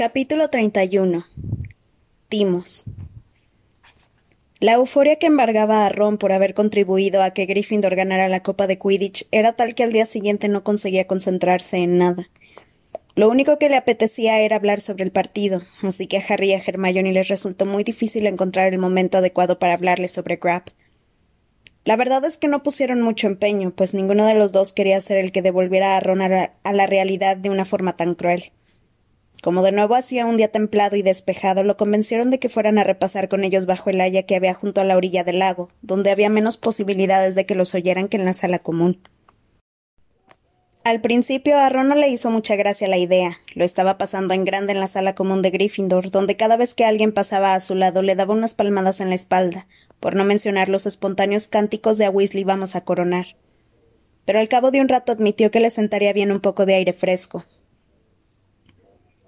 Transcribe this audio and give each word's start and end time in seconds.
Capítulo 0.00 0.48
31 0.48 1.26
Timos 2.30 2.84
La 4.58 4.72
euforia 4.72 5.16
que 5.16 5.26
embargaba 5.26 5.84
a 5.84 5.90
Ron 5.90 6.16
por 6.16 6.32
haber 6.32 6.54
contribuido 6.54 7.22
a 7.22 7.32
que 7.32 7.44
Gryffindor 7.44 7.96
ganara 7.96 8.30
la 8.30 8.42
Copa 8.42 8.66
de 8.66 8.78
Quidditch 8.78 9.26
era 9.30 9.52
tal 9.52 9.74
que 9.74 9.82
al 9.82 9.92
día 9.92 10.06
siguiente 10.06 10.48
no 10.48 10.64
conseguía 10.64 11.06
concentrarse 11.06 11.76
en 11.76 11.98
nada. 11.98 12.30
Lo 13.14 13.28
único 13.28 13.58
que 13.58 13.68
le 13.68 13.76
apetecía 13.76 14.40
era 14.40 14.56
hablar 14.56 14.80
sobre 14.80 15.04
el 15.04 15.10
partido, 15.10 15.64
así 15.82 16.06
que 16.06 16.16
a 16.16 16.24
Harry 16.26 16.52
y 16.52 16.54
a 16.54 16.62
Hermione 16.66 17.12
les 17.12 17.28
resultó 17.28 17.66
muy 17.66 17.84
difícil 17.84 18.26
encontrar 18.26 18.72
el 18.72 18.78
momento 18.78 19.18
adecuado 19.18 19.58
para 19.58 19.74
hablarles 19.74 20.12
sobre 20.12 20.36
Grab. 20.36 20.62
La 21.84 21.96
verdad 21.96 22.24
es 22.24 22.38
que 22.38 22.48
no 22.48 22.62
pusieron 22.62 23.02
mucho 23.02 23.26
empeño, 23.26 23.72
pues 23.72 23.92
ninguno 23.92 24.24
de 24.24 24.34
los 24.34 24.52
dos 24.52 24.72
quería 24.72 24.98
ser 25.02 25.18
el 25.18 25.30
que 25.30 25.42
devolviera 25.42 25.98
a 25.98 26.00
Ron 26.00 26.22
a 26.22 26.30
la, 26.30 26.52
a 26.62 26.72
la 26.72 26.86
realidad 26.86 27.36
de 27.36 27.50
una 27.50 27.66
forma 27.66 27.98
tan 27.98 28.14
cruel. 28.14 28.50
Como 29.42 29.62
de 29.62 29.72
nuevo 29.72 29.94
hacía 29.94 30.26
un 30.26 30.36
día 30.36 30.52
templado 30.52 30.96
y 30.96 31.02
despejado, 31.02 31.64
lo 31.64 31.78
convencieron 31.78 32.30
de 32.30 32.38
que 32.38 32.50
fueran 32.50 32.78
a 32.78 32.84
repasar 32.84 33.30
con 33.30 33.42
ellos 33.42 33.64
bajo 33.64 33.88
el 33.88 34.00
haya 34.00 34.24
que 34.24 34.36
había 34.36 34.52
junto 34.52 34.82
a 34.82 34.84
la 34.84 34.96
orilla 34.96 35.24
del 35.24 35.38
lago, 35.38 35.70
donde 35.80 36.10
había 36.10 36.28
menos 36.28 36.58
posibilidades 36.58 37.34
de 37.34 37.46
que 37.46 37.54
los 37.54 37.74
oyeran 37.74 38.08
que 38.08 38.18
en 38.18 38.26
la 38.26 38.34
sala 38.34 38.58
común. 38.58 39.00
Al 40.84 41.00
principio 41.00 41.56
a 41.56 41.68
Ron 41.68 41.88
no 41.88 41.94
le 41.94 42.08
hizo 42.08 42.30
mucha 42.30 42.56
gracia 42.56 42.88
la 42.88 42.98
idea. 42.98 43.38
Lo 43.54 43.64
estaba 43.64 43.96
pasando 43.96 44.34
en 44.34 44.44
grande 44.44 44.72
en 44.72 44.80
la 44.80 44.88
sala 44.88 45.14
común 45.14 45.42
de 45.42 45.50
Gryffindor, 45.50 46.10
donde 46.10 46.36
cada 46.36 46.56
vez 46.56 46.74
que 46.74 46.84
alguien 46.84 47.12
pasaba 47.12 47.54
a 47.54 47.60
su 47.60 47.74
lado 47.74 48.02
le 48.02 48.16
daba 48.16 48.34
unas 48.34 48.54
palmadas 48.54 49.00
en 49.00 49.10
la 49.10 49.14
espalda, 49.14 49.66
por 50.00 50.16
no 50.16 50.24
mencionar 50.24 50.68
los 50.68 50.86
espontáneos 50.86 51.48
cánticos 51.48 51.96
de 51.96 52.06
a 52.06 52.10
Weasley 52.10 52.44
vamos 52.44 52.76
a 52.76 52.82
coronar. 52.82 53.36
Pero 54.24 54.38
al 54.38 54.48
cabo 54.48 54.70
de 54.70 54.80
un 54.80 54.88
rato 54.88 55.12
admitió 55.12 55.50
que 55.50 55.60
le 55.60 55.70
sentaría 55.70 56.12
bien 56.12 56.32
un 56.32 56.40
poco 56.40 56.64
de 56.64 56.74
aire 56.74 56.92
fresco, 56.94 57.44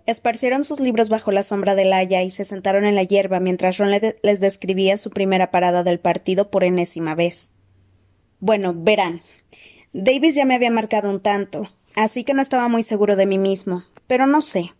Esparcieron 0.07 0.65
sus 0.65 0.81
libros 0.81 1.09
bajo 1.09 1.31
la 1.31 1.43
sombra 1.43 1.75
del 1.75 1.93
haya 1.93 2.23
y 2.23 2.31
se 2.31 2.45
sentaron 2.45 2.85
en 2.85 2.95
la 2.95 3.05
hierba 3.05 3.41
mientras 3.41 3.79
Ron 3.79 3.91
les 3.91 4.41
describía 4.41 4.99
su 4.99 5.11
primera 5.11 5.51
parada 5.51 5.85
del 5.85 6.01
partido 6.01 6.51
por 6.51 6.65
enésima 6.65 7.15
vez. 7.15 7.51
Bueno, 8.41 8.75
verán. 8.77 9.23
Davis 9.93 10.35
ya 10.35 10.45
me 10.45 10.55
había 10.55 10.71
marcado 10.71 11.11
un 11.11 11.21
tanto, 11.21 11.71
así 11.95 12.25
que 12.25 12.35
no 12.35 12.43
estaba 12.43 12.69
muy 12.69 12.83
seguro 12.83 13.15
de 13.15 13.27
mí 13.27 13.39
mismo, 13.39 13.85
pero 14.07 14.27
no 14.27 14.41
sé. 14.41 14.73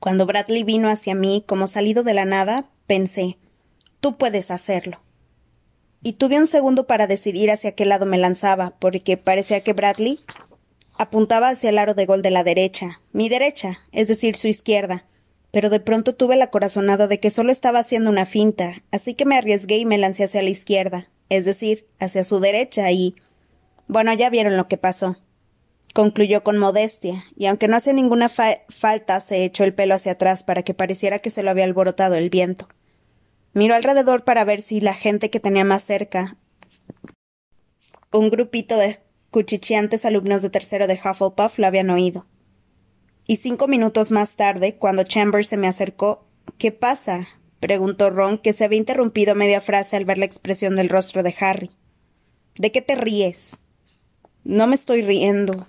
Cuando 0.00 0.26
Bradley 0.26 0.64
vino 0.64 0.88
hacia 0.88 1.14
mí, 1.14 1.44
como 1.46 1.66
salido 1.66 2.02
de 2.02 2.14
la 2.14 2.24
nada, 2.24 2.66
pensé 2.86 3.36
Tú 4.00 4.16
puedes 4.16 4.50
hacerlo. 4.50 5.00
Y 6.02 6.14
tuve 6.14 6.38
un 6.38 6.46
segundo 6.46 6.86
para 6.86 7.08
decidir 7.08 7.50
hacia 7.50 7.72
qué 7.72 7.84
lado 7.84 8.06
me 8.06 8.18
lanzaba, 8.18 8.74
porque 8.78 9.16
parecía 9.16 9.62
que 9.62 9.72
Bradley 9.72 10.20
Apuntaba 10.98 11.50
hacia 11.50 11.70
el 11.70 11.78
aro 11.78 11.94
de 11.94 12.06
gol 12.06 12.22
de 12.22 12.32
la 12.32 12.42
derecha, 12.42 13.00
mi 13.12 13.28
derecha, 13.28 13.78
es 13.92 14.08
decir, 14.08 14.34
su 14.34 14.48
izquierda. 14.48 15.04
Pero 15.52 15.70
de 15.70 15.78
pronto 15.78 16.16
tuve 16.16 16.34
la 16.34 16.50
corazonada 16.50 17.06
de 17.06 17.20
que 17.20 17.30
solo 17.30 17.52
estaba 17.52 17.78
haciendo 17.78 18.10
una 18.10 18.26
finta, 18.26 18.82
así 18.90 19.14
que 19.14 19.24
me 19.24 19.36
arriesgué 19.36 19.78
y 19.78 19.86
me 19.86 19.96
lancé 19.96 20.24
hacia 20.24 20.42
la 20.42 20.50
izquierda, 20.50 21.08
es 21.28 21.44
decir, 21.44 21.86
hacia 22.00 22.24
su 22.24 22.40
derecha 22.40 22.90
y. 22.90 23.14
Bueno, 23.86 24.12
ya 24.12 24.28
vieron 24.28 24.56
lo 24.56 24.66
que 24.66 24.76
pasó. 24.76 25.16
Concluyó 25.94 26.42
con 26.42 26.58
modestia, 26.58 27.24
y 27.36 27.46
aunque 27.46 27.68
no 27.68 27.76
hacía 27.76 27.92
ninguna 27.92 28.28
falta, 28.28 29.20
se 29.20 29.44
echó 29.44 29.62
el 29.62 29.74
pelo 29.74 29.94
hacia 29.94 30.12
atrás 30.12 30.42
para 30.42 30.64
que 30.64 30.74
pareciera 30.74 31.20
que 31.20 31.30
se 31.30 31.44
lo 31.44 31.50
había 31.50 31.64
alborotado 31.64 32.16
el 32.16 32.28
viento. 32.28 32.68
Miró 33.54 33.76
alrededor 33.76 34.24
para 34.24 34.44
ver 34.44 34.60
si 34.60 34.80
la 34.80 34.94
gente 34.94 35.30
que 35.30 35.40
tenía 35.40 35.64
más 35.64 35.84
cerca. 35.84 36.36
Un 38.12 38.30
grupito 38.30 38.76
de 38.76 38.98
cuchicheantes 39.30 40.04
alumnos 40.04 40.42
de 40.42 40.50
tercero 40.50 40.86
de 40.86 40.94
Hufflepuff 40.94 41.58
lo 41.58 41.66
habían 41.66 41.90
oído. 41.90 42.26
Y 43.26 43.36
cinco 43.36 43.68
minutos 43.68 44.10
más 44.10 44.36
tarde, 44.36 44.76
cuando 44.76 45.04
Chambers 45.04 45.48
se 45.48 45.56
me 45.56 45.68
acercó, 45.68 46.28
¿Qué 46.56 46.72
pasa? 46.72 47.28
preguntó 47.60 48.10
Ron, 48.10 48.38
que 48.38 48.52
se 48.52 48.64
había 48.64 48.78
interrumpido 48.78 49.34
media 49.34 49.60
frase 49.60 49.96
al 49.96 50.04
ver 50.04 50.18
la 50.18 50.24
expresión 50.24 50.76
del 50.76 50.88
rostro 50.88 51.22
de 51.22 51.34
Harry. 51.38 51.70
¿De 52.56 52.72
qué 52.72 52.80
te 52.80 52.96
ríes? 52.96 53.60
No 54.44 54.66
me 54.66 54.76
estoy 54.76 55.02
riendo. 55.02 55.66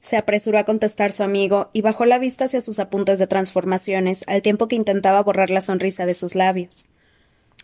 Se 0.00 0.16
apresuró 0.16 0.58
a 0.58 0.64
contestar 0.64 1.12
su 1.12 1.22
amigo 1.22 1.70
y 1.72 1.80
bajó 1.80 2.04
la 2.04 2.18
vista 2.18 2.44
hacia 2.44 2.60
sus 2.60 2.78
apuntes 2.78 3.18
de 3.18 3.26
transformaciones, 3.26 4.24
al 4.26 4.42
tiempo 4.42 4.68
que 4.68 4.76
intentaba 4.76 5.22
borrar 5.22 5.50
la 5.50 5.62
sonrisa 5.62 6.06
de 6.06 6.14
sus 6.14 6.34
labios. 6.34 6.88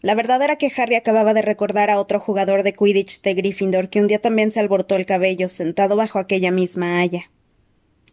La 0.03 0.15
verdad 0.15 0.41
era 0.41 0.57
que 0.57 0.73
Harry 0.77 0.95
acababa 0.95 1.35
de 1.35 1.43
recordar 1.43 1.91
a 1.91 1.99
otro 1.99 2.21
jugador 2.21 2.63
de 2.63 2.75
Quidditch 2.75 3.21
de 3.21 3.35
Gryffindor 3.35 3.91
que 3.91 4.01
un 4.01 4.07
día 4.07 4.19
también 4.19 4.51
se 4.51 4.61
alborotó 4.61 4.97
el 4.97 5.05
cabello, 5.05 5.49
sentado 5.49 5.97
bajo 5.97 6.19
aquella 6.19 6.51
misma 6.51 7.01
haya. 7.01 7.31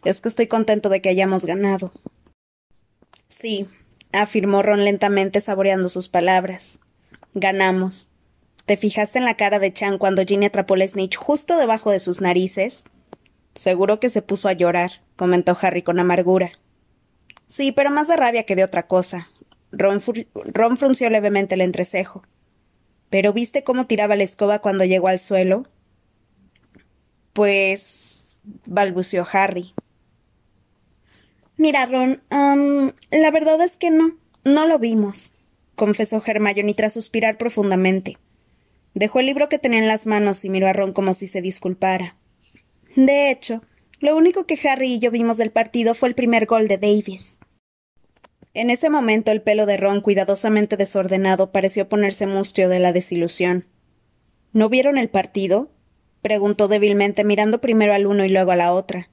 Es 0.04 0.20
que 0.20 0.28
estoy 0.28 0.46
contento 0.46 0.90
de 0.90 1.00
que 1.00 1.08
hayamos 1.08 1.46
ganado. 1.46 1.92
Sí, 3.28 3.68
afirmó 4.12 4.62
Ron 4.62 4.84
lentamente 4.84 5.40
saboreando 5.40 5.88
sus 5.88 6.08
palabras. 6.08 6.80
Ganamos. 7.34 8.10
¿Te 8.66 8.76
fijaste 8.76 9.18
en 9.18 9.24
la 9.24 9.36
cara 9.36 9.58
de 9.58 9.72
Chan 9.72 9.96
cuando 9.96 10.24
Ginny 10.24 10.46
atrapó 10.46 10.74
el 10.74 10.86
snitch 10.86 11.16
justo 11.16 11.56
debajo 11.56 11.90
de 11.90 12.00
sus 12.00 12.20
narices? 12.20 12.84
Seguro 13.54 13.98
que 13.98 14.10
se 14.10 14.20
puso 14.20 14.48
a 14.48 14.52
llorar, 14.52 15.00
comentó 15.16 15.56
Harry 15.60 15.82
con 15.82 15.98
amargura. 15.98 16.52
Sí, 17.48 17.72
pero 17.72 17.90
más 17.90 18.08
de 18.08 18.16
rabia 18.16 18.44
que 18.44 18.56
de 18.56 18.64
otra 18.64 18.86
cosa, 18.86 19.28
Ron, 19.70 20.00
frunció 20.00 21.10
levemente 21.10 21.54
el 21.54 21.60
entrecejo. 21.60 22.22
¿Pero 23.10 23.32
viste 23.32 23.64
cómo 23.64 23.86
tiraba 23.86 24.16
la 24.16 24.24
escoba 24.24 24.60
cuando 24.60 24.84
llegó 24.84 25.08
al 25.08 25.18
suelo? 25.18 25.66
Pues. 27.32 28.24
balbuceó 28.66 29.26
Harry. 29.32 29.74
Mira, 31.56 31.86
Ron, 31.86 32.22
la 32.30 33.30
verdad 33.30 33.60
es 33.62 33.76
que 33.76 33.90
no. 33.90 34.16
No 34.44 34.66
lo 34.66 34.78
vimos, 34.78 35.34
confesó 35.74 36.22
Hermione 36.24 36.74
tras 36.74 36.92
suspirar 36.92 37.36
profundamente. 37.36 38.16
Dejó 38.94 39.20
el 39.20 39.26
libro 39.26 39.48
que 39.48 39.58
tenía 39.58 39.80
en 39.80 39.88
las 39.88 40.06
manos 40.06 40.44
y 40.44 40.50
miró 40.50 40.68
a 40.68 40.72
Ron 40.72 40.92
como 40.92 41.14
si 41.14 41.26
se 41.26 41.42
disculpara. 41.42 42.16
De 42.96 43.30
hecho, 43.30 43.62
lo 44.00 44.16
único 44.16 44.46
que 44.46 44.58
Harry 44.68 44.94
y 44.94 44.98
yo 45.00 45.10
vimos 45.10 45.36
del 45.36 45.50
partido 45.50 45.94
fue 45.94 46.08
el 46.08 46.14
primer 46.14 46.46
gol 46.46 46.68
de 46.68 46.78
Davis. 46.78 47.38
En 48.54 48.70
ese 48.70 48.90
momento 48.90 49.30
el 49.30 49.42
pelo 49.42 49.66
de 49.66 49.76
Ron, 49.76 50.00
cuidadosamente 50.00 50.76
desordenado, 50.76 51.52
pareció 51.52 51.88
ponerse 51.88 52.26
mustio 52.26 52.68
de 52.68 52.78
la 52.78 52.92
desilusión. 52.92 53.66
¿No 54.52 54.68
vieron 54.68 54.98
el 54.98 55.08
partido? 55.08 55.70
preguntó 56.22 56.68
débilmente, 56.68 57.24
mirando 57.24 57.60
primero 57.60 57.94
al 57.94 58.06
uno 58.06 58.24
y 58.24 58.28
luego 58.28 58.50
a 58.50 58.56
la 58.56 58.72
otra. 58.72 59.08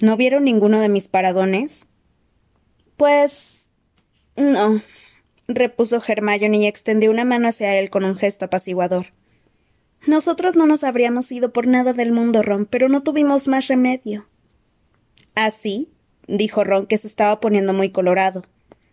¿No 0.00 0.16
vieron 0.16 0.44
ninguno 0.44 0.80
de 0.80 0.88
mis 0.88 1.08
paradones? 1.08 1.86
Pues. 2.96 3.70
no, 4.36 4.82
repuso 5.48 6.02
Hermione 6.06 6.58
y 6.58 6.66
extendió 6.66 7.10
una 7.10 7.24
mano 7.24 7.48
hacia 7.48 7.78
él 7.78 7.90
con 7.90 8.04
un 8.04 8.16
gesto 8.16 8.44
apaciguador. 8.44 9.06
Nosotros 10.06 10.54
no 10.54 10.66
nos 10.66 10.84
habríamos 10.84 11.32
ido 11.32 11.52
por 11.52 11.66
nada 11.66 11.92
del 11.92 12.12
mundo, 12.12 12.42
Ron, 12.42 12.66
pero 12.66 12.88
no 12.88 13.02
tuvimos 13.02 13.48
más 13.48 13.68
remedio. 13.68 14.28
¿Ah, 15.34 15.50
sí? 15.50 15.90
dijo 16.28 16.64
Ron, 16.64 16.86
que 16.86 16.98
se 16.98 17.06
estaba 17.08 17.40
poniendo 17.40 17.72
muy 17.72 17.90
colorado. 17.90 18.44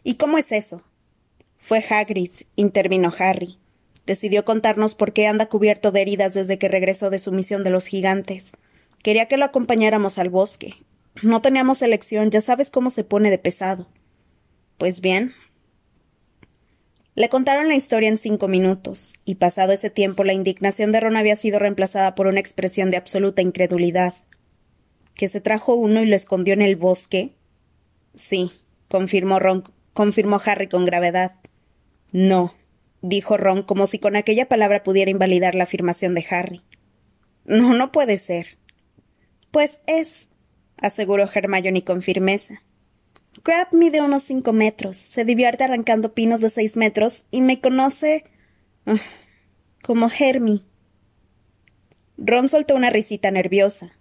¿Y 0.04 0.16
cómo 0.16 0.38
es 0.38 0.52
eso? 0.52 0.84
Fue 1.58 1.84
Hagrid, 1.90 2.32
intervino 2.56 3.12
Harry. 3.18 3.58
Decidió 4.06 4.44
contarnos 4.44 4.96
por 4.96 5.14
qué 5.14 5.28
anda 5.28 5.46
cubierto 5.46 5.92
de 5.92 6.02
heridas 6.02 6.34
desde 6.34 6.58
que 6.58 6.68
regresó 6.68 7.10
de 7.10 7.20
su 7.20 7.32
misión 7.32 7.64
de 7.64 7.70
los 7.70 7.86
gigantes. 7.86 8.52
Quería 9.02 9.28
que 9.28 9.38
lo 9.38 9.46
acompañáramos 9.46 10.18
al 10.18 10.30
bosque. 10.30 10.76
No 11.22 11.42
teníamos 11.42 11.82
elección, 11.82 12.32
ya 12.32 12.42
sabes 12.42 12.70
cómo 12.70 12.90
se 12.90 13.04
pone 13.04 13.30
de 13.30 13.38
pesado. 13.38 13.88
Pues 14.78 15.00
bien. 15.00 15.34
Le 17.16 17.30
contaron 17.30 17.68
la 17.68 17.76
historia 17.76 18.10
en 18.10 18.18
cinco 18.18 18.48
minutos, 18.48 19.14
y 19.24 19.36
pasado 19.36 19.72
ese 19.72 19.90
tiempo 19.90 20.24
la 20.24 20.34
indignación 20.34 20.92
de 20.92 21.00
Ron 21.00 21.16
había 21.16 21.36
sido 21.36 21.60
reemplazada 21.60 22.16
por 22.16 22.28
una 22.28 22.40
expresión 22.40 22.90
de 22.90 22.98
absoluta 22.98 23.42
incredulidad. 23.42 24.16
¿Que 25.14 25.30
se 25.30 25.40
trajo 25.40 25.76
uno 25.76 26.02
y 26.02 26.08
lo 26.08 26.16
escondió 26.16 26.56
en 26.56 26.64
el 26.64 26.76
bosque? 26.76 27.36
Sí, 28.16 28.52
confirmó 28.90 29.40
Ron 29.40 29.64
confirmó 29.94 30.42
Harry 30.44 30.68
con 30.68 30.86
gravedad. 30.86 31.36
No, 32.12 32.54
dijo 33.02 33.38
Ron, 33.38 33.64
como 33.64 33.88
si 33.88 34.00
con 34.00 34.16
aquella 34.16 34.48
palabra 34.48 34.84
pudiera 34.84 35.12
invalidar 35.12 35.56
la 35.56 35.64
afirmación 35.64 36.16
de 36.16 36.26
Harry. 36.30 36.62
No, 37.46 37.74
no 37.74 37.92
puede 37.92 38.18
ser. 38.18 38.58
Pues 39.52 39.80
es, 39.88 40.30
aseguró 40.78 41.30
Hermione 41.32 41.84
con 41.84 42.02
firmeza. 42.02 42.64
Crab 43.44 43.68
mide 43.72 44.02
unos 44.02 44.24
cinco 44.24 44.54
metros, 44.54 44.96
se 44.98 45.26
divierte 45.26 45.64
arrancando 45.64 46.14
pinos 46.14 46.40
de 46.40 46.50
seis 46.50 46.78
metros 46.78 47.24
y 47.32 47.42
me 47.42 47.60
conoce 47.60 48.26
ah, 48.86 48.96
como 49.84 50.10
Hermi. 50.10 50.66
Ron 52.18 52.48
soltó 52.48 52.76
una 52.76 52.90
risita 52.90 53.32
nerviosa. 53.32 53.98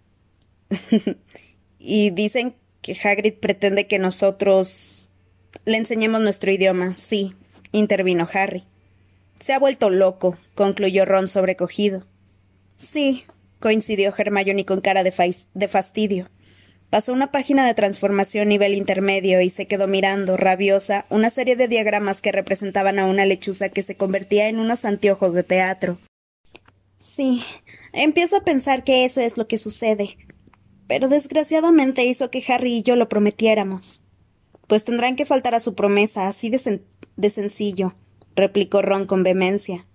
y 1.78 2.10
dicen 2.10 2.54
que 2.82 2.96
Hagrid 3.02 3.34
pretende 3.34 3.86
que 3.86 3.98
nosotros 3.98 5.01
le 5.64 5.76
enseñemos 5.76 6.20
nuestro 6.20 6.50
idioma, 6.50 6.96
sí, 6.96 7.34
intervino 7.72 8.28
Harry. 8.32 8.64
Se 9.40 9.52
ha 9.52 9.58
vuelto 9.58 9.90
loco, 9.90 10.38
concluyó 10.54 11.04
Ron 11.04 11.28
sobrecogido. 11.28 12.06
Sí, 12.78 13.24
coincidió 13.60 14.14
Hermione 14.16 14.64
con 14.64 14.80
cara 14.80 15.02
de, 15.02 15.36
de 15.54 15.68
fastidio. 15.68 16.30
Pasó 16.90 17.12
una 17.12 17.32
página 17.32 17.66
de 17.66 17.72
transformación 17.72 18.48
nivel 18.48 18.74
intermedio 18.74 19.40
y 19.40 19.48
se 19.48 19.66
quedó 19.66 19.88
mirando, 19.88 20.36
rabiosa, 20.36 21.06
una 21.08 21.30
serie 21.30 21.56
de 21.56 21.66
diagramas 21.66 22.20
que 22.20 22.32
representaban 22.32 22.98
a 22.98 23.06
una 23.06 23.24
lechuza 23.24 23.70
que 23.70 23.82
se 23.82 23.96
convertía 23.96 24.48
en 24.48 24.58
unos 24.58 24.84
anteojos 24.84 25.32
de 25.32 25.42
teatro. 25.42 25.98
Sí, 26.98 27.42
empiezo 27.94 28.36
a 28.36 28.44
pensar 28.44 28.84
que 28.84 29.06
eso 29.06 29.20
es 29.22 29.38
lo 29.38 29.48
que 29.48 29.56
sucede. 29.58 30.18
Pero 30.86 31.08
desgraciadamente 31.08 32.04
hizo 32.04 32.30
que 32.30 32.44
Harry 32.46 32.74
y 32.74 32.82
yo 32.82 32.96
lo 32.96 33.08
prometiéramos. 33.08 34.01
Pues 34.72 34.86
tendrán 34.86 35.16
que 35.16 35.26
faltar 35.26 35.54
a 35.54 35.60
su 35.60 35.74
promesa, 35.74 36.28
así 36.28 36.48
de, 36.48 37.28
sencillo, 37.28 37.94
replicó 38.34 38.80
Ron 38.80 39.04
con 39.04 39.22
vehemencia. 39.22 39.86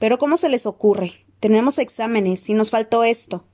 Pero 0.00 0.18
¿cómo 0.18 0.38
se 0.38 0.48
les 0.48 0.66
ocurre? 0.66 1.24
Tenemos 1.38 1.78
exámenes 1.78 2.48
y 2.48 2.54
nos 2.54 2.72
faltó 2.72 3.04
esto. 3.04 3.44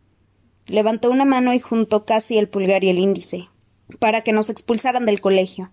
Levantó 0.64 1.10
una 1.10 1.26
mano 1.26 1.52
y 1.52 1.58
juntó 1.58 2.06
casi 2.06 2.38
el 2.38 2.48
pulgar 2.48 2.82
y 2.82 2.88
el 2.88 2.98
índice, 2.98 3.50
para 3.98 4.22
que 4.22 4.32
nos 4.32 4.48
expulsaran 4.48 5.04
del 5.04 5.20
colegio. 5.20 5.70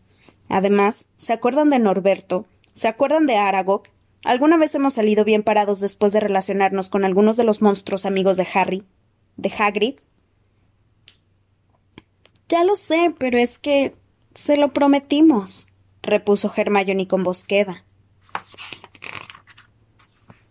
Además, 0.50 1.07
¿se 1.15 1.31
acuerdan 1.31 1.69
de 1.69 1.80
Norberto? 1.80 2.45
¿Se 2.74 2.89
acuerdan 2.89 3.27
de 3.27 3.38
Aragog? 3.38 3.83
¿Alguna 4.25 4.57
vez 4.57 4.75
hemos 4.75 4.95
salido 4.95 5.24
bien 5.24 5.42
parados 5.42 5.80
después 5.80 6.12
de 6.12 6.19
relacionarnos 6.19 6.89
con 6.89 7.06
algunos 7.06 7.38
de 7.38 7.45
los 7.45 7.62
monstruos 7.62 8.06
amigos 8.06 8.36
de 8.36 8.48
Harry? 8.54 8.83
¿De 9.38 9.54
Hagrid? 9.57 10.00
Ya 12.50 12.65
lo 12.65 12.75
sé, 12.75 13.15
pero 13.18 13.38
es 13.38 13.57
que 13.57 13.95
se 14.37 14.55
lo 14.55 14.71
prometimos, 14.71 15.67
repuso 16.03 16.53
Hermione 16.55 17.07
con 17.07 17.23
bosqueda. 17.23 17.83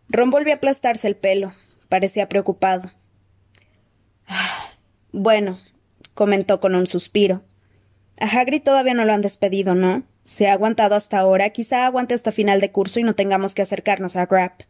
Ron 0.08 0.30
volvió 0.30 0.52
a 0.52 0.56
aplastarse 0.56 1.06
el 1.06 1.14
pelo. 1.14 1.54
Parecía 1.88 2.28
preocupado. 2.28 2.90
Bueno, 5.12 5.60
comentó 6.14 6.58
con 6.58 6.74
un 6.74 6.88
suspiro. 6.88 7.44
A 8.18 8.26
Hagrid 8.26 8.64
todavía 8.64 8.92
no 8.92 9.04
lo 9.04 9.12
han 9.12 9.22
despedido, 9.22 9.76
¿no? 9.76 10.02
Se 10.24 10.48
ha 10.48 10.54
aguantado 10.54 10.96
hasta 10.96 11.20
ahora, 11.20 11.50
quizá 11.50 11.86
aguante 11.86 12.14
hasta 12.14 12.32
final 12.32 12.60
de 12.60 12.72
curso 12.72 12.98
y 12.98 13.04
no 13.04 13.14
tengamos 13.14 13.54
que 13.54 13.62
acercarnos 13.62 14.16
a 14.16 14.26
Grap. 14.26 14.62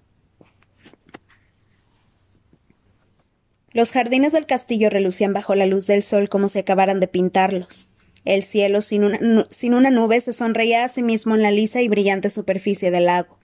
Los 3.73 3.93
jardines 3.93 4.35
del 4.35 4.45
castillo 4.45 4.91
relucían 4.91 5.33
bajo 5.33 5.55
la 5.55 5.65
luz 5.65 5.87
del 5.87 6.03
sol 6.03 6.29
como 6.29 6.51
si 6.51 6.59
acabaran 6.59 7.01
de 7.01 7.09
pintarlos. 7.09 7.89
El 8.27 8.43
cielo, 8.43 8.83
sin 8.83 9.05
una, 9.05 9.47
sin 9.51 9.73
una 9.73 9.91
nube, 9.91 10.21
se 10.21 10.33
sonreía 10.33 10.85
a 10.85 10.89
sí 10.89 11.03
mismo 11.03 11.37
en 11.37 11.43
la 11.43 11.53
lisa 11.53 11.81
y 11.81 11.89
brillante 11.89 12.29
superficie 12.29 12.91
del 12.91 13.07
lago. 13.07 13.39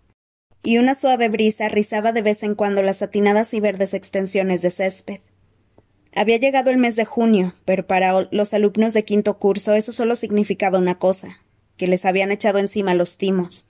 Y 0.65 0.79
una 0.79 0.97
suave 0.97 1.29
brisa 1.29 1.69
rizaba 1.69 2.11
de 2.11 2.23
vez 2.23 2.43
en 2.43 2.57
cuando 2.57 2.83
las 2.83 2.97
satinadas 2.97 3.55
y 3.55 3.61
verdes 3.61 3.95
extensiones 3.95 4.61
de 4.61 4.71
césped. 4.71 5.21
Había 6.15 6.39
llegado 6.39 6.71
el 6.71 6.79
mes 6.79 6.97
de 6.97 7.05
junio, 7.05 7.55
pero 7.65 7.87
para 7.87 8.29
los 8.33 8.53
alumnos 8.55 8.93
de 8.93 9.05
quinto 9.05 9.39
curso 9.39 9.73
eso 9.73 9.93
solo 9.93 10.17
significaba 10.17 10.79
una 10.79 10.99
cosa, 10.99 11.39
que 11.77 11.87
les 11.87 12.05
habían 12.05 12.33
echado 12.33 12.59
encima 12.59 12.95
los 12.95 13.19
timos. 13.19 13.69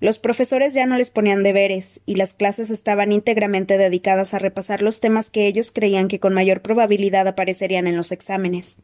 Los 0.00 0.18
profesores 0.18 0.74
ya 0.74 0.86
no 0.86 0.96
les 0.96 1.10
ponían 1.10 1.44
deberes, 1.44 2.00
y 2.04 2.16
las 2.16 2.34
clases 2.34 2.70
estaban 2.70 3.12
íntegramente 3.12 3.78
dedicadas 3.78 4.34
a 4.34 4.40
repasar 4.40 4.82
los 4.82 4.98
temas 4.98 5.30
que 5.30 5.46
ellos 5.46 5.70
creían 5.70 6.08
que 6.08 6.18
con 6.18 6.34
mayor 6.34 6.62
probabilidad 6.62 7.28
aparecerían 7.28 7.86
en 7.86 7.96
los 7.96 8.10
exámenes. 8.10 8.82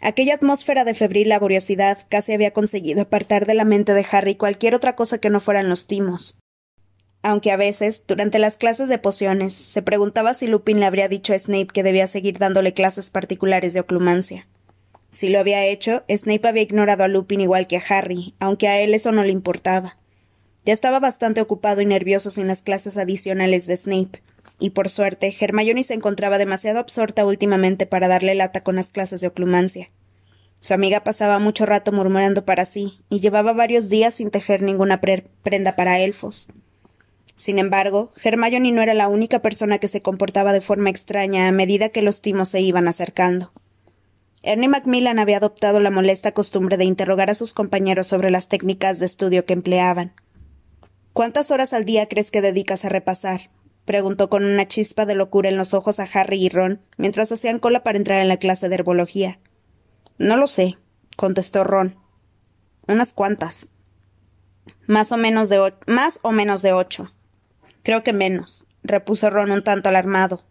Aquella 0.00 0.34
atmósfera 0.34 0.84
de 0.84 0.94
febril 0.94 1.28
laboriosidad 1.28 1.98
casi 2.08 2.32
había 2.32 2.52
conseguido 2.52 3.02
apartar 3.02 3.46
de 3.46 3.54
la 3.54 3.64
mente 3.64 3.94
de 3.94 4.06
Harry 4.10 4.34
cualquier 4.34 4.74
otra 4.74 4.96
cosa 4.96 5.18
que 5.18 5.30
no 5.30 5.40
fueran 5.40 5.68
los 5.68 5.86
timos 5.86 6.40
aunque 7.22 7.50
a 7.50 7.56
veces, 7.56 8.02
durante 8.06 8.38
las 8.38 8.56
clases 8.56 8.88
de 8.88 8.98
pociones, 8.98 9.52
se 9.52 9.82
preguntaba 9.82 10.34
si 10.34 10.46
Lupin 10.46 10.80
le 10.80 10.86
habría 10.86 11.08
dicho 11.08 11.34
a 11.34 11.38
Snape 11.38 11.68
que 11.68 11.82
debía 11.82 12.06
seguir 12.06 12.38
dándole 12.38 12.72
clases 12.72 13.10
particulares 13.10 13.74
de 13.74 13.80
oclumancia. 13.80 14.46
Si 15.10 15.28
lo 15.28 15.40
había 15.40 15.64
hecho, 15.66 16.04
Snape 16.08 16.48
había 16.48 16.62
ignorado 16.62 17.04
a 17.04 17.08
Lupin 17.08 17.40
igual 17.40 17.66
que 17.66 17.76
a 17.76 17.82
Harry, 17.88 18.34
aunque 18.38 18.68
a 18.68 18.80
él 18.80 18.94
eso 18.94 19.12
no 19.12 19.24
le 19.24 19.32
importaba. 19.32 19.98
Ya 20.64 20.72
estaba 20.72 21.00
bastante 21.00 21.40
ocupado 21.40 21.80
y 21.80 21.86
nervioso 21.86 22.30
sin 22.30 22.46
las 22.46 22.62
clases 22.62 22.96
adicionales 22.96 23.66
de 23.66 23.76
Snape, 23.76 24.22
y 24.60 24.70
por 24.70 24.88
suerte, 24.88 25.34
Hermione 25.40 25.82
se 25.82 25.94
encontraba 25.94 26.38
demasiado 26.38 26.78
absorta 26.78 27.26
últimamente 27.26 27.86
para 27.86 28.06
darle 28.06 28.34
lata 28.34 28.62
con 28.62 28.76
las 28.76 28.90
clases 28.90 29.20
de 29.20 29.26
oclumancia. 29.26 29.90
Su 30.60 30.74
amiga 30.74 31.00
pasaba 31.00 31.38
mucho 31.38 31.64
rato 31.64 31.90
murmurando 31.90 32.44
para 32.44 32.66
sí, 32.66 33.00
y 33.08 33.20
llevaba 33.20 33.54
varios 33.54 33.88
días 33.88 34.14
sin 34.14 34.30
tejer 34.30 34.62
ninguna 34.62 35.00
prenda 35.00 35.74
para 35.74 35.98
elfos. 36.00 36.52
Sin 37.34 37.58
embargo, 37.58 38.12
Hermione 38.22 38.70
no 38.70 38.82
era 38.82 38.92
la 38.92 39.08
única 39.08 39.40
persona 39.40 39.78
que 39.78 39.88
se 39.88 40.02
comportaba 40.02 40.52
de 40.52 40.60
forma 40.60 40.90
extraña 40.90 41.48
a 41.48 41.52
medida 41.52 41.88
que 41.88 42.02
los 42.02 42.20
timos 42.20 42.50
se 42.50 42.60
iban 42.60 42.86
acercando. 42.86 43.50
Ernie 44.42 44.68
Macmillan 44.68 45.18
había 45.18 45.38
adoptado 45.38 45.80
la 45.80 45.90
molesta 45.90 46.32
costumbre 46.32 46.76
de 46.76 46.84
interrogar 46.84 47.30
a 47.30 47.34
sus 47.34 47.54
compañeros 47.54 48.06
sobre 48.06 48.30
las 48.30 48.48
técnicas 48.48 48.98
de 48.98 49.06
estudio 49.06 49.46
que 49.46 49.54
empleaban. 49.54 50.12
¿Cuántas 51.12 51.50
horas 51.50 51.72
al 51.72 51.84
día 51.84 52.08
crees 52.08 52.30
que 52.30 52.40
dedicas 52.40 52.84
a 52.84 52.88
repasar? 52.88 53.50
Preguntó 53.84 54.28
con 54.28 54.44
una 54.44 54.68
chispa 54.68 55.06
de 55.06 55.14
locura 55.14 55.48
en 55.48 55.56
los 55.56 55.74
ojos 55.74 55.98
a 56.00 56.08
Harry 56.12 56.44
y 56.44 56.48
Ron 56.48 56.80
mientras 56.96 57.32
hacían 57.32 57.58
cola 57.58 57.82
para 57.82 57.98
entrar 57.98 58.20
en 58.20 58.28
la 58.28 58.36
clase 58.36 58.68
de 58.68 58.74
herbología. 58.76 59.40
No 60.18 60.36
lo 60.36 60.46
sé, 60.46 60.78
contestó 61.16 61.64
Ron. 61.64 61.96
Unas 62.86 63.12
cuantas. 63.12 63.68
Más 64.86 65.12
o 65.12 65.16
menos 65.16 65.48
de 65.48 65.72
más 65.86 66.20
o 66.22 66.32
menos 66.32 66.62
de 66.62 66.72
ocho. 66.72 67.12
Creo 67.82 68.02
que 68.02 68.12
menos, 68.12 68.66
repuso 68.82 69.30
Ron 69.30 69.50
un 69.50 69.64
tanto 69.64 69.88
alarmado. 69.88 70.44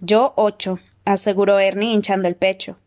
Yo 0.00 0.34
ocho, 0.36 0.78
aseguró 1.04 1.58
Ernie 1.58 1.92
hinchando 1.92 2.28
el 2.28 2.36
pecho. 2.36 2.78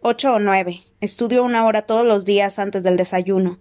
Ocho 0.00 0.34
o 0.34 0.38
nueve. 0.38 0.84
Estudio 1.00 1.44
una 1.44 1.64
hora 1.66 1.82
todos 1.82 2.06
los 2.06 2.24
días 2.24 2.58
antes 2.58 2.82
del 2.82 2.96
desayuno. 2.96 3.58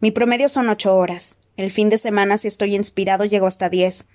Mi 0.00 0.10
promedio 0.10 0.48
son 0.48 0.68
ocho 0.68 0.96
horas. 0.96 1.36
El 1.56 1.70
fin 1.70 1.90
de 1.90 1.98
semana, 1.98 2.38
si 2.38 2.48
estoy 2.48 2.74
inspirado, 2.74 3.24
llego 3.24 3.46
hasta 3.46 3.68
diez. 3.68 4.08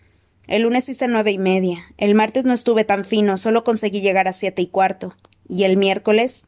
El 0.47 0.61
lunes 0.61 0.87
hice 0.87 1.09
nueve 1.09 1.31
y 1.31 1.37
media. 1.37 1.85
El 1.97 2.15
martes 2.15 2.45
no 2.45 2.53
estuve 2.53 2.85
tan 2.85 3.03
fino, 3.03 3.37
solo 3.37 3.65
conseguí 3.65 3.99
llegar 3.99 4.29
a 4.29 4.33
siete 4.33 4.61
y 4.61 4.67
cuarto. 4.67 5.13
¿Y 5.47 5.65
el 5.65 5.75
miércoles? 5.75 6.45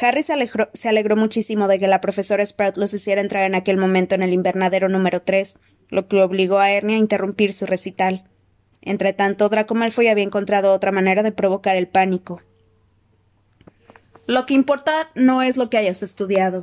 Harry 0.00 0.22
se 0.22 0.88
alegró, 0.88 1.16
muchísimo 1.16 1.68
de 1.68 1.78
que 1.78 1.88
la 1.88 2.00
profesora 2.00 2.46
Sprout 2.46 2.76
los 2.76 2.94
hiciera 2.94 3.20
entrar 3.20 3.44
en 3.44 3.54
aquel 3.54 3.76
momento 3.76 4.14
en 4.14 4.22
el 4.22 4.32
invernadero 4.32 4.88
número 4.88 5.22
tres, 5.22 5.58
lo 5.88 6.08
que 6.08 6.22
obligó 6.22 6.58
a 6.58 6.70
Ernie 6.70 6.96
a 6.96 6.98
interrumpir 6.98 7.52
su 7.52 7.66
recital. 7.66 8.24
Entretanto, 8.80 9.48
Draco 9.48 9.74
Malfoy 9.74 10.08
había 10.08 10.24
encontrado 10.24 10.72
otra 10.72 10.92
manera 10.92 11.22
de 11.22 11.32
provocar 11.32 11.76
el 11.76 11.88
pánico. 11.88 12.40
Lo 14.26 14.46
que 14.46 14.54
importa 14.54 15.10
no 15.14 15.42
es 15.42 15.56
lo 15.56 15.68
que 15.68 15.78
hayas 15.78 16.02
estudiado. 16.02 16.62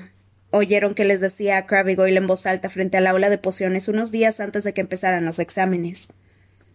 Oyeron 0.52 0.96
que 0.96 1.06
les 1.06 1.20
decía 1.20 1.58
a 1.58 1.66
Crabbe 1.66 1.96
Goyle 1.96 2.18
en 2.18 2.28
voz 2.28 2.46
alta 2.46 2.70
frente 2.70 2.98
al 2.98 3.08
aula 3.08 3.30
de 3.30 3.38
pociones 3.38 3.88
unos 3.88 4.12
días 4.12 4.40
antes 4.40 4.64
de 4.64 4.74
que 4.74 4.82
empezaran 4.82 5.26
los 5.26 5.40
exámenes. 5.40 6.14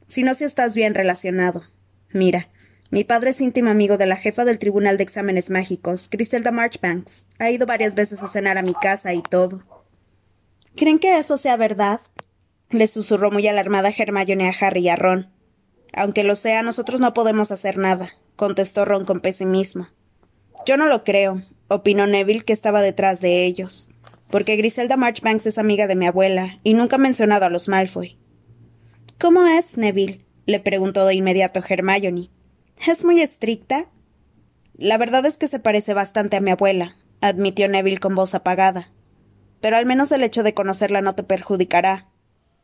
Sino 0.07 0.35
si 0.35 0.45
estás 0.45 0.75
bien 0.75 0.95
relacionado. 0.95 1.65
Mira, 2.13 2.49
mi 2.91 3.03
padre 3.03 3.31
es 3.31 3.41
íntimo 3.41 3.71
amigo 3.71 3.97
de 3.97 4.07
la 4.07 4.17
jefa 4.17 4.45
del 4.45 4.59
Tribunal 4.59 4.97
de 4.97 5.03
Exámenes 5.03 5.51
Mágicos, 5.51 6.09
Griselda 6.11 6.53
Marchbanks. 6.53 7.27
Ha 7.39 7.51
ido 7.51 7.67
varias 7.67 7.95
veces 7.95 8.23
a 8.23 8.29
cenar 8.29 8.59
a 8.59 8.63
mi 8.63 8.75
casa 8.75 9.13
y 9.15 9.23
todo. 9.23 9.63
¿Creen 10.77 10.99
que 10.99 11.19
eso 11.19 11.37
sea 11.37 11.57
verdad? 11.57 12.01
le 12.71 12.87
susurró 12.87 13.31
muy 13.31 13.47
alarmada 13.47 13.93
Hermione 13.97 14.49
a 14.49 14.55
Harry 14.61 14.81
y 14.81 14.89
a 14.89 14.97
Ron. 14.97 15.31
Aunque 15.93 16.25
lo 16.25 16.35
sea, 16.35 16.63
nosotros 16.63 17.01
no 17.01 17.15
podemos 17.15 17.51
hacer 17.51 17.79
nada, 17.79 18.11
contestó 18.37 18.85
Ron 18.85 19.05
con 19.05 19.21
pesimismo. 19.21 19.89
Yo 20.67 20.77
no 20.77 20.87
lo 20.87 21.05
creo, 21.05 21.43
opinó 21.69 22.07
Neville, 22.07 22.45
que 22.45 22.53
estaba 22.53 22.83
detrás 22.83 23.21
de 23.21 23.45
ellos, 23.45 23.91
porque 24.31 24.57
Griselda 24.57 24.97
Marchbanks 24.97 25.47
es 25.47 25.59
amiga 25.59 25.87
de 25.87 25.97
mi 25.97 26.07
abuela 26.07 26.59
y 26.63 26.75
nunca 26.75 26.97
ha 26.97 26.99
mencionado 26.99 27.47
a 27.47 27.51
los 27.51 27.69
Malfoy. 27.69 28.19
¿Cómo 29.19 29.47
es, 29.47 29.77
Neville? 29.77 30.21
le 30.47 30.61
preguntó 30.61 31.07
de 31.07 31.15
inmediato 31.15 31.61
Hermione. 31.67 32.31
¿Es 32.87 33.05
muy 33.05 33.21
estricta? 33.21 33.87
La 34.77 34.99
verdad 34.99 35.25
es 35.25 35.39
que 35.39 35.49
se 35.49 35.59
parece 35.59 35.95
bastante 35.95 36.37
a 36.37 36.41
mi 36.41 36.51
abuela, 36.51 36.97
admitió 37.21 37.69
Neville 37.69 37.99
con 37.99 38.15
voz 38.15 38.35
apagada. 38.35 38.91
Pero 39.61 39.77
al 39.77 39.87
menos 39.87 40.13
el 40.13 40.23
hecho 40.23 40.43
de 40.43 40.53
conocerla 40.53 41.01
no 41.01 41.15
te 41.15 41.23
perjudicará. 41.23 42.09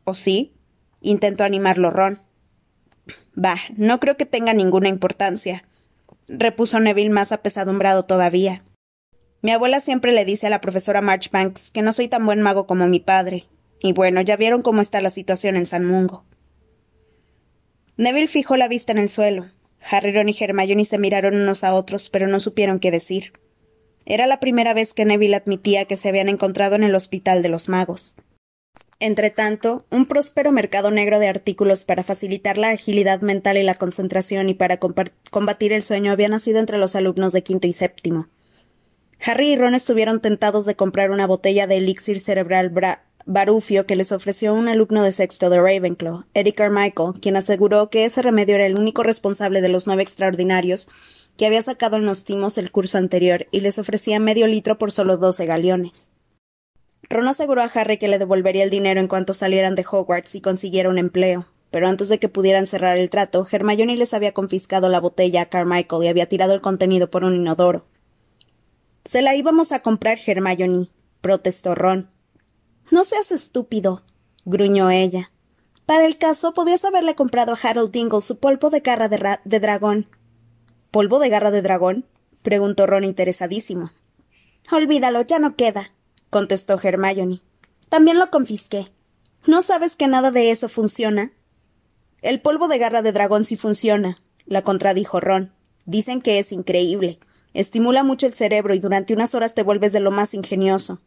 ¿O 0.03 0.13
sí? 0.13 0.53
intentó 1.01 1.43
animarlo 1.43 1.89
Ron. 1.89 2.21
Bah, 3.33 3.57
no 3.75 3.99
creo 3.99 4.17
que 4.17 4.25
tenga 4.25 4.53
ninguna 4.53 4.89
importancia, 4.89 5.63
repuso 6.27 6.79
Neville 6.79 7.09
más 7.09 7.31
apesadumbrado 7.31 8.03
todavía. 8.03 8.63
Mi 9.41 9.51
abuela 9.51 9.79
siempre 9.79 10.11
le 10.11 10.25
dice 10.25 10.47
a 10.47 10.51
la 10.51 10.61
profesora 10.61 11.01
Marchbanks 11.01 11.71
que 11.71 11.81
no 11.81 11.93
soy 11.93 12.07
tan 12.07 12.25
buen 12.25 12.41
mago 12.41 12.67
como 12.67 12.87
mi 12.87 12.99
padre. 12.99 13.45
Y 13.79 13.93
bueno, 13.93 14.21
ya 14.21 14.37
vieron 14.37 14.61
cómo 14.61 14.81
está 14.81 15.01
la 15.01 15.09
situación 15.09 15.55
en 15.55 15.65
San 15.65 15.85
Mungo. 15.85 16.23
Neville 17.97 18.27
fijó 18.27 18.55
la 18.55 18.67
vista 18.67 18.91
en 18.91 18.99
el 18.99 19.09
suelo. 19.09 19.47
Harry, 19.89 20.11
Ron 20.11 20.29
y 20.29 20.37
Hermione 20.39 20.85
se 20.85 20.99
miraron 20.99 21.35
unos 21.35 21.63
a 21.63 21.73
otros, 21.73 22.09
pero 22.09 22.27
no 22.27 22.39
supieron 22.39 22.79
qué 22.79 22.91
decir. 22.91 23.33
Era 24.05 24.27
la 24.27 24.39
primera 24.39 24.73
vez 24.73 24.93
que 24.93 25.05
Neville 25.05 25.35
admitía 25.35 25.85
que 25.85 25.97
se 25.97 26.09
habían 26.09 26.29
encontrado 26.29 26.75
en 26.75 26.83
el 26.83 26.93
hospital 26.93 27.41
de 27.41 27.49
los 27.49 27.69
magos. 27.69 28.15
Entretanto, 28.99 29.85
un 29.89 30.05
próspero 30.05 30.51
mercado 30.51 30.91
negro 30.91 31.17
de 31.17 31.27
artículos 31.27 31.83
para 31.83 32.03
facilitar 32.03 32.59
la 32.59 32.69
agilidad 32.69 33.21
mental 33.21 33.57
y 33.57 33.63
la 33.63 33.73
concentración 33.73 34.49
y 34.49 34.53
para 34.53 34.77
combatir 34.77 35.73
el 35.73 35.81
sueño 35.81 36.11
había 36.11 36.29
nacido 36.29 36.59
entre 36.59 36.77
los 36.77 36.95
alumnos 36.95 37.33
de 37.33 37.41
quinto 37.41 37.67
y 37.67 37.73
séptimo. 37.73 38.27
Harry 39.23 39.49
y 39.49 39.55
Ron 39.55 39.75
estuvieron 39.75 40.19
tentados 40.19 40.65
de 40.65 40.75
comprar 40.75 41.11
una 41.11 41.27
botella 41.27 41.67
de 41.67 41.77
elixir 41.77 42.19
cerebral 42.19 42.73
barufio 43.25 43.85
que 43.85 43.95
les 43.95 44.11
ofreció 44.11 44.53
un 44.55 44.67
alumno 44.67 45.03
de 45.03 45.11
sexto 45.11 45.51
de 45.51 45.61
Ravenclaw, 45.61 46.23
Eddie 46.33 46.53
Carmichael, 46.53 47.19
quien 47.21 47.35
aseguró 47.35 47.91
que 47.91 48.05
ese 48.05 48.23
remedio 48.23 48.55
era 48.55 48.65
el 48.65 48.79
único 48.79 49.03
responsable 49.03 49.61
de 49.61 49.69
los 49.69 49.85
nueve 49.85 50.01
extraordinarios 50.01 50.87
que 51.37 51.45
había 51.45 51.61
sacado 51.61 51.97
en 51.97 52.05
los 52.05 52.25
timos 52.25 52.57
el 52.57 52.71
curso 52.71 52.97
anterior 52.97 53.45
y 53.51 53.59
les 53.59 53.77
ofrecía 53.77 54.19
medio 54.19 54.47
litro 54.47 54.79
por 54.79 54.91
solo 54.91 55.17
doce 55.17 55.45
galeones. 55.45 56.09
Ron 57.07 57.27
aseguró 57.27 57.61
a 57.61 57.65
Harry 57.65 57.97
que 57.97 58.07
le 58.07 58.17
devolvería 58.17 58.63
el 58.63 58.71
dinero 58.71 58.99
en 58.99 59.07
cuanto 59.07 59.35
salieran 59.35 59.75
de 59.75 59.85
Hogwarts 59.89 60.33
y 60.33 60.41
consiguiera 60.41 60.89
un 60.89 60.97
empleo, 60.97 61.45
pero 61.69 61.87
antes 61.87 62.09
de 62.09 62.17
que 62.17 62.27
pudieran 62.27 62.65
cerrar 62.65 62.97
el 62.97 63.11
trato, 63.11 63.47
Hermione 63.49 63.97
les 63.97 64.15
había 64.15 64.33
confiscado 64.33 64.89
la 64.89 64.99
botella 64.99 65.43
a 65.43 65.45
Carmichael 65.45 66.03
y 66.03 66.07
había 66.07 66.27
tirado 66.27 66.53
el 66.53 66.61
contenido 66.61 67.11
por 67.11 67.23
un 67.23 67.35
inodoro. 67.35 67.85
Se 69.05 69.21
la 69.21 69.35
íbamos 69.35 69.71
a 69.71 69.81
comprar, 69.81 70.19
Hermione, 70.25 70.89
protestó 71.21 71.75
Ron. 71.75 72.09
No 72.91 73.03
seas 73.03 73.31
estúpido, 73.31 74.03
gruñó 74.45 74.89
ella. 74.89 75.31
Para 75.85 76.05
el 76.05 76.17
caso, 76.17 76.53
podías 76.53 76.85
haberle 76.85 77.15
comprado 77.15 77.53
a 77.53 77.59
Harold 77.61 77.91
Dingle 77.91 78.21
su 78.21 78.37
polvo 78.37 78.69
de 78.69 78.79
garra 78.81 79.09
de, 79.09 79.59
dragón. 79.59 80.07
¿Polvo 80.91 81.19
de 81.19 81.29
garra 81.29 81.51
de 81.51 81.61
dragón? 81.61 82.05
preguntó 82.43 82.87
Ron 82.87 83.03
interesadísimo. 83.03 83.91
Olvídalo, 84.71 85.21
ya 85.23 85.39
no 85.39 85.55
queda, 85.55 85.91
contestó 86.29 86.79
Hermione. 86.81 87.41
También 87.89 88.19
lo 88.19 88.29
confisqué. 88.29 88.91
¿No 89.47 89.61
sabes 89.61 89.95
que 89.95 90.07
nada 90.07 90.31
de 90.31 90.51
eso 90.51 90.69
funciona? 90.69 91.31
El 92.21 92.39
polvo 92.39 92.67
de 92.67 92.77
garra 92.77 93.01
de 93.01 93.11
dragón 93.11 93.45
sí 93.45 93.57
funciona, 93.57 94.21
la 94.45 94.63
contradijo 94.63 95.19
Ron. 95.19 95.51
Dicen 95.85 96.21
que 96.21 96.39
es 96.39 96.51
increíble. 96.51 97.19
Estimula 97.53 98.03
mucho 98.03 98.27
el 98.27 98.33
cerebro 98.33 98.73
y 98.73 98.79
durante 98.79 99.13
unas 99.13 99.35
horas 99.35 99.53
te 99.53 99.63
vuelves 99.63 99.91
de 99.91 99.99
lo 99.99 100.11
más 100.11 100.33
ingenioso. 100.33 101.01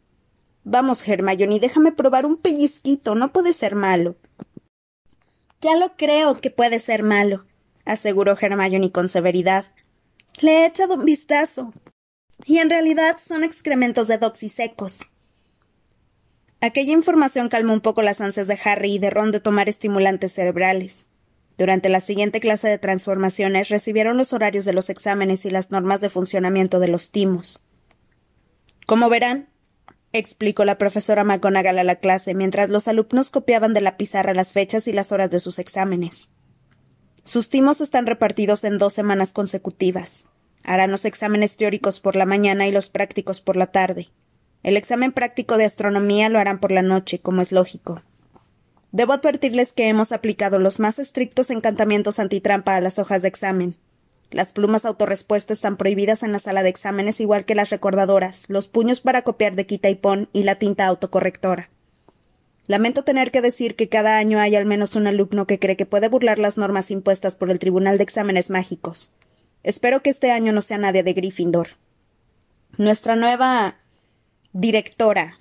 Vamos, 0.63 1.07
Hermione, 1.07 1.59
déjame 1.59 1.91
probar 1.91 2.25
un 2.25 2.37
pellizquito. 2.37 3.15
No 3.15 3.31
puede 3.31 3.53
ser 3.53 3.75
malo. 3.75 4.15
Ya 5.61 5.75
lo 5.75 5.95
creo 5.95 6.35
que 6.35 6.51
puede 6.51 6.79
ser 6.79 7.03
malo, 7.03 7.45
aseguró 7.85 8.37
Hermione 8.39 8.91
con 8.91 9.09
severidad. 9.09 9.65
Le 10.41 10.59
he 10.59 10.65
echado 10.65 10.95
un 10.95 11.05
vistazo. 11.05 11.73
Y 12.45 12.57
en 12.57 12.69
realidad 12.69 13.17
son 13.17 13.43
excrementos 13.43 14.07
de 14.07 14.17
doxy 14.17 14.49
secos. 14.49 15.09
Aquella 16.61 16.93
información 16.93 17.49
calmó 17.49 17.73
un 17.73 17.81
poco 17.81 18.01
las 18.01 18.21
ansias 18.21 18.47
de 18.47 18.59
Harry 18.63 18.93
y 18.93 18.99
de 18.99 19.09
Ron 19.09 19.31
de 19.31 19.39
tomar 19.39 19.69
estimulantes 19.69 20.33
cerebrales. 20.33 21.09
Durante 21.57 21.89
la 21.89 22.01
siguiente 22.01 22.39
clase 22.39 22.67
de 22.67 22.77
transformaciones 22.77 23.69
recibieron 23.69 24.17
los 24.17 24.33
horarios 24.33 24.65
de 24.65 24.73
los 24.73 24.89
exámenes 24.89 25.45
y 25.45 25.49
las 25.49 25.71
normas 25.71 26.01
de 26.01 26.09
funcionamiento 26.09 26.79
de 26.79 26.89
los 26.89 27.11
timos. 27.11 27.63
Como 28.85 29.09
verán, 29.09 29.49
explicó 30.11 30.65
la 30.65 30.77
profesora 30.77 31.23
McGonagall 31.23 31.79
a 31.79 31.83
la 31.83 31.95
clase 31.95 32.33
mientras 32.33 32.69
los 32.69 32.87
alumnos 32.87 33.31
copiaban 33.31 33.73
de 33.73 33.81
la 33.81 33.97
pizarra 33.97 34.33
las 34.33 34.51
fechas 34.51 34.87
y 34.87 34.91
las 34.91 35.11
horas 35.11 35.31
de 35.31 35.39
sus 35.39 35.59
exámenes. 35.59 36.29
Sus 37.23 37.49
timos 37.49 37.81
están 37.81 38.05
repartidos 38.05 38.63
en 38.63 38.77
dos 38.77 38.93
semanas 38.93 39.33
consecutivas. 39.33 40.27
Harán 40.63 40.91
los 40.91 41.05
exámenes 41.05 41.57
teóricos 41.57 41.99
por 41.99 42.15
la 42.15 42.25
mañana 42.25 42.67
y 42.67 42.71
los 42.71 42.89
prácticos 42.89 43.41
por 43.41 43.55
la 43.55 43.67
tarde. 43.67 44.09
El 44.61 44.77
examen 44.77 45.11
práctico 45.11 45.57
de 45.57 45.65
astronomía 45.65 46.29
lo 46.29 46.39
harán 46.39 46.59
por 46.59 46.71
la 46.71 46.81
noche, 46.81 47.19
como 47.19 47.41
es 47.41 47.51
lógico. 47.51 48.01
Debo 48.95 49.11
advertirles 49.11 49.73
que 49.73 49.89
hemos 49.89 50.13
aplicado 50.13 50.57
los 50.57 50.79
más 50.79 50.99
estrictos 50.99 51.49
encantamientos 51.49 52.17
antitrampa 52.17 52.77
a 52.77 52.79
las 52.79 52.97
hojas 52.97 53.23
de 53.23 53.27
examen. 53.27 53.75
Las 54.31 54.53
plumas 54.53 54.85
autorrespuesta 54.85 55.51
están 55.51 55.75
prohibidas 55.75 56.23
en 56.23 56.31
la 56.31 56.39
sala 56.39 56.63
de 56.63 56.69
exámenes 56.69 57.19
igual 57.19 57.43
que 57.43 57.55
las 57.55 57.71
recordadoras, 57.71 58.45
los 58.47 58.69
puños 58.69 59.01
para 59.01 59.23
copiar 59.23 59.57
de 59.57 59.65
quita 59.65 59.89
y 59.89 59.95
pon 59.95 60.29
y 60.31 60.43
la 60.43 60.55
tinta 60.55 60.85
autocorrectora. 60.85 61.69
Lamento 62.67 63.03
tener 63.03 63.31
que 63.31 63.41
decir 63.41 63.75
que 63.75 63.89
cada 63.89 64.17
año 64.17 64.39
hay 64.39 64.55
al 64.55 64.65
menos 64.65 64.95
un 64.95 65.07
alumno 65.07 65.45
que 65.45 65.59
cree 65.59 65.75
que 65.75 65.85
puede 65.85 66.07
burlar 66.07 66.39
las 66.39 66.57
normas 66.57 66.89
impuestas 66.89 67.35
por 67.35 67.51
el 67.51 67.59
Tribunal 67.59 67.97
de 67.97 68.05
Exámenes 68.05 68.49
Mágicos. 68.49 69.11
Espero 69.63 70.03
que 70.03 70.09
este 70.09 70.31
año 70.31 70.53
no 70.53 70.61
sea 70.61 70.77
nadie 70.77 71.03
de 71.03 71.11
Gryffindor. 71.11 71.67
Nuestra 72.77 73.17
nueva 73.17 73.75
Directora. 74.53 75.37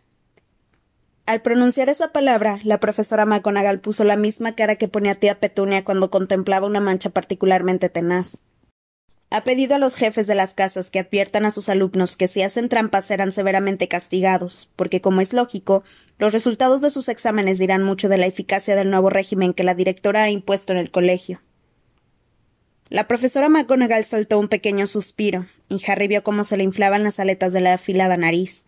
Al 1.26 1.40
pronunciar 1.40 1.88
esa 1.88 2.12
palabra, 2.12 2.60
la 2.64 2.80
profesora 2.80 3.24
McGonagall 3.24 3.80
puso 3.80 4.04
la 4.04 4.16
misma 4.16 4.54
cara 4.54 4.76
que 4.76 4.88
ponía 4.88 5.14
tía 5.14 5.40
Petunia 5.40 5.82
cuando 5.82 6.10
contemplaba 6.10 6.66
una 6.66 6.80
mancha 6.80 7.08
particularmente 7.08 7.88
tenaz. 7.88 8.42
Ha 9.30 9.42
pedido 9.42 9.74
a 9.74 9.78
los 9.78 9.96
jefes 9.96 10.26
de 10.26 10.34
las 10.34 10.52
casas 10.52 10.90
que 10.90 10.98
adviertan 10.98 11.46
a 11.46 11.50
sus 11.50 11.70
alumnos 11.70 12.16
que 12.16 12.28
si 12.28 12.42
hacen 12.42 12.68
trampas 12.68 13.06
serán 13.06 13.32
severamente 13.32 13.88
castigados, 13.88 14.70
porque, 14.76 15.00
como 15.00 15.22
es 15.22 15.32
lógico, 15.32 15.82
los 16.18 16.32
resultados 16.34 16.82
de 16.82 16.90
sus 16.90 17.08
exámenes 17.08 17.58
dirán 17.58 17.82
mucho 17.82 18.10
de 18.10 18.18
la 18.18 18.26
eficacia 18.26 18.76
del 18.76 18.90
nuevo 18.90 19.08
régimen 19.08 19.54
que 19.54 19.64
la 19.64 19.74
directora 19.74 20.24
ha 20.24 20.30
impuesto 20.30 20.72
en 20.72 20.78
el 20.78 20.90
colegio. 20.90 21.40
La 22.90 23.08
profesora 23.08 23.48
McGonagall 23.48 24.04
soltó 24.04 24.38
un 24.38 24.48
pequeño 24.48 24.86
suspiro, 24.86 25.46
y 25.70 25.82
Harry 25.90 26.06
vio 26.06 26.22
cómo 26.22 26.44
se 26.44 26.58
le 26.58 26.64
inflaban 26.64 27.02
las 27.02 27.18
aletas 27.18 27.54
de 27.54 27.62
la 27.62 27.72
afilada 27.72 28.18
nariz. 28.18 28.66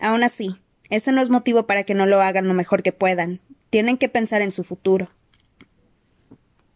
Aún 0.00 0.24
así, 0.24 0.56
ese 0.94 1.12
no 1.12 1.20
es 1.20 1.28
motivo 1.28 1.66
para 1.66 1.84
que 1.84 1.94
no 1.94 2.06
lo 2.06 2.20
hagan 2.20 2.48
lo 2.48 2.54
mejor 2.54 2.82
que 2.82 2.92
puedan. 2.92 3.40
Tienen 3.70 3.98
que 3.98 4.08
pensar 4.08 4.42
en 4.42 4.52
su 4.52 4.64
futuro. 4.64 5.10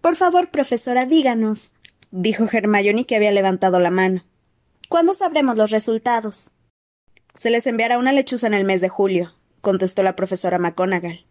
Por 0.00 0.16
favor, 0.16 0.50
profesora, 0.50 1.06
díganos, 1.06 1.72
dijo 2.10 2.48
Hermione 2.50 3.06
que 3.06 3.16
había 3.16 3.30
levantado 3.30 3.78
la 3.78 3.90
mano. 3.90 4.24
¿Cuándo 4.88 5.14
sabremos 5.14 5.56
los 5.56 5.70
resultados? 5.70 6.50
Se 7.34 7.50
les 7.50 7.66
enviará 7.66 7.98
una 7.98 8.12
lechuza 8.12 8.46
en 8.46 8.54
el 8.54 8.64
mes 8.64 8.80
de 8.80 8.88
julio, 8.88 9.34
contestó 9.60 10.02
la 10.02 10.16
profesora 10.16 10.58
McGonagall. 10.58 11.24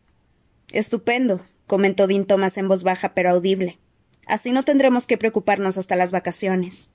Estupendo, 0.72 1.42
comentó 1.66 2.08
Dean 2.08 2.26
Thomas 2.26 2.58
en 2.58 2.68
voz 2.68 2.84
baja 2.84 3.14
pero 3.14 3.32
audible. 3.32 3.80
Así 4.26 4.52
no 4.52 4.64
tendremos 4.64 5.08
que 5.08 5.18
preocuparnos 5.18 5.78
hasta 5.78 5.96
las 5.96 6.12
vacaciones. 6.12 6.92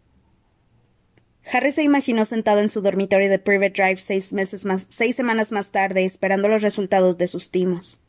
Harry 1.51 1.73
se 1.73 1.83
imaginó 1.83 2.25
sentado 2.25 2.61
en 2.61 2.69
su 2.69 2.83
dormitorio 2.83 3.29
de 3.29 3.39
Private 3.39 3.83
Drive 3.83 3.97
seis, 3.97 4.33
meses 4.33 4.65
más, 4.65 4.87
seis 4.89 5.17
semanas 5.17 5.51
más 5.51 5.71
tarde, 5.71 6.05
esperando 6.05 6.49
los 6.49 6.63
resultados 6.63 7.19
de 7.19 7.27
sus 7.27 7.51
timos. 7.51 8.01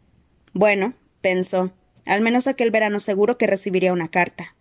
Bueno, 0.53 0.93
pensó, 1.21 1.71
al 2.05 2.21
menos 2.21 2.47
aquel 2.47 2.69
verano 2.69 2.99
seguro 2.99 3.37
que 3.37 3.47
recibiría 3.47 3.93
una 3.93 4.09
carta. 4.09 4.55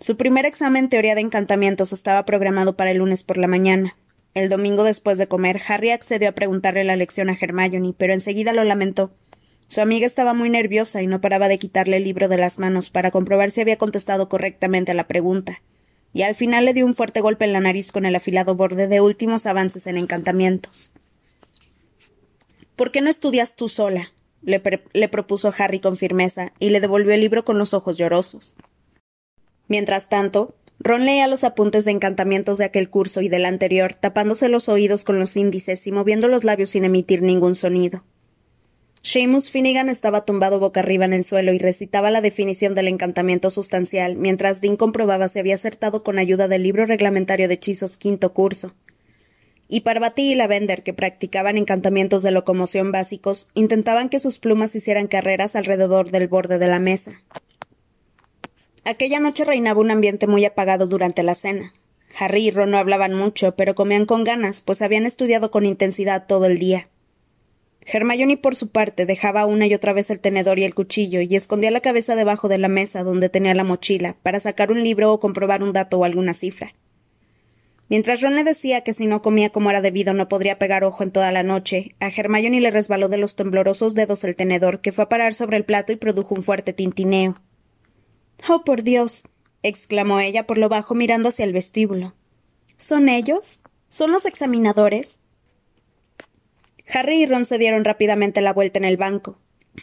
Su 0.00 0.16
primer 0.16 0.44
examen 0.44 0.90
teoría 0.90 1.14
de 1.14 1.22
encantamientos 1.22 1.92
estaba 1.92 2.26
programado 2.26 2.76
para 2.76 2.90
el 2.90 2.98
lunes 2.98 3.22
por 3.22 3.38
la 3.38 3.46
mañana. 3.46 3.96
El 4.34 4.50
domingo 4.50 4.84
después 4.84 5.16
de 5.16 5.28
comer, 5.28 5.62
Harry 5.66 5.90
accedió 5.90 6.28
a 6.28 6.32
preguntarle 6.32 6.84
la 6.84 6.96
lección 6.96 7.30
a 7.30 7.38
Hermione, 7.40 7.94
pero 7.96 8.12
enseguida 8.12 8.52
lo 8.52 8.64
lamentó. 8.64 9.14
Su 9.66 9.80
amiga 9.80 10.06
estaba 10.06 10.34
muy 10.34 10.50
nerviosa 10.50 11.00
y 11.00 11.06
no 11.06 11.22
paraba 11.22 11.48
de 11.48 11.58
quitarle 11.58 11.96
el 11.96 12.04
libro 12.04 12.28
de 12.28 12.36
las 12.36 12.58
manos 12.58 12.90
para 12.90 13.10
comprobar 13.10 13.50
si 13.50 13.62
había 13.62 13.78
contestado 13.78 14.28
correctamente 14.28 14.92
a 14.92 14.94
la 14.94 15.08
pregunta 15.08 15.62
y 16.14 16.22
al 16.22 16.36
final 16.36 16.64
le 16.64 16.72
dio 16.72 16.86
un 16.86 16.94
fuerte 16.94 17.20
golpe 17.20 17.44
en 17.44 17.52
la 17.52 17.60
nariz 17.60 17.90
con 17.90 18.06
el 18.06 18.14
afilado 18.14 18.54
borde 18.54 18.86
de 18.86 19.00
últimos 19.00 19.46
avances 19.46 19.88
en 19.88 19.98
encantamientos. 19.98 20.92
¿Por 22.76 22.92
qué 22.92 23.00
no 23.00 23.10
estudias 23.10 23.56
tú 23.56 23.68
sola? 23.68 24.12
Le, 24.42 24.60
propuso 25.08 25.52
Harry 25.58 25.80
con 25.80 25.96
firmeza, 25.96 26.52
y 26.58 26.70
le 26.70 26.80
devolvió 26.80 27.12
el 27.14 27.20
libro 27.20 27.44
con 27.44 27.58
los 27.58 27.74
ojos 27.74 27.96
llorosos. 27.98 28.56
Mientras 29.68 30.08
tanto, 30.08 30.54
Ron 30.78 31.04
leía 31.04 31.26
los 31.26 31.44
apuntes 31.44 31.84
de 31.84 31.92
encantamientos 31.92 32.58
de 32.58 32.66
aquel 32.66 32.90
curso 32.90 33.20
y 33.20 33.28
del 33.28 33.44
anterior, 33.44 33.94
tapándose 33.94 34.48
los 34.48 34.68
oídos 34.68 35.02
con 35.02 35.18
los 35.18 35.36
índices 35.36 35.86
y 35.86 35.92
moviendo 35.92 36.28
los 36.28 36.44
labios 36.44 36.70
sin 36.70 36.84
emitir 36.84 37.22
ningún 37.22 37.54
sonido. 37.54 38.04
Seamus 39.06 39.50
Finnegan 39.50 39.90
estaba 39.90 40.24
tumbado 40.24 40.58
boca 40.58 40.80
arriba 40.80 41.04
en 41.04 41.12
el 41.12 41.24
suelo 41.24 41.52
y 41.52 41.58
recitaba 41.58 42.10
la 42.10 42.22
definición 42.22 42.74
del 42.74 42.88
encantamiento 42.88 43.50
sustancial, 43.50 44.16
mientras 44.16 44.62
Dean 44.62 44.78
comprobaba 44.78 45.28
si 45.28 45.38
había 45.38 45.56
acertado 45.56 46.02
con 46.02 46.18
ayuda 46.18 46.48
del 46.48 46.62
libro 46.62 46.86
reglamentario 46.86 47.46
de 47.46 47.52
hechizos 47.52 47.98
quinto 47.98 48.32
curso. 48.32 48.74
Y 49.68 49.80
Parvati 49.80 50.32
y 50.32 50.34
Lavender, 50.34 50.82
que 50.82 50.94
practicaban 50.94 51.58
encantamientos 51.58 52.22
de 52.22 52.30
locomoción 52.30 52.92
básicos, 52.92 53.50
intentaban 53.52 54.08
que 54.08 54.20
sus 54.20 54.38
plumas 54.38 54.74
hicieran 54.74 55.06
carreras 55.06 55.54
alrededor 55.54 56.10
del 56.10 56.26
borde 56.26 56.58
de 56.58 56.66
la 56.66 56.78
mesa. 56.78 57.20
Aquella 58.86 59.20
noche 59.20 59.44
reinaba 59.44 59.82
un 59.82 59.90
ambiente 59.90 60.26
muy 60.26 60.46
apagado 60.46 60.86
durante 60.86 61.22
la 61.22 61.34
cena. 61.34 61.74
Harry 62.18 62.46
y 62.46 62.50
Ron 62.50 62.70
no 62.70 62.78
hablaban 62.78 63.12
mucho, 63.12 63.54
pero 63.54 63.74
comían 63.74 64.06
con 64.06 64.24
ganas, 64.24 64.62
pues 64.62 64.80
habían 64.80 65.04
estudiado 65.04 65.50
con 65.50 65.66
intensidad 65.66 66.26
todo 66.26 66.46
el 66.46 66.58
día. 66.58 66.88
Hermione, 67.86 68.36
por 68.36 68.56
su 68.56 68.70
parte, 68.70 69.06
dejaba 69.06 69.46
una 69.46 69.66
y 69.66 69.74
otra 69.74 69.92
vez 69.92 70.10
el 70.10 70.20
tenedor 70.20 70.58
y 70.58 70.64
el 70.64 70.74
cuchillo 70.74 71.20
y 71.20 71.36
escondía 71.36 71.70
la 71.70 71.80
cabeza 71.80 72.16
debajo 72.16 72.48
de 72.48 72.58
la 72.58 72.68
mesa 72.68 73.02
donde 73.02 73.28
tenía 73.28 73.54
la 73.54 73.64
mochila 73.64 74.16
para 74.22 74.40
sacar 74.40 74.70
un 74.70 74.82
libro 74.82 75.12
o 75.12 75.20
comprobar 75.20 75.62
un 75.62 75.72
dato 75.72 75.98
o 75.98 76.04
alguna 76.04 76.34
cifra. 76.34 76.74
Mientras 77.88 78.22
Ron 78.22 78.34
le 78.34 78.44
decía 78.44 78.80
que 78.80 78.94
si 78.94 79.06
no 79.06 79.20
comía 79.20 79.50
como 79.50 79.70
era 79.70 79.82
debido 79.82 80.14
no 80.14 80.28
podría 80.28 80.58
pegar 80.58 80.84
ojo 80.84 81.04
en 81.04 81.10
toda 81.10 81.30
la 81.32 81.42
noche, 81.42 81.94
a 82.00 82.08
Hermione 82.08 82.60
le 82.60 82.70
resbaló 82.70 83.08
de 83.08 83.18
los 83.18 83.36
temblorosos 83.36 83.94
dedos 83.94 84.24
el 84.24 84.36
tenedor, 84.36 84.80
que 84.80 84.92
fue 84.92 85.04
a 85.04 85.08
parar 85.08 85.34
sobre 85.34 85.58
el 85.58 85.64
plato 85.64 85.92
y 85.92 85.96
produjo 85.96 86.34
un 86.34 86.42
fuerte 86.42 86.72
tintineo. 86.72 87.40
Oh, 88.48 88.64
por 88.64 88.82
Dios. 88.82 89.24
exclamó 89.62 90.20
ella 90.20 90.46
por 90.46 90.58
lo 90.58 90.68
bajo 90.68 90.94
mirando 90.94 91.28
hacia 91.28 91.44
el 91.44 91.52
vestíbulo. 91.52 92.14
¿Son 92.78 93.08
ellos? 93.08 93.60
¿Son 93.88 94.12
los 94.12 94.24
examinadores? 94.24 95.18
Harry 96.92 97.22
y 97.22 97.26
Ron 97.26 97.44
se 97.44 97.58
dieron 97.58 97.84
rápidamente 97.84 98.40
la 98.40 98.52
vuelta 98.52 98.78
en 98.78 98.84
el 98.84 98.96
banco. 98.96 99.38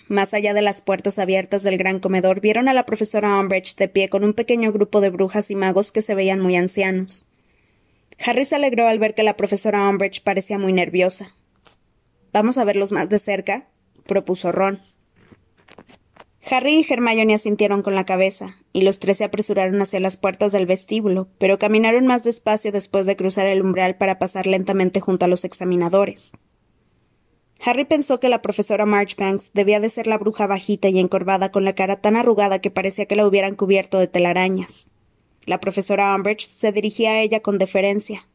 Más 0.07 0.33
allá 0.33 0.53
de 0.53 0.61
las 0.61 0.81
puertas 0.81 1.19
abiertas 1.19 1.63
del 1.63 1.77
gran 1.77 1.99
comedor 1.99 2.39
vieron 2.39 2.69
a 2.69 2.73
la 2.73 2.85
profesora 2.85 3.39
Umbridge 3.39 3.75
de 3.75 3.87
pie 3.87 4.09
con 4.09 4.23
un 4.23 4.33
pequeño 4.33 4.71
grupo 4.71 5.01
de 5.01 5.09
brujas 5.09 5.51
y 5.51 5.55
magos 5.55 5.91
que 5.91 6.01
se 6.01 6.15
veían 6.15 6.39
muy 6.39 6.55
ancianos. 6.55 7.27
Harry 8.23 8.45
se 8.45 8.55
alegró 8.55 8.87
al 8.87 8.99
ver 8.99 9.15
que 9.15 9.23
la 9.23 9.35
profesora 9.35 9.89
Umbridge 9.89 10.21
parecía 10.23 10.57
muy 10.57 10.73
nerviosa. 10.73 11.35
¿Vamos 12.31 12.57
a 12.57 12.63
verlos 12.63 12.91
más 12.91 13.09
de 13.09 13.19
cerca? 13.19 13.67
propuso 14.05 14.51
Ron. 14.51 14.79
Harry 16.49 16.85
y 16.87 16.93
Hermione 16.93 17.35
asintieron 17.35 17.81
con 17.81 17.95
la 17.95 18.05
cabeza, 18.05 18.57
y 18.73 18.81
los 18.81 18.99
tres 18.99 19.17
se 19.17 19.23
apresuraron 19.23 19.81
hacia 19.81 19.99
las 19.99 20.17
puertas 20.17 20.51
del 20.51 20.65
vestíbulo, 20.65 21.29
pero 21.37 21.59
caminaron 21.59 22.07
más 22.07 22.23
despacio 22.23 22.71
después 22.71 23.05
de 23.05 23.15
cruzar 23.15 23.47
el 23.47 23.61
umbral 23.61 23.95
para 23.95 24.19
pasar 24.19 24.47
lentamente 24.47 25.01
junto 25.01 25.25
a 25.25 25.27
los 25.27 25.45
examinadores. 25.45 26.31
Harry 27.63 27.85
pensó 27.85 28.19
que 28.19 28.29
la 28.29 28.41
profesora 28.41 28.87
Marchbanks 28.87 29.53
debía 29.53 29.79
de 29.79 29.91
ser 29.91 30.07
la 30.07 30.17
bruja 30.17 30.47
bajita 30.47 30.89
y 30.89 30.99
encorvada 30.99 31.51
con 31.51 31.63
la 31.63 31.75
cara 31.75 32.01
tan 32.01 32.15
arrugada 32.15 32.59
que 32.59 32.71
parecía 32.71 33.05
que 33.05 33.15
la 33.15 33.27
hubieran 33.27 33.55
cubierto 33.55 33.99
de 33.99 34.07
telarañas. 34.07 34.87
La 35.45 35.59
profesora 35.59 36.15
Umbridge 36.15 36.45
se 36.45 36.71
dirigía 36.71 37.11
a 37.11 37.21
ella 37.21 37.41
con 37.41 37.59
deferencia. 37.59 38.27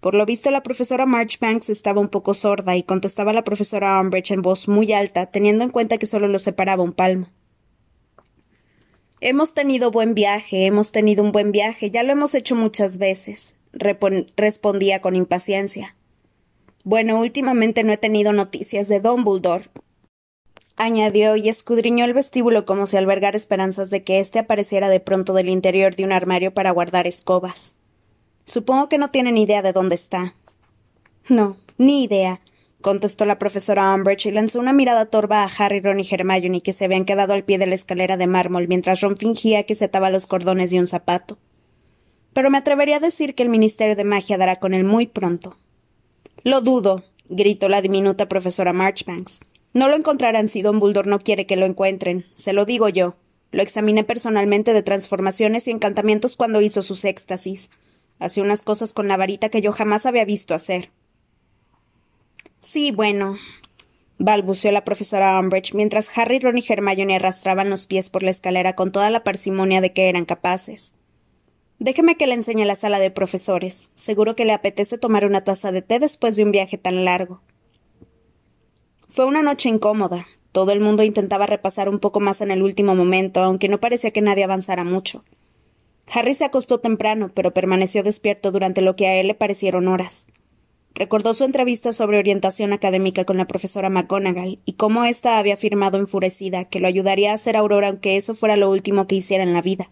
Por 0.00 0.14
lo 0.14 0.26
visto, 0.26 0.52
la 0.52 0.62
profesora 0.62 1.06
Marchbanks 1.06 1.70
estaba 1.70 2.00
un 2.00 2.08
poco 2.08 2.34
sorda 2.34 2.76
y 2.76 2.84
contestaba 2.84 3.32
a 3.32 3.34
la 3.34 3.42
profesora 3.42 4.00
Umbridge 4.00 4.30
en 4.30 4.42
voz 4.42 4.68
muy 4.68 4.92
alta, 4.92 5.26
teniendo 5.26 5.64
en 5.64 5.70
cuenta 5.70 5.98
que 5.98 6.06
solo 6.06 6.28
lo 6.28 6.38
separaba 6.38 6.84
un 6.84 6.92
palmo. 6.92 7.28
Hemos 9.20 9.54
tenido 9.54 9.90
buen 9.90 10.14
viaje, 10.14 10.66
hemos 10.66 10.92
tenido 10.92 11.24
un 11.24 11.32
buen 11.32 11.50
viaje, 11.50 11.90
ya 11.90 12.04
lo 12.04 12.12
hemos 12.12 12.34
hecho 12.34 12.54
muchas 12.54 12.98
veces, 12.98 13.56
respondía 13.72 15.00
con 15.00 15.16
impaciencia. 15.16 15.95
Bueno, 16.86 17.18
últimamente 17.18 17.82
no 17.82 17.92
he 17.92 17.96
tenido 17.96 18.32
noticias 18.32 18.86
de 18.86 19.00
Dumbledore, 19.00 19.70
añadió 20.76 21.34
y 21.34 21.48
escudriñó 21.48 22.04
el 22.04 22.14
vestíbulo 22.14 22.64
como 22.64 22.86
si 22.86 22.96
albergar 22.96 23.34
esperanzas 23.34 23.90
de 23.90 24.04
que 24.04 24.20
éste 24.20 24.38
apareciera 24.38 24.88
de 24.88 25.00
pronto 25.00 25.32
del 25.32 25.48
interior 25.48 25.96
de 25.96 26.04
un 26.04 26.12
armario 26.12 26.54
para 26.54 26.70
guardar 26.70 27.08
escobas. 27.08 27.74
Supongo 28.44 28.88
que 28.88 28.98
no 28.98 29.10
tienen 29.10 29.36
idea 29.36 29.62
de 29.62 29.72
dónde 29.72 29.96
está. 29.96 30.36
No, 31.28 31.56
ni 31.76 32.04
idea, 32.04 32.40
contestó 32.82 33.24
la 33.24 33.40
profesora 33.40 33.92
Umbridge 33.92 34.26
y 34.26 34.30
lanzó 34.30 34.60
una 34.60 34.72
mirada 34.72 35.06
torva 35.06 35.42
a 35.42 35.50
Harry, 35.58 35.80
Ron 35.80 35.98
y 35.98 36.06
Hermione 36.08 36.60
que 36.60 36.72
se 36.72 36.84
habían 36.84 37.04
quedado 37.04 37.32
al 37.32 37.42
pie 37.42 37.58
de 37.58 37.66
la 37.66 37.74
escalera 37.74 38.16
de 38.16 38.28
mármol 38.28 38.68
mientras 38.68 39.00
Ron 39.00 39.16
fingía 39.16 39.64
que 39.64 39.74
se 39.74 39.86
ataba 39.86 40.10
los 40.10 40.26
cordones 40.26 40.70
de 40.70 40.78
un 40.78 40.86
zapato. 40.86 41.36
Pero 42.32 42.48
me 42.48 42.58
atrevería 42.58 42.98
a 42.98 43.00
decir 43.00 43.34
que 43.34 43.42
el 43.42 43.48
Ministerio 43.48 43.96
de 43.96 44.04
Magia 44.04 44.38
dará 44.38 44.54
con 44.54 44.72
él 44.72 44.84
muy 44.84 45.08
pronto. 45.08 45.56
Lo 46.46 46.60
dudo, 46.60 47.02
gritó 47.28 47.68
la 47.68 47.82
diminuta 47.82 48.28
profesora 48.28 48.72
Marchbanks. 48.72 49.40
No 49.74 49.88
lo 49.88 49.96
encontrarán 49.96 50.48
si 50.48 50.62
don 50.62 50.78
Buldor 50.78 51.08
no 51.08 51.18
quiere 51.18 51.44
que 51.44 51.56
lo 51.56 51.66
encuentren. 51.66 52.24
Se 52.36 52.52
lo 52.52 52.64
digo 52.64 52.88
yo. 52.88 53.16
Lo 53.50 53.62
examiné 53.62 54.04
personalmente 54.04 54.72
de 54.72 54.84
transformaciones 54.84 55.66
y 55.66 55.72
encantamientos 55.72 56.36
cuando 56.36 56.60
hizo 56.60 56.84
sus 56.84 57.04
éxtasis. 57.04 57.70
Hacía 58.20 58.44
unas 58.44 58.62
cosas 58.62 58.92
con 58.92 59.08
la 59.08 59.16
varita 59.16 59.48
que 59.48 59.60
yo 59.60 59.72
jamás 59.72 60.06
había 60.06 60.24
visto 60.24 60.54
hacer. 60.54 60.90
Sí, 62.60 62.92
bueno, 62.92 63.38
balbuceó 64.18 64.70
la 64.70 64.84
profesora 64.84 65.40
Umbridge 65.40 65.74
mientras 65.74 66.16
Harry, 66.16 66.38
Ron 66.38 66.58
y 66.58 66.64
Hermione 66.68 67.16
arrastraban 67.16 67.70
los 67.70 67.86
pies 67.88 68.08
por 68.08 68.22
la 68.22 68.30
escalera 68.30 68.76
con 68.76 68.92
toda 68.92 69.10
la 69.10 69.24
parsimonia 69.24 69.80
de 69.80 69.92
que 69.92 70.08
eran 70.08 70.26
capaces. 70.26 70.94
Déjeme 71.78 72.16
que 72.16 72.26
le 72.26 72.34
enseñe 72.34 72.64
la 72.64 72.74
sala 72.74 72.98
de 72.98 73.10
profesores. 73.10 73.90
Seguro 73.94 74.34
que 74.34 74.44
le 74.44 74.52
apetece 74.52 74.96
tomar 74.96 75.26
una 75.26 75.44
taza 75.44 75.72
de 75.72 75.82
té 75.82 75.98
después 75.98 76.34
de 76.36 76.44
un 76.44 76.50
viaje 76.50 76.78
tan 76.78 77.04
largo. 77.04 77.42
Fue 79.08 79.26
una 79.26 79.42
noche 79.42 79.68
incómoda. 79.68 80.26
Todo 80.52 80.72
el 80.72 80.80
mundo 80.80 81.02
intentaba 81.02 81.46
repasar 81.46 81.90
un 81.90 81.98
poco 81.98 82.18
más 82.18 82.40
en 82.40 82.50
el 82.50 82.62
último 82.62 82.94
momento, 82.94 83.40
aunque 83.42 83.68
no 83.68 83.78
parecía 83.78 84.10
que 84.10 84.22
nadie 84.22 84.44
avanzara 84.44 84.84
mucho. 84.84 85.22
Harry 86.06 86.32
se 86.32 86.46
acostó 86.46 86.80
temprano, 86.80 87.30
pero 87.34 87.52
permaneció 87.52 88.02
despierto 88.02 88.52
durante 88.52 88.80
lo 88.80 88.96
que 88.96 89.06
a 89.06 89.16
él 89.16 89.26
le 89.26 89.34
parecieron 89.34 89.86
horas. 89.88 90.26
Recordó 90.94 91.34
su 91.34 91.44
entrevista 91.44 91.92
sobre 91.92 92.18
orientación 92.18 92.72
académica 92.72 93.26
con 93.26 93.36
la 93.36 93.46
profesora 93.46 93.90
McGonagall 93.90 94.60
y 94.64 94.74
cómo 94.74 95.04
ésta 95.04 95.38
había 95.38 95.54
afirmado 95.54 95.98
enfurecida 95.98 96.64
que 96.64 96.80
lo 96.80 96.88
ayudaría 96.88 97.32
a 97.32 97.34
hacer 97.34 97.54
Aurora 97.54 97.88
aunque 97.88 98.16
eso 98.16 98.34
fuera 98.34 98.56
lo 98.56 98.70
último 98.70 99.06
que 99.06 99.16
hiciera 99.16 99.44
en 99.44 99.52
la 99.52 99.60
vida. 99.60 99.90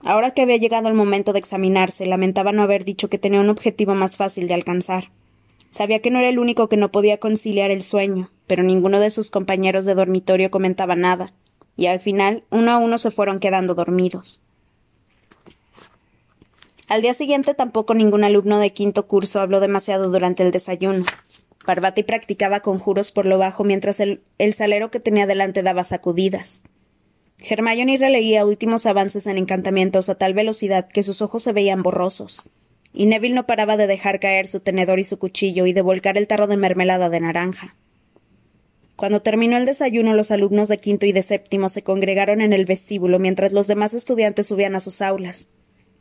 Ahora 0.00 0.30
que 0.30 0.42
había 0.42 0.56
llegado 0.56 0.88
el 0.88 0.94
momento 0.94 1.32
de 1.32 1.40
examinarse, 1.40 2.06
lamentaba 2.06 2.52
no 2.52 2.62
haber 2.62 2.84
dicho 2.84 3.08
que 3.08 3.18
tenía 3.18 3.40
un 3.40 3.50
objetivo 3.50 3.94
más 3.94 4.16
fácil 4.16 4.46
de 4.46 4.54
alcanzar. 4.54 5.10
Sabía 5.70 6.00
que 6.00 6.10
no 6.10 6.18
era 6.18 6.28
el 6.28 6.38
único 6.38 6.68
que 6.68 6.76
no 6.76 6.90
podía 6.90 7.18
conciliar 7.18 7.70
el 7.70 7.82
sueño, 7.82 8.30
pero 8.46 8.62
ninguno 8.62 9.00
de 9.00 9.10
sus 9.10 9.30
compañeros 9.30 9.84
de 9.84 9.94
dormitorio 9.94 10.50
comentaba 10.50 10.94
nada, 10.96 11.32
y 11.76 11.86
al 11.86 12.00
final 12.00 12.44
uno 12.50 12.70
a 12.70 12.78
uno 12.78 12.98
se 12.98 13.10
fueron 13.10 13.40
quedando 13.40 13.74
dormidos. 13.74 14.40
Al 16.88 17.02
día 17.02 17.12
siguiente 17.12 17.52
tampoco 17.52 17.92
ningún 17.92 18.24
alumno 18.24 18.58
de 18.58 18.72
quinto 18.72 19.06
curso 19.06 19.40
habló 19.40 19.60
demasiado 19.60 20.10
durante 20.10 20.42
el 20.42 20.52
desayuno. 20.52 21.04
Parvati 21.66 22.02
practicaba 22.02 22.60
conjuros 22.60 23.10
por 23.10 23.26
lo 23.26 23.36
bajo 23.36 23.62
mientras 23.62 24.00
el, 24.00 24.22
el 24.38 24.54
salero 24.54 24.90
que 24.90 25.00
tenía 25.00 25.26
delante 25.26 25.62
daba 25.62 25.84
sacudidas. 25.84 26.62
Hermione 27.40 27.96
releía 27.96 28.44
últimos 28.44 28.84
avances 28.86 29.26
en 29.26 29.38
encantamientos 29.38 30.08
a 30.08 30.16
tal 30.16 30.34
velocidad 30.34 30.88
que 30.88 31.02
sus 31.02 31.22
ojos 31.22 31.42
se 31.42 31.52
veían 31.52 31.82
borrosos. 31.82 32.50
Y 32.92 33.06
Neville 33.06 33.34
no 33.34 33.46
paraba 33.46 33.76
de 33.76 33.86
dejar 33.86 34.18
caer 34.18 34.46
su 34.46 34.60
tenedor 34.60 34.98
y 34.98 35.04
su 35.04 35.18
cuchillo 35.18 35.66
y 35.66 35.72
de 35.72 35.82
volcar 35.82 36.18
el 36.18 36.26
tarro 36.26 36.46
de 36.46 36.56
mermelada 36.56 37.08
de 37.08 37.20
naranja. 37.20 37.76
Cuando 38.96 39.20
terminó 39.20 39.56
el 39.56 39.66
desayuno, 39.66 40.14
los 40.14 40.32
alumnos 40.32 40.68
de 40.68 40.78
quinto 40.78 41.06
y 41.06 41.12
de 41.12 41.22
séptimo 41.22 41.68
se 41.68 41.84
congregaron 41.84 42.40
en 42.40 42.52
el 42.52 42.64
vestíbulo 42.64 43.20
mientras 43.20 43.52
los 43.52 43.68
demás 43.68 43.94
estudiantes 43.94 44.46
subían 44.46 44.74
a 44.74 44.80
sus 44.80 45.00
aulas. 45.00 45.50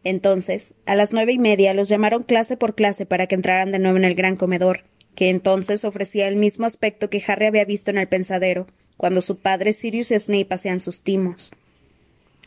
Entonces, 0.04 0.74
a 0.88 0.96
las 0.96 1.14
nueve 1.14 1.34
y 1.34 1.38
media 1.38 1.76
los 1.76 1.90
llamaron 1.90 2.24
clase 2.24 2.58
por 2.58 2.74
clase 2.74 3.06
para 3.06 3.28
que 3.28 3.36
entraran 3.36 3.72
de 3.72 3.78
nuevo 3.78 3.98
en 3.98 4.06
el 4.06 4.16
gran 4.16 4.36
comedor, 4.36 4.86
que 5.14 5.30
entonces 5.30 5.86
ofrecía 5.86 6.28
el 6.28 6.38
mismo 6.38 6.66
aspecto 6.66 7.12
que 7.12 7.24
Harry 7.28 7.46
había 7.46 7.66
visto 7.66 7.92
en 7.92 8.00
el 8.00 8.08
pensadero, 8.08 8.66
cuando 8.98 9.22
su 9.22 9.38
padre 9.38 9.74
Sirius 9.74 10.10
Snape 10.10 10.48
hacían 10.50 10.80
sus 10.80 11.02
timos. 11.02 11.52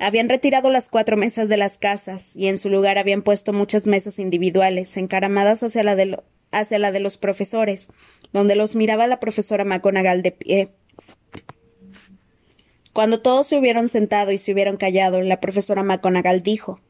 Habían 0.01 0.29
retirado 0.29 0.71
las 0.71 0.89
cuatro 0.89 1.17
mesas 1.17 1.49
de 1.49 1.57
las 1.57 1.79
casas 1.79 2.35
y 2.35 2.49
en 2.49 2.59
su 2.59 2.71
lugar 2.71 2.99
habían 2.99 3.23
puesto 3.23 3.53
muchas 3.53 3.87
mesas 3.87 4.19
individuales, 4.19 4.97
encaramadas 4.97 5.63
hacia 5.63 5.83
la 5.83 5.95
de, 5.95 6.19
hacia 6.53 6.79
la 6.79 6.91
de 6.91 7.01
los 7.01 7.17
profesores, 7.17 7.93
donde 8.33 8.57
los 8.57 8.75
miraba 8.75 9.07
la 9.07 9.21
profesora 9.21 9.65
McGonagall 9.65 10.23
de 10.23 10.33
pie. 10.33 10.69
Cuando 12.93 13.21
todos 13.21 13.47
se 13.47 13.59
hubieron 13.59 13.89
sentado 13.89 14.33
y 14.33 14.39
se 14.39 14.53
hubieron 14.53 14.77
callado, 14.77 15.21
la 15.21 15.41
profesora 15.41 15.83
McGonagall 15.83 16.43
dijo 16.43 16.81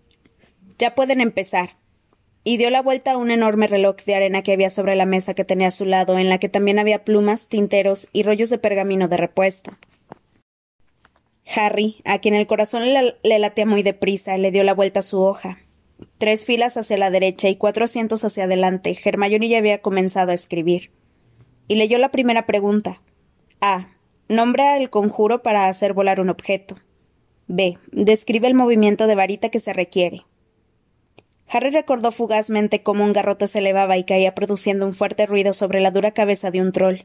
Ya 0.78 0.94
pueden 0.94 1.20
empezar 1.20 1.79
y 2.42 2.56
dio 2.56 2.70
la 2.70 2.82
vuelta 2.82 3.12
a 3.12 3.16
un 3.16 3.30
enorme 3.30 3.66
reloj 3.66 3.96
de 4.06 4.14
arena 4.14 4.42
que 4.42 4.52
había 4.52 4.70
sobre 4.70 4.96
la 4.96 5.06
mesa 5.06 5.34
que 5.34 5.44
tenía 5.44 5.68
a 5.68 5.72
su 5.72 5.84
lado, 5.84 6.18
en 6.18 6.28
la 6.28 6.38
que 6.38 6.48
también 6.48 6.78
había 6.78 7.04
plumas, 7.04 7.48
tinteros 7.48 8.08
y 8.12 8.22
rollos 8.22 8.50
de 8.50 8.58
pergamino 8.58 9.08
de 9.08 9.16
repuesto. 9.16 9.72
Harry, 11.54 12.00
a 12.04 12.20
quien 12.20 12.34
el 12.34 12.46
corazón 12.46 12.82
le, 12.84 13.38
latía 13.38 13.66
muy 13.66 13.82
deprisa, 13.82 14.38
le 14.38 14.52
dio 14.52 14.62
la 14.62 14.74
vuelta 14.74 15.00
a 15.00 15.02
su 15.02 15.20
hoja. 15.20 15.58
Tres 16.18 16.46
filas 16.46 16.76
hacia 16.76 16.96
la 16.96 17.10
derecha 17.10 17.48
y 17.48 17.56
cuatro 17.56 17.84
asientos 17.84 18.24
hacia 18.24 18.44
adelante, 18.44 18.96
Hermione 19.04 19.48
ya 19.48 19.58
había 19.58 19.82
comenzado 19.82 20.30
a 20.30 20.34
escribir. 20.34 20.92
Y 21.68 21.74
leyó 21.74 21.98
la 21.98 22.10
primera 22.10 22.46
pregunta. 22.46 23.02
A. 23.60 23.88
Nombra 24.28 24.76
el 24.78 24.90
conjuro 24.90 25.42
para 25.42 25.66
hacer 25.66 25.92
volar 25.92 26.20
un 26.20 26.30
objeto. 26.30 26.78
B. 27.48 27.78
Describe 27.90 28.46
el 28.46 28.54
movimiento 28.54 29.06
de 29.06 29.16
varita 29.16 29.48
que 29.50 29.60
se 29.60 29.72
requiere. 29.72 30.22
Harry 31.52 31.70
recordó 31.70 32.12
fugazmente 32.12 32.82
cómo 32.82 33.04
un 33.04 33.12
garrote 33.12 33.48
se 33.48 33.58
elevaba 33.58 33.98
y 33.98 34.04
caía 34.04 34.34
produciendo 34.34 34.86
un 34.86 34.94
fuerte 34.94 35.26
ruido 35.26 35.52
sobre 35.52 35.80
la 35.80 35.90
dura 35.90 36.12
cabeza 36.12 36.52
de 36.52 36.62
un 36.62 36.70
troll. 36.70 37.00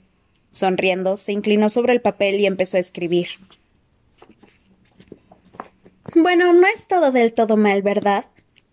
Sonriendo, 0.52 1.18
se 1.18 1.32
inclinó 1.32 1.70
sobre 1.70 1.94
el 1.94 2.02
papel 2.02 2.40
y 2.40 2.46
empezó 2.46 2.78
a 2.78 2.80
escribir. 2.80 3.28
Bueno, 6.14 6.54
no 6.54 6.68
es 6.68 6.88
todo 6.88 7.12
del 7.12 7.34
todo 7.34 7.58
mal, 7.58 7.82
¿verdad? 7.82 8.26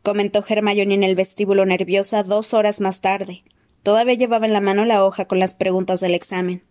comentó 0.03 0.45
Hermione 0.47 0.95
en 0.95 1.05
el 1.05 1.15
vestíbulo 1.15 1.65
nerviosa 1.65 2.23
dos 2.23 2.53
horas 2.53 2.81
más 2.81 3.01
tarde. 3.01 3.43
Todavía 3.83 4.15
llevaba 4.15 4.47
en 4.47 4.53
la 4.53 4.61
mano 4.61 4.85
la 4.85 5.05
hoja 5.05 5.25
con 5.25 5.39
las 5.39 5.55
preguntas 5.55 6.01
del 6.01 6.15
examen. 6.15 6.63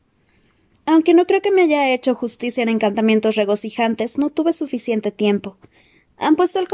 Aunque 0.85 1.13
no 1.13 1.25
creo 1.25 1.41
que 1.41 1.51
me 1.51 1.63
haya 1.63 1.91
hecho 1.91 2.13
justicia 2.13 2.61
en 2.61 2.69
encantamientos 2.69 3.35
regocijantes, 3.35 4.17
no 4.17 4.29
tuve 4.29 4.53
suficiente 4.53 5.11
tiempo. 5.11 5.57
¿Han 6.21 6.35
puesto 6.35 6.59
el 6.59 6.67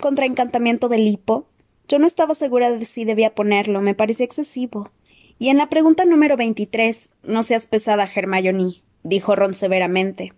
contraencantamiento 0.00 0.90
del 0.90 1.08
hipo? 1.08 1.48
Yo 1.88 1.98
no 1.98 2.06
estaba 2.06 2.34
segura 2.34 2.70
de 2.70 2.84
si 2.84 3.06
debía 3.06 3.34
ponerlo, 3.34 3.80
me 3.80 3.94
parecía 3.94 4.26
excesivo. 4.26 4.90
Y 5.38 5.48
en 5.48 5.56
la 5.56 5.70
pregunta 5.70 6.04
número 6.04 6.36
veintitrés, 6.36 7.08
no 7.22 7.42
seas 7.42 7.66
pesada, 7.66 8.06
Hermione, 8.14 8.82
dijo 9.02 9.34
Ron 9.34 9.54
severamente. 9.54 10.34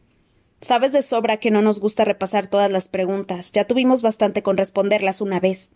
Sabes 0.61 0.92
de 0.92 1.03
sobra 1.03 1.38
que 1.38 1.51
no 1.51 1.62
nos 1.62 1.81
gusta 1.81 2.05
repasar 2.05 2.46
todas 2.46 2.70
las 2.70 2.87
preguntas. 2.87 3.51
Ya 3.51 3.64
tuvimos 3.64 4.03
bastante 4.03 4.44
con 4.44 4.57
responderlas 4.57 5.20
una 5.20 5.40
vez. 5.40 5.72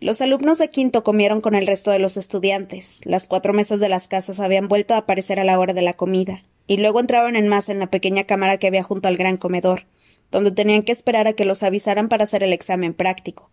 Los 0.00 0.22
alumnos 0.22 0.56
de 0.56 0.70
quinto 0.70 1.04
comieron 1.04 1.42
con 1.42 1.54
el 1.54 1.66
resto 1.66 1.90
de 1.90 1.98
los 1.98 2.16
estudiantes. 2.16 3.02
Las 3.04 3.28
cuatro 3.28 3.52
mesas 3.52 3.78
de 3.78 3.90
las 3.90 4.08
casas 4.08 4.40
habían 4.40 4.68
vuelto 4.68 4.94
a 4.94 4.98
aparecer 4.98 5.38
a 5.38 5.44
la 5.44 5.58
hora 5.58 5.74
de 5.74 5.82
la 5.82 5.92
comida, 5.92 6.44
y 6.66 6.78
luego 6.78 7.00
entraron 7.00 7.36
en 7.36 7.46
masa 7.48 7.72
en 7.72 7.78
la 7.78 7.90
pequeña 7.90 8.24
cámara 8.24 8.56
que 8.56 8.68
había 8.68 8.82
junto 8.82 9.08
al 9.08 9.18
gran 9.18 9.36
comedor, 9.36 9.84
donde 10.30 10.50
tenían 10.50 10.82
que 10.82 10.92
esperar 10.92 11.26
a 11.26 11.32
que 11.32 11.44
los 11.44 11.62
avisaran 11.62 12.08
para 12.08 12.24
hacer 12.24 12.42
el 12.42 12.52
examen 12.52 12.94
práctico. 12.94 13.50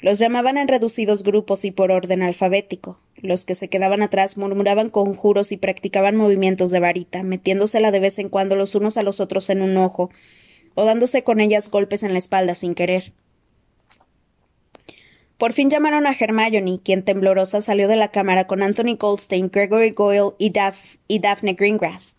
Los 0.00 0.18
llamaban 0.18 0.58
en 0.58 0.68
reducidos 0.68 1.22
grupos 1.22 1.64
y 1.64 1.70
por 1.70 1.90
orden 1.90 2.22
alfabético. 2.22 3.00
Los 3.16 3.46
que 3.46 3.54
se 3.54 3.68
quedaban 3.68 4.02
atrás 4.02 4.36
murmuraban 4.36 4.90
conjuros 4.90 5.50
y 5.50 5.56
practicaban 5.56 6.16
movimientos 6.16 6.70
de 6.70 6.80
varita, 6.80 7.22
metiéndosela 7.22 7.90
de 7.90 8.00
vez 8.00 8.18
en 8.18 8.28
cuando 8.28 8.54
los 8.54 8.74
unos 8.74 8.96
a 8.96 9.02
los 9.02 9.20
otros 9.20 9.48
en 9.48 9.62
un 9.62 9.76
ojo, 9.76 10.10
o 10.74 10.84
dándose 10.84 11.24
con 11.24 11.40
ellas 11.40 11.70
golpes 11.70 12.02
en 12.02 12.12
la 12.12 12.18
espalda 12.18 12.54
sin 12.54 12.74
querer. 12.74 13.12
Por 15.38 15.52
fin 15.52 15.70
llamaron 15.70 16.06
a 16.06 16.12
Hermione, 16.12 16.80
quien 16.84 17.02
temblorosa 17.02 17.62
salió 17.62 17.88
de 17.88 17.96
la 17.96 18.08
cámara 18.08 18.46
con 18.46 18.62
Anthony 18.62 18.96
Goldstein, 18.98 19.50
Gregory 19.50 19.90
Goyle 19.90 20.34
y, 20.38 20.52
y 21.08 21.18
Daphne 21.18 21.54
Greengrass. 21.54 22.16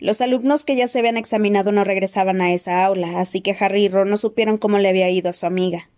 Los 0.00 0.22
alumnos 0.22 0.64
que 0.64 0.76
ya 0.76 0.88
se 0.88 0.98
habían 0.98 1.18
examinado 1.18 1.72
no 1.72 1.84
regresaban 1.84 2.40
a 2.40 2.52
esa 2.52 2.84
aula, 2.84 3.20
así 3.20 3.42
que 3.42 3.54
Harry 3.60 3.84
y 3.84 3.88
Ron 3.88 4.08
no 4.08 4.16
supieron 4.16 4.56
cómo 4.56 4.78
le 4.78 4.88
había 4.88 5.10
ido 5.10 5.28
a 5.28 5.34
su 5.34 5.44
amiga. 5.44 5.90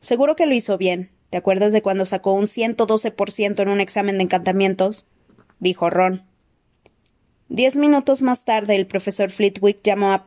Seguro 0.00 0.34
que 0.34 0.46
lo 0.46 0.54
hizo 0.54 0.76
bien. 0.76 1.10
¿Te 1.30 1.38
acuerdas 1.38 1.72
de 1.72 1.82
cuando 1.82 2.04
sacó 2.04 2.32
un 2.32 2.46
112% 2.46 3.62
en 3.62 3.68
un 3.68 3.80
examen 3.80 4.18
de 4.18 4.24
encantamientos? 4.24 5.06
dijo 5.60 5.88
Ron. 5.88 6.24
Diez 7.48 7.76
minutos 7.76 8.22
más 8.22 8.44
tarde, 8.44 8.74
el 8.74 8.86
profesor 8.86 9.30
Flitwick 9.30 9.82
llamó 9.82 10.12
a, 10.12 10.24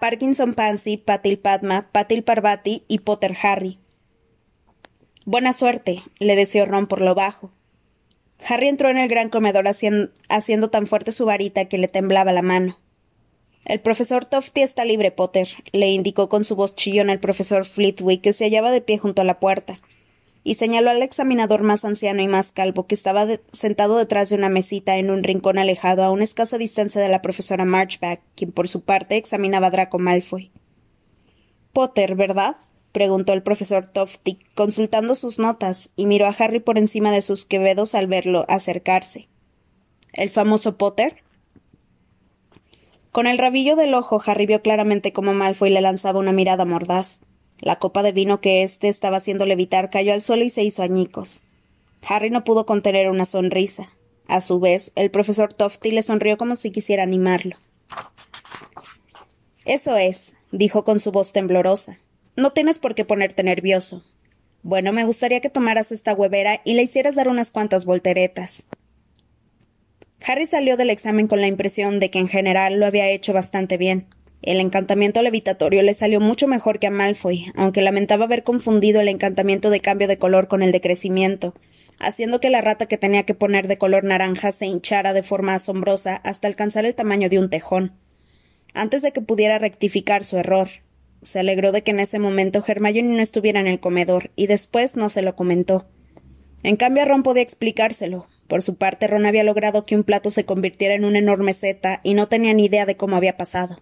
Parkinson 0.00 0.54
Pansy, 0.54 0.96
Patil 0.96 1.38
Padma, 1.38 1.88
Patil 1.92 2.24
Parvati 2.24 2.84
y 2.88 3.00
Potter 3.00 3.36
Harry. 3.42 3.78
Buena 5.24 5.52
suerte, 5.52 6.02
le 6.18 6.34
deseó 6.34 6.64
Ron 6.64 6.86
por 6.86 7.00
lo 7.00 7.14
bajo. 7.14 7.52
Harry 8.46 8.68
entró 8.68 8.88
en 8.88 8.98
el 8.98 9.08
gran 9.08 9.28
comedor 9.28 9.66
haciendo, 9.68 10.70
tan 10.70 10.86
fuerte 10.86 11.12
su 11.12 11.24
varita 11.24 11.66
que 11.66 11.78
le 11.78 11.88
temblaba 11.88 12.32
la 12.32 12.42
mano. 12.42 12.78
El 13.64 13.80
profesor 13.80 14.24
Tofty 14.24 14.62
está 14.62 14.84
libre, 14.84 15.12
Potter, 15.12 15.48
le 15.72 15.90
indicó 15.90 16.28
con 16.28 16.42
su 16.42 16.56
voz 16.56 16.74
chillona 16.74 17.12
el 17.12 17.20
profesor 17.20 17.64
Flitwick, 17.64 18.20
que 18.20 18.32
se 18.32 18.44
hallaba 18.44 18.72
de 18.72 18.80
pie 18.80 18.98
junto 18.98 19.22
a 19.22 19.24
la 19.24 19.38
puerta, 19.38 19.80
y 20.42 20.56
señaló 20.56 20.90
al 20.90 21.02
examinador 21.02 21.62
más 21.62 21.84
anciano 21.84 22.20
y 22.22 22.26
más 22.26 22.50
calvo, 22.50 22.88
que 22.88 22.96
estaba 22.96 23.28
sentado 23.52 23.96
detrás 23.98 24.30
de 24.30 24.34
una 24.34 24.48
mesita 24.48 24.96
en 24.96 25.10
un 25.10 25.22
rincón 25.22 25.58
alejado 25.58 26.02
a 26.02 26.10
una 26.10 26.24
escasa 26.24 26.58
distancia 26.58 27.00
de 27.00 27.08
la 27.08 27.22
profesora 27.22 27.64
Marchback, 27.64 28.20
quien 28.34 28.50
por 28.50 28.68
su 28.68 28.82
parte 28.82 29.16
examinaba 29.16 29.68
a 29.68 29.70
Draco 29.70 30.00
Malfoy. 30.00 30.50
Potter, 31.72 32.16
¿verdad? 32.16 32.56
Preguntó 32.92 33.32
el 33.32 33.42
profesor 33.42 33.86
Tofty, 33.92 34.38
consultando 34.54 35.14
sus 35.14 35.38
notas, 35.38 35.90
y 35.96 36.06
miró 36.06 36.26
a 36.26 36.36
Harry 36.38 36.60
por 36.60 36.78
encima 36.78 37.10
de 37.10 37.22
sus 37.22 37.44
quevedos 37.44 37.94
al 37.94 38.06
verlo 38.06 38.44
acercarse. 38.48 39.28
¿El 40.12 40.28
famoso 40.30 40.76
Potter? 40.76 41.22
Con 43.10 43.26
el 43.26 43.38
rabillo 43.38 43.76
del 43.76 43.94
ojo, 43.94 44.22
Harry 44.24 44.46
vio 44.46 44.62
claramente 44.62 45.12
cómo 45.12 45.34
Malfoy 45.34 45.70
le 45.70 45.80
lanzaba 45.80 46.18
una 46.18 46.32
mirada 46.32 46.64
mordaz. 46.64 47.20
La 47.60 47.76
copa 47.76 48.02
de 48.02 48.12
vino 48.12 48.40
que 48.40 48.62
éste 48.62 48.88
estaba 48.88 49.18
haciendo 49.18 49.46
levitar 49.46 49.90
cayó 49.90 50.12
al 50.12 50.22
suelo 50.22 50.44
y 50.44 50.48
se 50.48 50.62
hizo 50.62 50.82
añicos. 50.82 51.42
Harry 52.02 52.30
no 52.30 52.44
pudo 52.44 52.66
contener 52.66 53.08
una 53.08 53.26
sonrisa. 53.26 53.90
A 54.26 54.40
su 54.40 54.60
vez, 54.60 54.92
el 54.96 55.10
profesor 55.10 55.52
Tofty 55.52 55.90
le 55.90 56.02
sonrió 56.02 56.36
como 56.38 56.56
si 56.56 56.70
quisiera 56.70 57.02
animarlo. 57.02 57.56
Eso 59.64 59.96
es, 59.96 60.34
dijo 60.50 60.84
con 60.84 60.98
su 60.98 61.12
voz 61.12 61.32
temblorosa. 61.32 61.98
No 62.36 62.50
tienes 62.50 62.78
por 62.78 62.94
qué 62.94 63.04
ponerte 63.04 63.42
nervioso. 63.42 64.04
Bueno, 64.62 64.92
me 64.92 65.04
gustaría 65.04 65.40
que 65.40 65.50
tomaras 65.50 65.92
esta 65.92 66.14
huevera 66.14 66.60
y 66.64 66.74
le 66.74 66.82
hicieras 66.82 67.14
dar 67.14 67.28
unas 67.28 67.50
cuantas 67.50 67.84
volteretas. 67.84 68.66
Harry 70.24 70.46
salió 70.46 70.76
del 70.76 70.90
examen 70.90 71.26
con 71.26 71.40
la 71.40 71.48
impresión 71.48 71.98
de 72.00 72.10
que 72.10 72.20
en 72.20 72.28
general 72.28 72.78
lo 72.78 72.86
había 72.86 73.10
hecho 73.10 73.32
bastante 73.32 73.76
bien. 73.76 74.06
El 74.40 74.60
encantamiento 74.60 75.20
levitatorio 75.20 75.82
le 75.82 75.94
salió 75.94 76.20
mucho 76.20 76.48
mejor 76.48 76.78
que 76.78 76.86
a 76.86 76.90
Malfoy, 76.90 77.52
aunque 77.54 77.82
lamentaba 77.82 78.24
haber 78.24 78.44
confundido 78.44 79.00
el 79.00 79.08
encantamiento 79.08 79.68
de 79.70 79.80
cambio 79.80 80.08
de 80.08 80.18
color 80.18 80.48
con 80.48 80.62
el 80.62 80.72
de 80.72 80.80
crecimiento, 80.80 81.54
haciendo 81.98 82.40
que 82.40 82.50
la 82.50 82.60
rata 82.60 82.86
que 82.86 82.98
tenía 82.98 83.24
que 83.24 83.34
poner 83.34 83.68
de 83.68 83.78
color 83.78 84.04
naranja 84.04 84.52
se 84.52 84.66
hinchara 84.66 85.12
de 85.12 85.22
forma 85.22 85.54
asombrosa 85.54 86.16
hasta 86.16 86.48
alcanzar 86.48 86.84
el 86.86 86.94
tamaño 86.94 87.28
de 87.28 87.38
un 87.38 87.50
tejón. 87.50 87.92
Antes 88.74 89.02
de 89.02 89.12
que 89.12 89.20
pudiera 89.20 89.58
rectificar 89.58 90.24
su 90.24 90.38
error, 90.38 90.68
se 91.22 91.38
alegró 91.38 91.72
de 91.72 91.82
que 91.82 91.92
en 91.92 92.00
ese 92.00 92.18
momento 92.18 92.62
Hermione 92.66 93.16
no 93.16 93.22
estuviera 93.22 93.60
en 93.60 93.66
el 93.66 93.80
comedor, 93.80 94.30
y 94.36 94.46
después 94.46 94.96
no 94.96 95.08
se 95.08 95.22
lo 95.22 95.36
comentó. 95.36 95.86
En 96.62 96.76
cambio, 96.76 97.04
Ron 97.04 97.22
podía 97.22 97.42
explicárselo. 97.42 98.28
Por 98.48 98.62
su 98.62 98.76
parte, 98.76 99.06
Ron 99.06 99.26
había 99.26 99.44
logrado 99.44 99.86
que 99.86 99.96
un 99.96 100.04
plato 100.04 100.30
se 100.30 100.44
convirtiera 100.44 100.94
en 100.94 101.04
una 101.04 101.18
enorme 101.18 101.54
seta 101.54 102.00
y 102.02 102.14
no 102.14 102.28
tenía 102.28 102.52
ni 102.54 102.66
idea 102.66 102.86
de 102.86 102.96
cómo 102.96 103.16
había 103.16 103.36
pasado. 103.36 103.80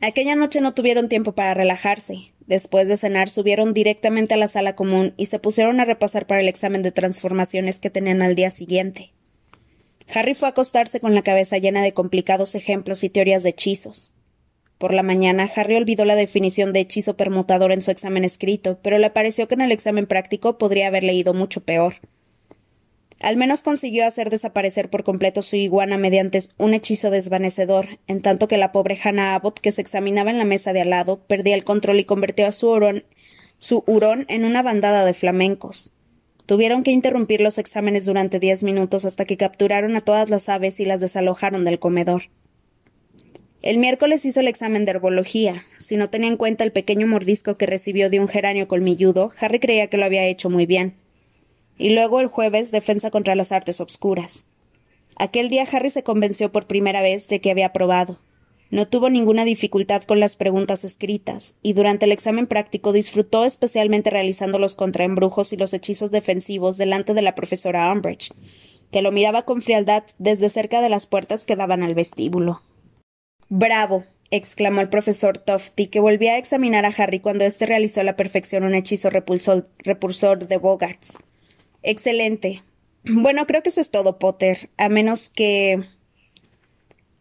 Aquella 0.00 0.34
noche 0.34 0.60
no 0.60 0.74
tuvieron 0.74 1.08
tiempo 1.08 1.32
para 1.32 1.54
relajarse. 1.54 2.32
Después 2.46 2.88
de 2.88 2.96
cenar, 2.96 3.30
subieron 3.30 3.72
directamente 3.72 4.34
a 4.34 4.36
la 4.36 4.48
sala 4.48 4.74
común 4.74 5.14
y 5.16 5.26
se 5.26 5.38
pusieron 5.38 5.78
a 5.78 5.84
repasar 5.84 6.26
para 6.26 6.40
el 6.40 6.48
examen 6.48 6.82
de 6.82 6.90
transformaciones 6.90 7.78
que 7.78 7.90
tenían 7.90 8.22
al 8.22 8.34
día 8.34 8.50
siguiente. 8.50 9.12
Harry 10.12 10.34
fue 10.34 10.48
a 10.48 10.50
acostarse 10.50 10.98
con 10.98 11.14
la 11.14 11.22
cabeza 11.22 11.58
llena 11.58 11.82
de 11.82 11.94
complicados 11.94 12.54
ejemplos 12.54 13.04
y 13.04 13.10
teorías 13.10 13.44
de 13.44 13.50
hechizos. 13.50 14.11
Por 14.82 14.94
la 14.94 15.04
mañana, 15.04 15.48
Harry 15.54 15.76
olvidó 15.76 16.04
la 16.04 16.16
definición 16.16 16.72
de 16.72 16.80
hechizo 16.80 17.16
permutador 17.16 17.70
en 17.70 17.82
su 17.82 17.92
examen 17.92 18.24
escrito, 18.24 18.80
pero 18.82 18.98
le 18.98 19.10
pareció 19.10 19.46
que 19.46 19.54
en 19.54 19.60
el 19.60 19.70
examen 19.70 20.08
práctico 20.08 20.58
podría 20.58 20.88
haber 20.88 21.04
leído 21.04 21.34
mucho 21.34 21.60
peor. 21.60 22.00
Al 23.20 23.36
menos 23.36 23.62
consiguió 23.62 24.04
hacer 24.04 24.28
desaparecer 24.28 24.90
por 24.90 25.04
completo 25.04 25.42
su 25.42 25.54
iguana 25.54 25.98
mediante 25.98 26.40
un 26.58 26.74
hechizo 26.74 27.12
desvanecedor, 27.12 28.00
en 28.08 28.22
tanto 28.22 28.48
que 28.48 28.56
la 28.56 28.72
pobre 28.72 28.98
Hannah 29.00 29.36
Abbott, 29.36 29.60
que 29.60 29.70
se 29.70 29.82
examinaba 29.82 30.32
en 30.32 30.38
la 30.38 30.44
mesa 30.44 30.72
de 30.72 30.80
al 30.80 30.90
lado, 30.90 31.20
perdía 31.28 31.54
el 31.54 31.62
control 31.62 32.00
y 32.00 32.04
convirtió 32.04 32.48
a 32.48 32.52
su 32.52 32.68
hurón, 32.68 33.04
su 33.58 33.84
hurón 33.86 34.26
en 34.28 34.44
una 34.44 34.62
bandada 34.62 35.04
de 35.04 35.14
flamencos. 35.14 35.92
Tuvieron 36.44 36.82
que 36.82 36.90
interrumpir 36.90 37.40
los 37.40 37.58
exámenes 37.58 38.04
durante 38.04 38.40
diez 38.40 38.64
minutos 38.64 39.04
hasta 39.04 39.26
que 39.26 39.36
capturaron 39.36 39.94
a 39.94 40.00
todas 40.00 40.28
las 40.28 40.48
aves 40.48 40.80
y 40.80 40.86
las 40.86 41.00
desalojaron 41.00 41.64
del 41.64 41.78
comedor. 41.78 42.24
El 43.62 43.78
miércoles 43.78 44.24
hizo 44.24 44.40
el 44.40 44.48
examen 44.48 44.84
de 44.84 44.90
herbología. 44.90 45.64
Si 45.78 45.96
no 45.96 46.10
tenía 46.10 46.28
en 46.28 46.36
cuenta 46.36 46.64
el 46.64 46.72
pequeño 46.72 47.06
mordisco 47.06 47.56
que 47.56 47.66
recibió 47.66 48.10
de 48.10 48.18
un 48.18 48.26
geranio 48.26 48.66
colmilludo, 48.66 49.30
Harry 49.38 49.60
creía 49.60 49.86
que 49.86 49.98
lo 49.98 50.04
había 50.04 50.26
hecho 50.26 50.50
muy 50.50 50.66
bien. 50.66 50.96
Y 51.78 51.90
luego 51.90 52.20
el 52.20 52.26
jueves, 52.26 52.72
defensa 52.72 53.12
contra 53.12 53.36
las 53.36 53.52
artes 53.52 53.80
obscuras. 53.80 54.48
Aquel 55.16 55.48
día 55.48 55.64
Harry 55.70 55.90
se 55.90 56.02
convenció 56.02 56.50
por 56.50 56.66
primera 56.66 57.02
vez 57.02 57.28
de 57.28 57.40
que 57.40 57.52
había 57.52 57.66
aprobado. 57.66 58.18
No 58.70 58.88
tuvo 58.88 59.10
ninguna 59.10 59.44
dificultad 59.44 60.02
con 60.02 60.18
las 60.18 60.34
preguntas 60.34 60.82
escritas, 60.84 61.54
y 61.62 61.74
durante 61.74 62.06
el 62.06 62.12
examen 62.12 62.48
práctico 62.48 62.92
disfrutó 62.92 63.44
especialmente 63.44 64.10
realizando 64.10 64.58
los 64.58 64.74
contraembrujos 64.74 65.52
y 65.52 65.56
los 65.56 65.72
hechizos 65.72 66.10
defensivos 66.10 66.78
delante 66.78 67.14
de 67.14 67.22
la 67.22 67.36
profesora 67.36 67.92
Umbridge, 67.92 68.32
que 68.90 69.02
lo 69.02 69.12
miraba 69.12 69.42
con 69.42 69.62
frialdad 69.62 70.02
desde 70.18 70.48
cerca 70.48 70.80
de 70.80 70.88
las 70.88 71.06
puertas 71.06 71.44
que 71.44 71.54
daban 71.54 71.84
al 71.84 71.94
vestíbulo. 71.94 72.62
Bravo. 73.54 74.06
exclamó 74.30 74.80
el 74.80 74.88
profesor 74.88 75.36
Tofty, 75.36 75.88
que 75.88 76.00
volvía 76.00 76.32
a 76.32 76.38
examinar 76.38 76.86
a 76.86 76.94
Harry 76.96 77.20
cuando 77.20 77.44
éste 77.44 77.66
realizó 77.66 78.00
a 78.00 78.04
la 78.04 78.16
perfección 78.16 78.64
un 78.64 78.74
hechizo 78.74 79.10
repulsor, 79.10 80.48
de 80.48 80.56
Bogarts. 80.56 81.18
Excelente. 81.82 82.62
Bueno, 83.04 83.46
creo 83.46 83.62
que 83.62 83.68
eso 83.68 83.82
es 83.82 83.90
todo, 83.90 84.18
Potter, 84.18 84.70
a 84.78 84.88
menos 84.88 85.28
que. 85.28 85.84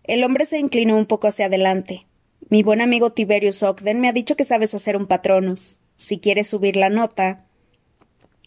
El 0.05 0.23
hombre 0.23 0.45
se 0.45 0.57
inclinó 0.57 0.95
un 0.95 1.05
poco 1.05 1.27
hacia 1.27 1.47
adelante. 1.47 2.05
Mi 2.49 2.63
buen 2.63 2.79
amigo 2.79 3.09
Tiberius 3.09 3.61
Ogden 3.61 3.99
me 3.99 4.07
ha 4.07 4.13
dicho 4.13 4.37
que 4.37 4.45
sabes 4.45 4.73
hacer 4.73 4.95
un 4.95 5.07
patronus. 5.07 5.81
Si 5.97 6.19
quieres 6.19 6.47
subir 6.47 6.77
la 6.77 6.89
nota. 6.89 7.45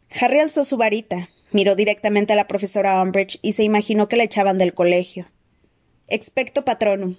Harry 0.09 0.39
alzó 0.39 0.65
su 0.65 0.79
varita, 0.79 1.29
miró 1.51 1.77
directamente 1.77 2.33
a 2.33 2.37
la 2.37 2.47
profesora 2.47 3.03
Umbridge 3.03 3.41
y 3.43 3.53
se 3.53 3.65
imaginó 3.65 4.09
que 4.09 4.17
la 4.17 4.25
echaban 4.25 4.57
del 4.57 4.73
colegio. 4.73 5.27
Expecto 6.07 6.65
patronum, 6.65 7.17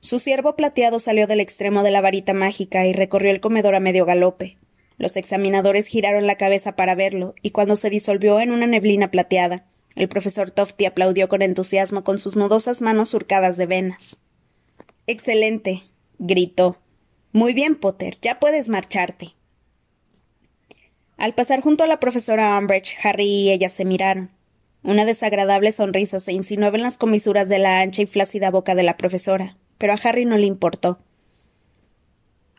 su 0.00 0.18
ciervo 0.20 0.56
plateado 0.56 0.98
salió 0.98 1.26
del 1.26 1.40
extremo 1.40 1.82
de 1.82 1.90
la 1.90 2.00
varita 2.00 2.32
mágica 2.34 2.86
y 2.86 2.92
recorrió 2.92 3.30
el 3.30 3.40
comedor 3.40 3.74
a 3.74 3.80
medio 3.80 4.04
galope. 4.04 4.56
Los 4.98 5.16
examinadores 5.16 5.86
giraron 5.86 6.26
la 6.26 6.36
cabeza 6.36 6.76
para 6.76 6.94
verlo, 6.94 7.34
y 7.42 7.50
cuando 7.50 7.76
se 7.76 7.90
disolvió 7.90 8.40
en 8.40 8.50
una 8.50 8.66
neblina 8.66 9.10
plateada, 9.10 9.66
el 9.94 10.08
profesor 10.08 10.50
Tofty 10.50 10.84
aplaudió 10.86 11.28
con 11.28 11.42
entusiasmo 11.42 12.04
con 12.04 12.18
sus 12.18 12.36
nudosas 12.36 12.82
manos 12.82 13.08
surcadas 13.08 13.56
de 13.56 13.66
venas. 13.66 14.18
Excelente. 15.06 15.82
gritó. 16.18 16.78
Muy 17.32 17.52
bien, 17.52 17.76
Potter, 17.76 18.16
ya 18.22 18.38
puedes 18.38 18.68
marcharte. 18.68 19.34
Al 21.16 21.34
pasar 21.34 21.62
junto 21.62 21.84
a 21.84 21.86
la 21.86 22.00
profesora 22.00 22.58
Umbridge, 22.58 22.96
Harry 23.02 23.24
y 23.24 23.50
ella 23.50 23.68
se 23.70 23.84
miraron. 23.84 24.30
Una 24.82 25.04
desagradable 25.04 25.72
sonrisa 25.72 26.20
se 26.20 26.32
insinuaba 26.32 26.76
en 26.76 26.82
las 26.82 26.98
comisuras 26.98 27.48
de 27.48 27.58
la 27.58 27.80
ancha 27.80 28.02
y 28.02 28.06
flácida 28.06 28.50
boca 28.50 28.74
de 28.74 28.82
la 28.82 28.96
profesora, 28.96 29.56
pero 29.78 29.92
a 29.92 29.98
Harry 30.02 30.24
no 30.24 30.38
le 30.38 30.46
importó. 30.46 30.98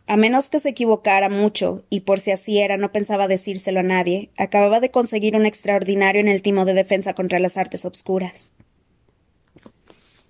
A 0.06 0.16
menos 0.16 0.48
que 0.48 0.58
se 0.58 0.70
equivocara 0.70 1.28
mucho, 1.28 1.84
y 1.90 2.00
por 2.00 2.18
si 2.18 2.30
así 2.30 2.58
era 2.58 2.78
no 2.78 2.92
pensaba 2.92 3.28
decírselo 3.28 3.80
a 3.80 3.82
nadie, 3.82 4.30
acababa 4.38 4.80
de 4.80 4.90
conseguir 4.90 5.36
un 5.36 5.44
extraordinario 5.44 6.20
en 6.20 6.28
el 6.28 6.40
timo 6.40 6.64
de 6.64 6.72
defensa 6.72 7.12
contra 7.12 7.38
las 7.38 7.58
artes 7.58 7.84
obscuras. 7.84 8.54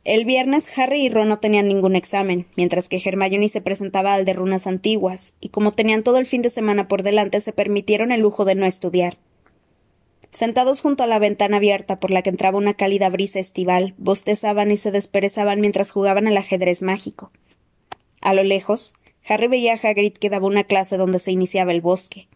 El 0.03 0.24
viernes 0.24 0.66
Harry 0.77 1.03
y 1.03 1.09
Ron 1.11 1.29
no 1.29 1.38
tenían 1.38 1.68
ningún 1.68 1.94
examen, 1.94 2.46
mientras 2.57 2.88
que 2.88 3.01
Hermione 3.05 3.48
se 3.48 3.61
presentaba 3.61 4.14
al 4.14 4.24
de 4.24 4.33
runas 4.33 4.66
antiguas, 4.66 5.35
y 5.40 5.51
como 5.51 5.70
tenían 5.70 6.03
todo 6.03 6.18
el 6.18 6.27
fin 6.27 6.42
de 6.42 6.51
semana 6.51 6.88
por 6.88 7.03
delante, 7.03 7.40
se 7.40 7.53
permitieron 7.53 8.11
el 8.11 8.22
lujo 8.22 8.44
de 8.44 8.55
no 8.55 8.66
estudiar. 8.66 9.18
Sentados 10.31 10.83
junto 10.83 11.03
a 11.03 11.07
la 11.07 11.19
ventana 11.19 11.57
abierta 11.57 11.99
por 11.99 12.11
la 12.11 12.23
que 12.23 12.31
entraba 12.31 12.59
una 12.59 12.75
cálida 12.75 13.09
brisa 13.09 13.38
estival, 13.38 13.95
bostezaban 13.97 14.71
y 14.71 14.77
se 14.77 14.91
desperezaban 14.91 15.61
mientras 15.61 15.91
jugaban 15.91 16.27
al 16.27 16.37
ajedrez 16.37 16.83
mágico. 16.83 17.33
A 18.21 18.35
lo 18.35 18.43
lejos, 18.43 18.95
Harry 19.27 19.47
veía 19.47 19.75
a 19.75 19.77
Hagrid 19.77 20.12
que 20.14 20.31
daba 20.31 20.47
una 20.47 20.64
clase 20.64 20.97
donde 20.97 21.19
se 21.19 21.33
iniciaba 21.33 21.73
el 21.73 21.81
bosque. 21.81 22.29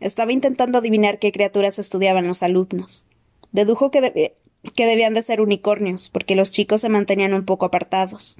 Estaba 0.00 0.32
intentando 0.32 0.78
adivinar 0.78 1.18
qué 1.18 1.32
criaturas 1.32 1.78
estudiaban 1.78 2.26
los 2.26 2.42
alumnos. 2.42 3.06
Dedujo 3.52 3.90
que, 3.90 4.34
que 4.74 4.86
debían 4.86 5.14
de 5.14 5.22
ser 5.22 5.40
unicornios, 5.40 6.08
porque 6.08 6.36
los 6.36 6.50
chicos 6.50 6.80
se 6.80 6.88
mantenían 6.88 7.34
un 7.34 7.44
poco 7.44 7.66
apartados. 7.66 8.38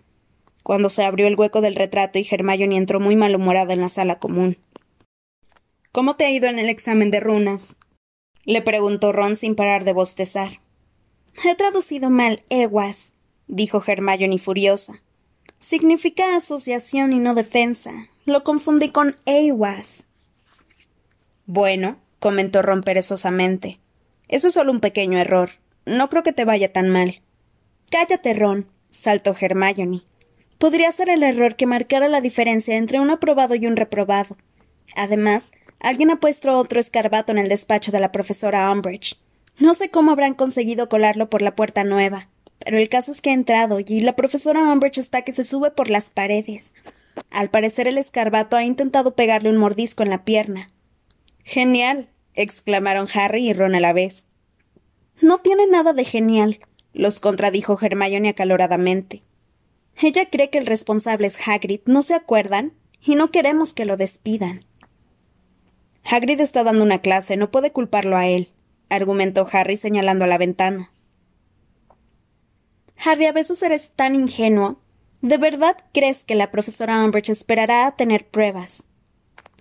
Cuando 0.62 0.88
se 0.88 1.04
abrió 1.04 1.26
el 1.26 1.36
hueco 1.36 1.60
del 1.60 1.74
retrato 1.74 2.18
y 2.18 2.26
Hermione 2.28 2.76
entró 2.76 3.00
muy 3.00 3.16
malhumorada 3.16 3.72
en 3.72 3.80
la 3.80 3.88
sala 3.88 4.18
común. 4.18 4.58
¿Cómo 5.90 6.16
te 6.16 6.24
ha 6.24 6.30
ido 6.30 6.48
en 6.48 6.58
el 6.58 6.68
examen 6.68 7.10
de 7.10 7.20
runas? 7.20 7.76
Le 8.44 8.62
preguntó 8.62 9.12
Ron 9.12 9.36
sin 9.36 9.54
parar 9.54 9.84
de 9.84 9.92
bostezar. 9.92 10.60
He 11.44 11.54
traducido 11.54 12.10
mal 12.10 12.42
Ewas, 12.50 13.12
dijo 13.46 13.82
Hermione 13.86 14.38
furiosa. 14.38 15.00
Significa 15.60 16.36
asociación 16.36 17.12
y 17.12 17.18
no 17.18 17.34
defensa. 17.34 17.92
Lo 18.24 18.44
confundí 18.44 18.90
con 18.90 19.16
Ewas. 19.26 20.04
Bueno, 21.46 21.98
comentó 22.18 22.62
Ron 22.62 22.82
perezosamente. 22.82 23.78
Eso 24.28 24.48
es 24.48 24.54
solo 24.54 24.72
un 24.72 24.80
pequeño 24.80 25.18
error. 25.18 25.50
No 25.84 26.08
creo 26.08 26.22
que 26.22 26.32
te 26.32 26.44
vaya 26.44 26.72
tan 26.72 26.88
mal. 26.88 27.20
Cállate, 27.90 28.34
Ron, 28.34 28.66
saltó 28.90 29.34
Hermione. 29.38 30.02
Podría 30.58 30.92
ser 30.92 31.08
el 31.08 31.22
error 31.22 31.56
que 31.56 31.66
marcara 31.66 32.08
la 32.08 32.20
diferencia 32.20 32.76
entre 32.76 33.00
un 33.00 33.10
aprobado 33.10 33.54
y 33.54 33.66
un 33.66 33.76
reprobado. 33.76 34.36
Además, 34.94 35.52
alguien 35.82 36.10
ha 36.10 36.20
puesto 36.20 36.56
otro 36.56 36.80
escarbato 36.80 37.32
en 37.32 37.38
el 37.38 37.48
despacho 37.48 37.92
de 37.92 38.00
la 38.00 38.12
profesora 38.12 38.70
Umbridge. 38.70 39.18
No 39.58 39.74
sé 39.74 39.90
cómo 39.90 40.12
habrán 40.12 40.34
conseguido 40.34 40.88
colarlo 40.88 41.28
por 41.28 41.42
la 41.42 41.54
puerta 41.54 41.84
nueva, 41.84 42.28
pero 42.64 42.78
el 42.78 42.88
caso 42.88 43.12
es 43.12 43.20
que 43.20 43.30
ha 43.30 43.34
entrado 43.34 43.80
y 43.80 44.00
la 44.00 44.16
profesora 44.16 44.72
Umbridge 44.72 44.98
está 44.98 45.22
que 45.22 45.34
se 45.34 45.44
sube 45.44 45.70
por 45.70 45.90
las 45.90 46.06
paredes. 46.06 46.72
Al 47.30 47.50
parecer 47.50 47.88
el 47.88 47.98
escarbato 47.98 48.56
ha 48.56 48.64
intentado 48.64 49.14
pegarle 49.14 49.50
un 49.50 49.58
mordisco 49.58 50.02
en 50.02 50.10
la 50.10 50.24
pierna. 50.24 50.70
Genial. 51.44 52.08
exclamaron 52.34 53.08
Harry 53.12 53.48
y 53.48 53.52
Ron 53.52 53.74
a 53.74 53.80
la 53.80 53.92
vez. 53.92 54.26
No 55.20 55.38
tiene 55.38 55.66
nada 55.66 55.92
de 55.92 56.04
genial, 56.04 56.60
los 56.94 57.20
contradijo 57.20 57.78
Hermione 57.80 58.30
acaloradamente. 58.30 59.22
Ella 60.00 60.30
cree 60.30 60.48
que 60.48 60.58
el 60.58 60.66
responsable 60.66 61.26
es 61.26 61.36
Hagrid, 61.46 61.80
¿no 61.86 62.02
se 62.02 62.14
acuerdan? 62.14 62.72
Y 63.04 63.14
no 63.16 63.30
queremos 63.30 63.74
que 63.74 63.84
lo 63.84 63.96
despidan. 63.96 64.64
Hagrid 66.04 66.40
está 66.40 66.64
dando 66.64 66.84
una 66.84 67.00
clase, 67.00 67.36
no 67.36 67.50
puede 67.50 67.72
culparlo 67.72 68.16
a 68.16 68.26
él, 68.26 68.50
argumentó 68.88 69.46
Harry 69.50 69.76
señalando 69.76 70.24
a 70.24 70.28
la 70.28 70.38
ventana. 70.38 70.90
Harry, 73.04 73.26
a 73.26 73.32
veces 73.32 73.62
eres 73.62 73.90
tan 73.90 74.14
ingenuo. 74.14 74.78
¿De 75.22 75.36
verdad 75.36 75.76
crees 75.92 76.24
que 76.24 76.34
la 76.34 76.50
profesora 76.50 77.04
Umbridge 77.04 77.30
esperará 77.30 77.86
a 77.86 77.96
tener 77.96 78.26
pruebas? 78.26 78.84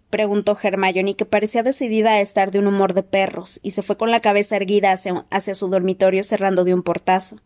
preguntó 0.09 0.57
Hermione, 0.61 1.15
que 1.15 1.25
parecía 1.25 1.63
decidida 1.63 2.11
a 2.11 2.21
estar 2.21 2.51
de 2.51 2.59
un 2.59 2.67
humor 2.67 2.93
de 2.93 3.03
perros, 3.03 3.59
y 3.63 3.71
se 3.71 3.81
fue 3.81 3.97
con 3.97 4.11
la 4.11 4.19
cabeza 4.19 4.57
erguida 4.57 4.91
hacia, 4.91 5.53
su 5.55 5.69
dormitorio 5.69 6.23
cerrando 6.23 6.63
de 6.63 6.73
un 6.73 6.83
portazo. 6.83 7.39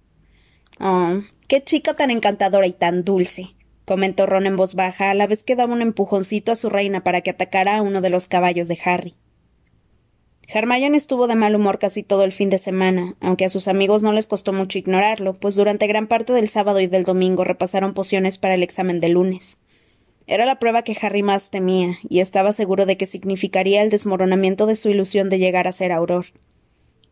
Oh, 0.80 1.22
qué 1.48 1.64
chica 1.64 1.94
tan 1.94 2.12
encantadora 2.12 2.68
y 2.68 2.74
tan 2.74 3.04
dulce, 3.04 3.56
comentó 3.86 4.26
Ron 4.26 4.48
en 4.48 4.58
voz 4.58 4.76
baja, 4.76 5.12
a 5.12 5.14
la 5.14 5.28
vez 5.28 5.44
que 5.44 5.56
daba 5.56 5.74
un 5.74 5.82
empujoncito 5.82 6.52
a 6.52 6.56
su 6.56 6.70
reina 6.70 7.04
para 7.04 7.22
que 7.22 7.30
atacara 7.30 7.78
a 7.78 7.82
uno 7.82 8.02
de 8.02 8.10
los 8.10 8.28
caballos 8.28 8.68
de 8.68 8.80
Harry. 8.84 9.16
Hermione 10.48 10.98
estuvo 10.98 11.28
de 11.28 11.36
mal 11.36 11.56
humor 11.56 11.80
casi 11.80 12.04
todo 12.04 12.24
el 12.24 12.32
fin 12.32 12.50
de 12.50 12.60
semana, 12.60 13.16
aunque 13.20 13.46
a 13.46 13.50
sus 13.50 13.68
amigos 13.68 14.04
no 14.04 14.12
les 14.12 14.28
costó 14.28 14.54
mucho 14.54 14.78
ignorarlo, 14.78 15.34
pues 15.34 15.56
durante 15.56 15.88
gran 15.88 16.08
parte 16.08 16.34
del 16.34 16.50
sábado 16.50 16.80
y 16.80 16.88
del 16.88 17.04
domingo 17.04 17.44
repasaron 17.44 17.94
pociones 17.94 18.38
para 18.38 18.54
el 18.54 18.64
examen 18.64 19.00
de 19.00 19.10
lunes. 19.10 19.58
Era 20.28 20.46
la 20.46 20.60
prueba 20.60 20.84
que 20.84 20.98
Harry 21.02 21.24
más 21.24 21.50
temía, 21.50 21.98
y 22.08 22.20
estaba 22.20 22.54
seguro 22.54 22.86
de 22.86 22.98
que 22.98 23.06
significaría 23.06 23.82
el 23.82 23.90
desmoronamiento 23.90 24.66
de 24.66 24.76
su 24.76 24.90
ilusión 24.90 25.30
de 25.30 25.40
llegar 25.40 25.68
a 25.68 25.72
ser 25.72 25.92
Auror. 25.92 26.28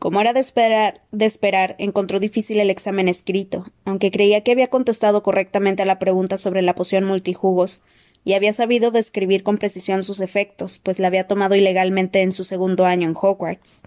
Como 0.04 0.20
era 0.20 0.34
de 0.34 0.42
esperar, 0.42 1.76
encontró 1.78 2.20
difícil 2.20 2.60
el 2.60 2.70
examen 2.70 3.08
escrito, 3.08 3.72
aunque 3.86 4.12
creía 4.12 4.44
que 4.44 4.52
había 4.52 4.68
contestado 4.68 5.24
correctamente 5.24 5.82
a 5.82 5.86
la 5.86 5.98
pregunta 5.98 6.38
sobre 6.38 6.62
la 6.62 6.76
poción 6.76 7.06
multijugos, 7.06 7.84
y 8.26 8.34
había 8.34 8.52
sabido 8.52 8.92
describir 8.92 9.44
con 9.44 9.58
precisión 9.58 10.04
sus 10.04 10.20
efectos, 10.20 10.78
pues 10.78 11.00
la 11.00 11.08
había 11.08 11.26
tomado 11.26 11.56
ilegalmente 11.56 12.22
en 12.22 12.34
su 12.34 12.44
segundo 12.44 12.84
año 12.86 13.08
en 13.08 13.16
Hogwarts. 13.16 13.82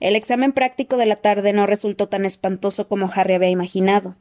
El 0.00 0.16
examen 0.16 0.52
práctico 0.52 0.98
de 0.98 1.06
la 1.06 1.16
tarde 1.16 1.54
no 1.54 1.64
resultó 1.64 2.10
tan 2.10 2.26
espantoso 2.26 2.86
como 2.86 3.10
Harry 3.10 3.32
había 3.32 3.48
imaginado. 3.48 4.16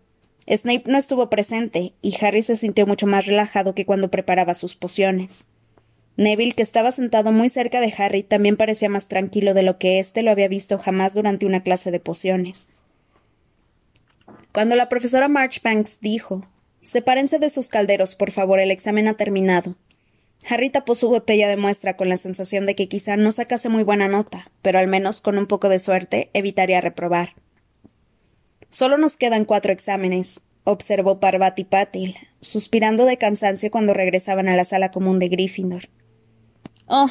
Snape 0.48 0.90
no 0.90 0.98
estuvo 0.98 1.30
presente, 1.30 1.92
y 2.02 2.16
Harry 2.24 2.42
se 2.42 2.56
sintió 2.56 2.88
mucho 2.88 3.06
más 3.06 3.26
relajado 3.26 3.76
que 3.76 3.86
cuando 3.86 4.10
preparaba 4.10 4.54
sus 4.54 4.78
pociones. 4.78 5.46
Neville, 6.18 6.54
que 6.54 6.64
estaba 6.64 6.92
sentado 6.92 7.32
muy 7.32 7.50
cerca 7.50 7.82
de 7.82 7.94
Harry, 7.98 8.24
también 8.24 8.56
parecía 8.56 8.90
más 8.90 9.08
tranquilo 9.08 9.54
de 9.54 9.64
lo 9.64 9.78
que 9.78 10.00
éste 10.00 10.24
lo 10.24 10.32
había 10.32 10.48
visto 10.48 10.78
jamás 10.78 11.14
durante 11.14 11.46
una 11.46 11.62
clase 11.62 11.92
de 11.92 12.00
pociones. 12.00 12.70
Cuando 14.54 14.78
la 14.78 14.88
profesora 14.88 15.28
Marchbanks 15.28 16.00
dijo 16.00 16.48
Sepárense 16.82 17.40
de 17.40 17.50
sus 17.50 17.68
calderos, 17.68 18.16
por 18.16 18.32
favor, 18.32 18.60
el 18.60 18.72
examen 18.72 19.08
ha 19.08 19.16
terminado. 19.16 19.76
Harry 20.48 20.70
tapó 20.70 20.96
su 20.96 21.10
botella 21.10 21.50
de 21.50 21.58
muestra 21.58 21.98
con 21.98 22.08
la 22.08 22.18
sensación 22.18 22.66
de 22.66 22.76
que 22.76 22.88
quizá 22.88 23.18
no 23.18 23.32
sacase 23.32 23.70
muy 23.70 23.84
buena 23.84 24.08
nota, 24.08 24.52
pero 24.62 24.80
al 24.80 24.88
menos 24.88 25.20
con 25.20 25.38
un 25.38 25.48
poco 25.48 25.68
de 25.68 25.80
suerte 25.80 26.30
evitaría 26.34 26.80
reprobar. 26.80 27.34
Solo 28.70 28.98
nos 28.98 29.18
quedan 29.18 29.46
cuatro 29.46 29.74
exámenes, 29.74 30.42
observó 30.64 31.20
Parvati 31.20 31.64
Patil, 31.64 32.16
suspirando 32.40 33.06
de 33.06 33.18
cansancio 33.18 33.72
cuando 33.72 33.94
regresaban 33.94 34.48
a 34.48 34.56
la 34.56 34.64
sala 34.64 34.92
común 34.92 35.18
de 35.18 35.30
Gryffindor. 35.30 35.90
Oh, 36.88 37.10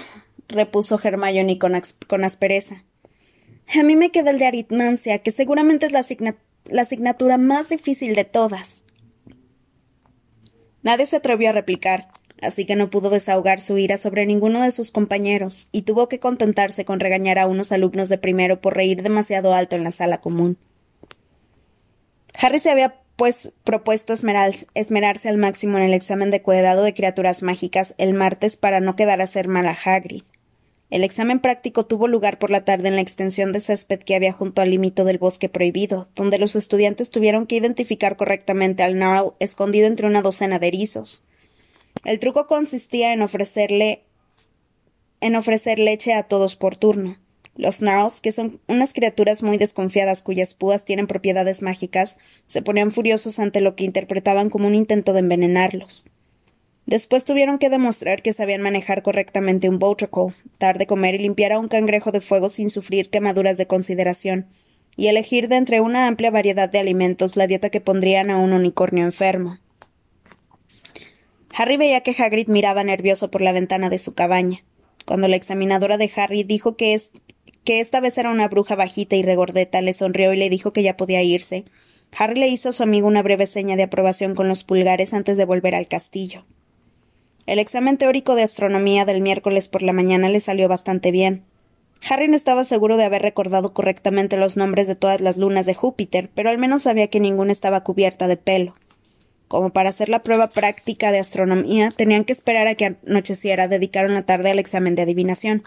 repuso 0.48 1.00
Hermione 1.02 1.58
con, 1.58 1.80
con 2.06 2.24
aspereza. 2.24 2.84
A 3.78 3.82
mí 3.82 3.96
me 3.96 4.10
queda 4.10 4.30
el 4.30 4.38
de 4.38 4.46
aritmancia, 4.46 5.18
que 5.18 5.30
seguramente 5.30 5.86
es 5.86 5.92
la, 5.92 6.04
la 6.66 6.82
asignatura 6.82 7.38
más 7.38 7.68
difícil 7.68 8.14
de 8.14 8.24
todas. 8.24 8.84
Nadie 10.82 11.06
se 11.06 11.16
atrevió 11.16 11.48
a 11.48 11.52
replicar, 11.52 12.08
así 12.42 12.66
que 12.66 12.76
no 12.76 12.90
pudo 12.90 13.10
desahogar 13.10 13.60
su 13.60 13.78
ira 13.78 13.96
sobre 13.96 14.26
ninguno 14.26 14.60
de 14.60 14.70
sus 14.70 14.90
compañeros, 14.90 15.68
y 15.72 15.82
tuvo 15.82 16.08
que 16.08 16.20
contentarse 16.20 16.84
con 16.84 17.00
regañar 17.00 17.38
a 17.38 17.46
unos 17.46 17.72
alumnos 17.72 18.08
de 18.08 18.18
primero 18.18 18.60
por 18.60 18.74
reír 18.74 19.02
demasiado 19.02 19.54
alto 19.54 19.76
en 19.76 19.84
la 19.84 19.92
sala 19.92 20.20
común. 20.20 20.58
Harry 22.34 22.60
se 22.60 22.70
había 22.70 23.00
pues 23.16 23.52
propuesto 23.62 24.12
esmerarse 24.12 25.28
al 25.28 25.38
máximo 25.38 25.78
en 25.78 25.84
el 25.84 25.94
examen 25.94 26.30
de 26.30 26.42
cuidado 26.42 26.82
de 26.82 26.94
criaturas 26.94 27.42
mágicas 27.42 27.94
el 27.98 28.14
martes 28.14 28.56
para 28.56 28.80
no 28.80 28.96
quedar 28.96 29.20
a 29.20 29.26
ser 29.26 29.48
mal 29.48 29.66
a 29.66 29.76
Hagrid. 29.84 30.22
El 30.90 31.02
examen 31.02 31.40
práctico 31.40 31.86
tuvo 31.86 32.08
lugar 32.08 32.38
por 32.38 32.50
la 32.50 32.64
tarde 32.64 32.88
en 32.88 32.96
la 32.96 33.00
extensión 33.00 33.52
de 33.52 33.60
césped 33.60 34.00
que 34.00 34.14
había 34.14 34.32
junto 34.32 34.62
al 34.62 34.70
límite 34.70 35.02
del 35.04 35.18
bosque 35.18 35.48
prohibido, 35.48 36.08
donde 36.14 36.38
los 36.38 36.54
estudiantes 36.56 37.10
tuvieron 37.10 37.46
que 37.46 37.56
identificar 37.56 38.16
correctamente 38.16 38.82
al 38.82 38.98
Narl 38.98 39.34
escondido 39.40 39.86
entre 39.86 40.06
una 40.06 40.22
docena 40.22 40.58
de 40.58 40.68
erizos. 40.68 41.26
El 42.04 42.18
truco 42.18 42.46
consistía 42.46 43.12
en 43.12 43.22
ofrecerle 43.22 44.04
en 45.20 45.36
ofrecer 45.36 45.78
leche 45.78 46.12
a 46.12 46.24
todos 46.24 46.54
por 46.54 46.76
turno. 46.76 47.16
Los 47.56 47.80
Gnarls, 47.80 48.20
que 48.20 48.32
son 48.32 48.60
unas 48.66 48.92
criaturas 48.92 49.42
muy 49.42 49.58
desconfiadas 49.58 50.22
cuyas 50.22 50.54
púas 50.54 50.84
tienen 50.84 51.06
propiedades 51.06 51.62
mágicas, 51.62 52.18
se 52.46 52.62
ponían 52.62 52.90
furiosos 52.90 53.38
ante 53.38 53.60
lo 53.60 53.76
que 53.76 53.84
interpretaban 53.84 54.50
como 54.50 54.66
un 54.66 54.74
intento 54.74 55.12
de 55.12 55.20
envenenarlos. 55.20 56.06
Después 56.86 57.24
tuvieron 57.24 57.58
que 57.58 57.70
demostrar 57.70 58.22
que 58.22 58.32
sabían 58.32 58.60
manejar 58.60 59.02
correctamente 59.02 59.68
un 59.68 59.78
Botricle, 59.78 60.34
dar 60.58 60.78
de 60.78 60.86
comer 60.86 61.14
y 61.14 61.18
limpiar 61.18 61.52
a 61.52 61.58
un 61.58 61.68
cangrejo 61.68 62.12
de 62.12 62.20
fuego 62.20 62.50
sin 62.50 62.68
sufrir 62.70 63.08
quemaduras 63.08 63.56
de 63.56 63.66
consideración, 63.66 64.46
y 64.96 65.06
elegir 65.06 65.48
de 65.48 65.56
entre 65.56 65.80
una 65.80 66.06
amplia 66.06 66.30
variedad 66.30 66.68
de 66.68 66.78
alimentos 66.78 67.36
la 67.36 67.46
dieta 67.46 67.70
que 67.70 67.80
pondrían 67.80 68.30
a 68.30 68.38
un 68.38 68.52
unicornio 68.52 69.04
enfermo. 69.04 69.58
Harry 71.56 71.76
veía 71.76 72.02
que 72.02 72.14
Hagrid 72.18 72.48
miraba 72.48 72.84
nervioso 72.84 73.30
por 73.30 73.40
la 73.40 73.52
ventana 73.52 73.88
de 73.88 73.98
su 73.98 74.14
cabaña. 74.14 74.64
Cuando 75.06 75.28
la 75.28 75.36
examinadora 75.36 75.98
de 75.98 76.10
Harry 76.16 76.42
dijo 76.42 76.76
que, 76.76 76.94
es, 76.94 77.10
que 77.64 77.80
esta 77.80 78.00
vez 78.00 78.16
era 78.18 78.30
una 78.30 78.48
bruja 78.48 78.76
bajita 78.76 79.16
y 79.16 79.22
regordeta, 79.22 79.80
le 79.82 79.92
sonrió 79.92 80.32
y 80.32 80.36
le 80.36 80.50
dijo 80.50 80.72
que 80.72 80.82
ya 80.82 80.96
podía 80.96 81.22
irse. 81.22 81.64
Harry 82.16 82.38
le 82.38 82.48
hizo 82.48 82.68
a 82.68 82.72
su 82.72 82.82
amigo 82.82 83.08
una 83.08 83.22
breve 83.22 83.46
seña 83.46 83.76
de 83.76 83.84
aprobación 83.84 84.34
con 84.34 84.48
los 84.48 84.62
pulgares 84.62 85.14
antes 85.14 85.36
de 85.36 85.44
volver 85.44 85.74
al 85.74 85.88
castillo. 85.88 86.44
El 87.46 87.58
examen 87.58 87.98
teórico 87.98 88.34
de 88.34 88.42
astronomía 88.42 89.04
del 89.04 89.20
miércoles 89.20 89.68
por 89.68 89.82
la 89.82 89.92
mañana 89.92 90.28
le 90.28 90.40
salió 90.40 90.68
bastante 90.68 91.10
bien. 91.10 91.44
Harry 92.08 92.28
no 92.28 92.36
estaba 92.36 92.64
seguro 92.64 92.96
de 92.96 93.04
haber 93.04 93.22
recordado 93.22 93.72
correctamente 93.72 94.36
los 94.36 94.56
nombres 94.56 94.86
de 94.86 94.94
todas 94.94 95.20
las 95.20 95.36
lunas 95.36 95.66
de 95.66 95.74
Júpiter, 95.74 96.30
pero 96.34 96.50
al 96.50 96.58
menos 96.58 96.82
sabía 96.82 97.08
que 97.08 97.20
ninguna 97.20 97.52
estaba 97.52 97.82
cubierta 97.82 98.28
de 98.28 98.36
pelo. 98.36 98.74
Como 99.48 99.70
para 99.70 99.90
hacer 99.90 100.08
la 100.08 100.22
prueba 100.22 100.48
práctica 100.48 101.12
de 101.12 101.18
astronomía, 101.18 101.90
tenían 101.90 102.24
que 102.24 102.32
esperar 102.32 102.66
a 102.66 102.74
que 102.74 102.96
anocheciera, 103.06 103.68
dedicaron 103.68 104.14
la 104.14 104.26
tarde 104.26 104.50
al 104.50 104.58
examen 104.58 104.94
de 104.94 105.02
adivinación. 105.02 105.64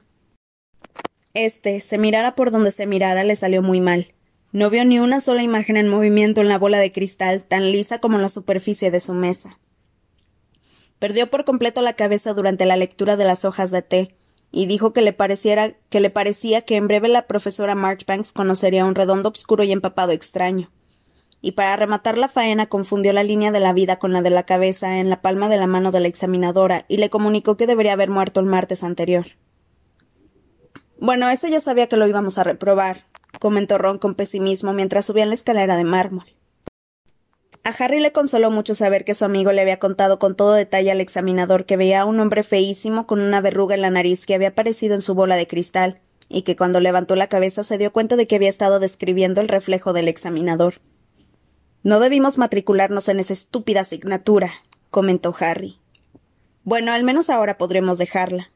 Este, 1.40 1.82
se 1.82 2.00
mirara 2.00 2.34
por 2.34 2.50
donde 2.50 2.72
se 2.72 2.88
mirara, 2.88 3.24
le 3.24 3.36
salió 3.36 3.62
muy 3.62 3.80
mal. 3.80 4.08
No 4.54 4.72
vio 4.72 4.84
ni 4.86 4.98
una 4.98 5.22
sola 5.22 5.44
imagen 5.44 5.78
en 5.78 5.88
movimiento 5.88 6.42
en 6.42 6.50
la 6.50 6.58
bola 6.58 6.80
de 6.80 6.92
cristal, 6.92 7.44
tan 7.44 7.72
lisa 7.72 8.00
como 8.00 8.18
la 8.18 8.28
superficie 8.28 8.90
de 8.90 9.00
su 9.00 9.14
mesa. 9.14 9.60
Perdió 10.98 11.30
por 11.30 11.46
completo 11.46 11.84
la 11.84 11.94
cabeza 11.94 12.34
durante 12.34 12.66
la 12.66 12.76
lectura 12.76 13.18
de 13.18 13.26
las 13.26 13.46
hojas 13.46 13.70
de 13.70 13.84
té, 13.84 14.16
y 14.52 14.66
dijo 14.66 14.94
que 14.94 15.04
le, 15.04 15.14
pareciera, 15.14 15.74
que 15.90 16.00
le 16.00 16.10
parecía 16.10 16.62
que 16.62 16.76
en 16.76 16.88
breve 16.88 17.08
la 17.08 17.28
profesora 17.28 17.76
Marchbanks 17.76 18.32
conocería 18.32 18.86
un 18.86 18.96
redondo 18.96 19.30
obscuro 19.30 19.64
y 19.64 19.72
empapado 19.72 20.14
extraño. 20.14 20.72
Y 21.40 21.52
para 21.52 21.76
rematar 21.76 22.18
la 22.18 22.30
faena 22.30 22.66
confundió 22.66 23.14
la 23.14 23.22
línea 23.22 23.52
de 23.52 23.60
la 23.60 23.74
vida 23.74 24.00
con 24.00 24.12
la 24.12 24.24
de 24.24 24.32
la 24.32 24.48
cabeza 24.48 24.98
en 24.98 25.12
la 25.12 25.22
palma 25.22 25.50
de 25.50 25.58
la 25.58 25.68
mano 25.68 25.92
de 25.92 26.00
la 26.00 26.08
examinadora 26.08 26.86
y 26.88 26.98
le 26.98 27.12
comunicó 27.12 27.58
que 27.58 27.68
debería 27.68 27.94
haber 27.94 28.10
muerto 28.10 28.40
el 28.40 28.48
martes 28.48 28.82
anterior. 28.84 29.28
Bueno, 31.00 31.30
eso 31.30 31.48
ya 31.48 31.60
sabía 31.60 31.88
que 31.88 31.98
lo 31.98 32.08
íbamos 32.08 32.38
a 32.38 32.44
reprobar, 32.44 33.04
comentó 33.40 33.78
Ron 33.78 34.00
con 34.00 34.16
pesimismo 34.16 34.74
mientras 34.74 35.06
subía 35.06 35.26
la 35.26 35.36
escalera 35.36 35.78
de 35.78 35.84
mármol. 35.84 36.26
A 37.64 37.70
Harry 37.70 38.00
le 38.00 38.14
consoló 38.14 38.50
mucho 38.50 38.76
saber 38.76 39.04
que 39.04 39.14
su 39.14 39.26
amigo 39.26 39.52
le 39.52 39.62
había 39.62 39.78
contado 39.78 40.20
con 40.20 40.36
todo 40.36 40.54
detalle 40.54 40.90
al 40.90 41.02
examinador 41.02 41.66
que 41.66 41.78
veía 41.78 42.02
a 42.02 42.06
un 42.06 42.20
hombre 42.20 42.42
feísimo 42.44 43.06
con 43.06 43.20
una 43.20 43.42
verruga 43.42 43.76
en 43.76 43.82
la 43.82 43.90
nariz 43.90 44.26
que 44.26 44.34
había 44.34 44.50
aparecido 44.50 44.96
en 44.96 45.02
su 45.02 45.16
bola 45.16 45.36
de 45.36 45.48
cristal, 45.48 46.00
y 46.30 46.44
que 46.44 46.56
cuando 46.56 46.80
levantó 46.80 47.16
la 47.16 47.28
cabeza 47.28 47.64
se 47.64 47.78
dio 47.78 47.92
cuenta 47.92 48.16
de 48.16 48.26
que 48.26 48.38
había 48.38 48.50
estado 48.50 48.80
describiendo 48.80 49.42
el 49.42 49.50
reflejo 49.50 49.94
del 49.94 50.08
examinador. 50.08 50.76
No 51.84 52.00
debimos 52.00 52.38
matricularnos 52.38 53.08
en 53.10 53.20
esa 53.20 53.34
estúpida 53.34 53.82
asignatura, 53.82 54.52
comentó 54.90 55.36
Harry. 55.40 55.78
Bueno, 56.64 56.92
al 56.92 57.04
menos 57.04 57.30
ahora 57.30 57.58
podremos 57.58 57.98
dejarla. 57.98 58.52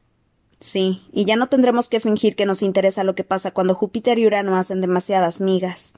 Sí, 0.62 1.02
y 1.12 1.26
ya 1.26 1.36
no 1.36 1.48
tendremos 1.48 1.90
que 1.90 2.00
fingir 2.00 2.36
que 2.36 2.46
nos 2.46 2.62
interesa 2.62 3.04
lo 3.04 3.14
que 3.14 3.24
pasa 3.24 3.50
cuando 3.50 3.74
Júpiter 3.74 4.18
y 4.18 4.26
Urano 4.26 4.56
hacen 4.56 4.80
demasiadas 4.80 5.42
migas 5.42 5.92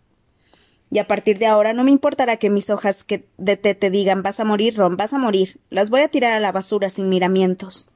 y 0.94 1.00
a 1.00 1.08
partir 1.08 1.40
de 1.40 1.46
ahora 1.46 1.72
no 1.72 1.82
me 1.82 1.90
importará 1.90 2.36
que 2.36 2.50
mis 2.50 2.70
hojas 2.70 3.02
que 3.02 3.26
de 3.36 3.56
té 3.56 3.74
te 3.74 3.90
digan 3.90 4.22
vas 4.22 4.38
a 4.38 4.44
morir, 4.44 4.76
Ron, 4.76 4.96
vas 4.96 5.12
a 5.12 5.18
morir. 5.18 5.58
Las 5.68 5.90
voy 5.90 6.02
a 6.02 6.08
tirar 6.08 6.32
a 6.32 6.38
la 6.38 6.52
basura 6.52 6.88
sin 6.88 7.08
miramientos. 7.08 7.90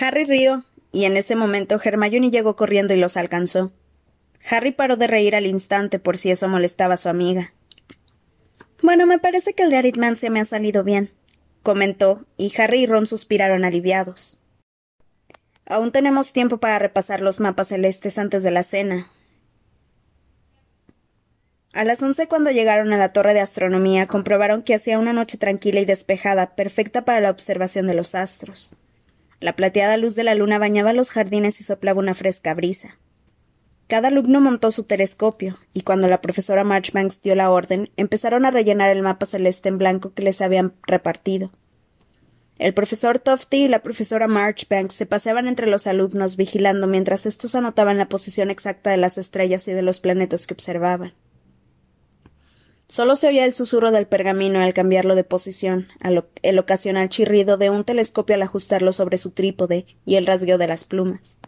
Harry 0.00 0.24
rió, 0.24 0.64
y 0.90 1.04
en 1.04 1.18
ese 1.18 1.36
momento 1.36 1.78
Hermione 1.82 2.30
llegó 2.30 2.56
corriendo 2.56 2.94
y 2.94 2.98
los 2.98 3.18
alcanzó. 3.18 3.72
Harry 4.50 4.72
paró 4.72 4.96
de 4.96 5.06
reír 5.06 5.36
al 5.36 5.44
instante 5.44 5.98
por 5.98 6.16
si 6.16 6.30
eso 6.30 6.48
molestaba 6.48 6.94
a 6.94 6.96
su 6.98 7.10
amiga. 7.10 7.52
Bueno, 8.82 9.06
me 9.06 9.18
parece 9.18 9.52
que 9.52 9.64
el 9.64 9.70
de 9.70 9.76
aritmancia 9.76 10.30
me 10.30 10.40
ha 10.40 10.46
salido 10.46 10.84
bien, 10.84 11.10
comentó, 11.62 12.24
y 12.38 12.50
Harry 12.58 12.84
y 12.84 12.86
Ron 12.86 13.06
suspiraron 13.06 13.66
aliviados. 13.66 14.37
Aún 15.68 15.92
tenemos 15.92 16.32
tiempo 16.32 16.58
para 16.58 16.78
repasar 16.78 17.20
los 17.20 17.38
mapas 17.38 17.68
celestes 17.68 18.18
antes 18.18 18.42
de 18.42 18.50
la 18.50 18.62
cena, 18.62 19.10
a 21.78 21.84
las 21.84 22.02
once 22.02 22.26
cuando 22.26 22.50
llegaron 22.50 22.92
a 22.92 22.96
la 22.96 23.12
torre 23.12 23.34
de 23.34 23.40
astronomía 23.40 24.06
comprobaron 24.06 24.62
que 24.62 24.74
hacía 24.74 24.98
una 24.98 25.12
noche 25.12 25.36
tranquila 25.36 25.80
y 25.80 25.84
despejada, 25.84 26.56
perfecta 26.56 27.04
para 27.04 27.20
la 27.20 27.30
observación 27.30 27.86
de 27.86 27.94
los 27.94 28.14
astros. 28.14 28.72
La 29.38 29.54
plateada 29.54 29.96
luz 29.96 30.14
de 30.14 30.24
la 30.24 30.34
luna 30.34 30.58
bañaba 30.58 30.92
los 30.92 31.10
jardines 31.10 31.60
y 31.60 31.64
soplaba 31.64 32.00
una 32.00 32.14
fresca 32.14 32.54
brisa. 32.54 32.98
Cada 33.86 34.08
alumno 34.08 34.40
montó 34.40 34.72
su 34.72 34.84
telescopio, 34.84 35.58
y 35.72 35.82
cuando 35.82 36.08
la 36.08 36.20
profesora 36.20 36.64
Marchbanks 36.64 37.22
dio 37.22 37.34
la 37.34 37.50
orden, 37.50 37.90
empezaron 37.96 38.44
a 38.44 38.50
rellenar 38.50 38.90
el 38.90 39.02
mapa 39.02 39.26
celeste 39.26 39.68
en 39.68 39.78
blanco 39.78 40.12
que 40.14 40.22
les 40.22 40.40
habían 40.40 40.74
repartido. 40.86 41.52
El 42.58 42.74
profesor 42.74 43.20
Tofty 43.20 43.64
y 43.64 43.68
la 43.68 43.82
profesora 43.82 44.26
Marchbanks 44.26 44.94
se 44.94 45.06
paseaban 45.06 45.46
entre 45.46 45.68
los 45.68 45.86
alumnos 45.86 46.36
vigilando 46.36 46.88
mientras 46.88 47.24
estos 47.24 47.54
anotaban 47.54 47.98
la 47.98 48.08
posición 48.08 48.50
exacta 48.50 48.90
de 48.90 48.96
las 48.96 49.16
estrellas 49.16 49.68
y 49.68 49.72
de 49.72 49.82
los 49.82 50.00
planetas 50.00 50.48
que 50.48 50.54
observaban. 50.54 51.14
Solo 52.88 53.16
se 53.16 53.28
oía 53.28 53.44
el 53.44 53.52
susurro 53.52 53.92
del 53.92 54.06
pergamino 54.06 54.60
al 54.60 54.74
cambiarlo 54.74 55.14
de 55.14 55.22
posición, 55.22 55.86
el 56.42 56.58
ocasional 56.58 57.08
chirrido 57.10 57.58
de 57.58 57.70
un 57.70 57.84
telescopio 57.84 58.34
al 58.34 58.42
ajustarlo 58.42 58.92
sobre 58.92 59.18
su 59.18 59.30
trípode 59.30 59.86
y 60.04 60.16
el 60.16 60.26
rasgueo 60.26 60.58
de 60.58 60.66
las 60.66 60.84
plumas. 60.84 61.38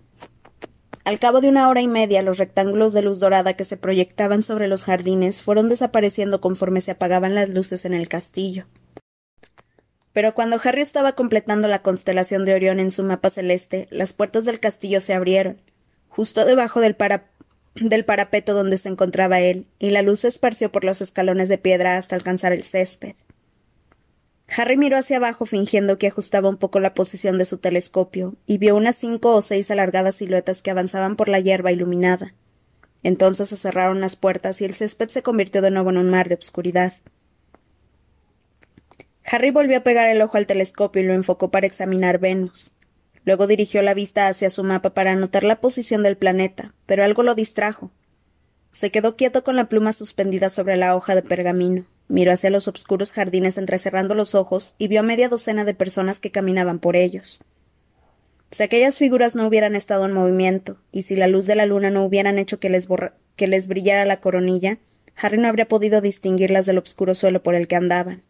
Al 1.04 1.18
cabo 1.18 1.40
de 1.40 1.48
una 1.48 1.68
hora 1.70 1.80
y 1.80 1.88
media 1.88 2.22
los 2.22 2.38
rectángulos 2.38 2.92
de 2.92 3.02
luz 3.02 3.18
dorada 3.18 3.54
que 3.54 3.64
se 3.64 3.78
proyectaban 3.78 4.42
sobre 4.42 4.68
los 4.68 4.84
jardines 4.84 5.42
fueron 5.42 5.68
desapareciendo 5.68 6.40
conforme 6.40 6.82
se 6.82 6.92
apagaban 6.92 7.34
las 7.34 7.48
luces 7.48 7.84
en 7.84 7.94
el 7.94 8.06
castillo. 8.06 8.66
Pero 10.12 10.34
cuando 10.34 10.60
Harry 10.62 10.80
estaba 10.80 11.12
completando 11.12 11.68
la 11.68 11.82
constelación 11.82 12.44
de 12.44 12.54
Orión 12.54 12.80
en 12.80 12.90
su 12.90 13.04
mapa 13.04 13.30
celeste, 13.30 13.86
las 13.90 14.12
puertas 14.12 14.44
del 14.44 14.60
castillo 14.60 15.00
se 15.00 15.14
abrieron. 15.14 15.60
Justo 16.08 16.44
debajo 16.44 16.80
del, 16.80 16.96
para 16.96 17.26
del 17.74 18.04
parapeto 18.04 18.54
donde 18.54 18.78
se 18.78 18.88
encontraba 18.88 19.40
él, 19.40 19.66
y 19.78 19.90
la 19.90 20.02
luz 20.02 20.20
se 20.20 20.28
esparció 20.28 20.72
por 20.72 20.84
los 20.84 21.00
escalones 21.00 21.48
de 21.48 21.58
piedra 21.58 21.96
hasta 21.96 22.16
alcanzar 22.16 22.52
el 22.52 22.64
césped. 22.64 23.14
Harry 24.56 24.76
miró 24.76 24.98
hacia 24.98 25.18
abajo 25.18 25.46
fingiendo 25.46 25.96
que 25.96 26.08
ajustaba 26.08 26.48
un 26.48 26.56
poco 26.56 26.80
la 26.80 26.92
posición 26.92 27.38
de 27.38 27.44
su 27.44 27.58
telescopio, 27.58 28.34
y 28.46 28.58
vio 28.58 28.74
unas 28.74 28.96
cinco 28.96 29.32
o 29.34 29.42
seis 29.42 29.70
alargadas 29.70 30.16
siluetas 30.16 30.62
que 30.62 30.72
avanzaban 30.72 31.14
por 31.14 31.28
la 31.28 31.38
hierba 31.38 31.70
iluminada. 31.70 32.34
Entonces 33.04 33.48
se 33.48 33.56
cerraron 33.56 34.00
las 34.00 34.16
puertas 34.16 34.60
y 34.60 34.64
el 34.64 34.74
césped 34.74 35.08
se 35.08 35.22
convirtió 35.22 35.62
de 35.62 35.70
nuevo 35.70 35.90
en 35.90 35.98
un 35.98 36.10
mar 36.10 36.28
de 36.28 36.34
obscuridad. 36.34 36.94
Harry 39.32 39.52
volvió 39.52 39.78
a 39.78 39.82
pegar 39.84 40.08
el 40.08 40.22
ojo 40.22 40.38
al 40.38 40.46
telescopio 40.46 41.02
y 41.02 41.06
lo 41.06 41.14
enfocó 41.14 41.52
para 41.52 41.66
examinar 41.66 42.18
Venus. 42.18 42.72
Luego 43.24 43.46
dirigió 43.46 43.80
la 43.80 43.94
vista 43.94 44.26
hacia 44.26 44.50
su 44.50 44.64
mapa 44.64 44.90
para 44.90 45.12
anotar 45.12 45.44
la 45.44 45.60
posición 45.60 46.02
del 46.02 46.16
planeta, 46.16 46.74
pero 46.84 47.04
algo 47.04 47.22
lo 47.22 47.36
distrajo. 47.36 47.92
Se 48.72 48.90
quedó 48.90 49.14
quieto 49.14 49.44
con 49.44 49.54
la 49.54 49.68
pluma 49.68 49.92
suspendida 49.92 50.48
sobre 50.48 50.76
la 50.76 50.96
hoja 50.96 51.14
de 51.14 51.22
pergamino, 51.22 51.84
miró 52.08 52.32
hacia 52.32 52.50
los 52.50 52.66
obscuros 52.66 53.12
jardines 53.12 53.56
entrecerrando 53.56 54.16
los 54.16 54.34
ojos 54.34 54.74
y 54.78 54.88
vio 54.88 55.00
a 55.00 55.04
media 55.04 55.28
docena 55.28 55.64
de 55.64 55.74
personas 55.74 56.18
que 56.18 56.32
caminaban 56.32 56.80
por 56.80 56.96
ellos. 56.96 57.44
Si 58.50 58.64
aquellas 58.64 58.98
figuras 58.98 59.36
no 59.36 59.46
hubieran 59.46 59.76
estado 59.76 60.06
en 60.06 60.12
movimiento, 60.12 60.78
y 60.90 61.02
si 61.02 61.14
la 61.14 61.28
luz 61.28 61.46
de 61.46 61.54
la 61.54 61.66
luna 61.66 61.90
no 61.90 62.04
hubieran 62.04 62.36
hecho 62.40 62.58
que 62.58 62.68
les, 62.68 62.88
que 63.36 63.46
les 63.46 63.68
brillara 63.68 64.04
la 64.06 64.20
coronilla, 64.20 64.78
Harry 65.14 65.38
no 65.38 65.46
habría 65.46 65.68
podido 65.68 66.00
distinguirlas 66.00 66.66
del 66.66 66.78
obscuro 66.78 67.14
suelo 67.14 67.44
por 67.44 67.54
el 67.54 67.68
que 67.68 67.76
andaban. 67.76 68.22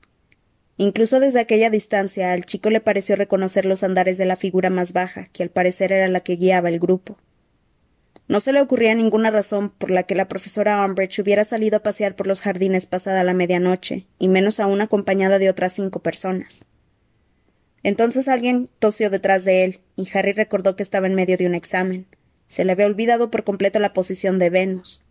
Incluso 0.80 1.20
desde 1.20 1.40
aquella 1.40 1.68
distancia 1.68 2.32
al 2.32 2.46
chico 2.46 2.70
le 2.70 2.80
pareció 2.80 3.14
reconocer 3.14 3.66
los 3.66 3.82
andares 3.82 4.16
de 4.16 4.24
la 4.24 4.36
figura 4.36 4.70
más 4.70 4.94
baja, 4.94 5.26
que 5.26 5.42
al 5.42 5.50
parecer 5.50 5.92
era 5.92 6.08
la 6.08 6.20
que 6.20 6.36
guiaba 6.36 6.70
el 6.70 6.78
grupo. 6.78 7.18
No 8.28 8.40
se 8.40 8.54
le 8.54 8.62
ocurría 8.62 8.94
ninguna 8.94 9.30
razón 9.30 9.68
por 9.68 9.90
la 9.90 10.04
que 10.04 10.14
la 10.14 10.26
profesora 10.26 10.82
Umbridge 10.82 11.18
hubiera 11.18 11.44
salido 11.44 11.76
a 11.76 11.82
pasear 11.82 12.16
por 12.16 12.26
los 12.26 12.40
jardines 12.40 12.86
pasada 12.86 13.24
la 13.24 13.34
medianoche, 13.34 14.06
y 14.18 14.28
menos 14.28 14.58
aún 14.58 14.80
acompañada 14.80 15.38
de 15.38 15.50
otras 15.50 15.74
cinco 15.74 16.00
personas. 16.00 16.64
Entonces 17.82 18.26
alguien 18.26 18.70
tosió 18.78 19.10
detrás 19.10 19.44
de 19.44 19.64
él, 19.64 19.80
y 19.96 20.08
Harry 20.14 20.32
recordó 20.32 20.76
que 20.76 20.82
estaba 20.82 21.08
en 21.08 21.14
medio 21.14 21.36
de 21.36 21.44
un 21.44 21.54
examen. 21.54 22.06
Se 22.46 22.64
le 22.64 22.72
había 22.72 22.86
olvidado 22.86 23.30
por 23.30 23.44
completo 23.44 23.80
la 23.80 23.92
posición 23.92 24.38
de 24.38 24.48
Venus. 24.48 25.04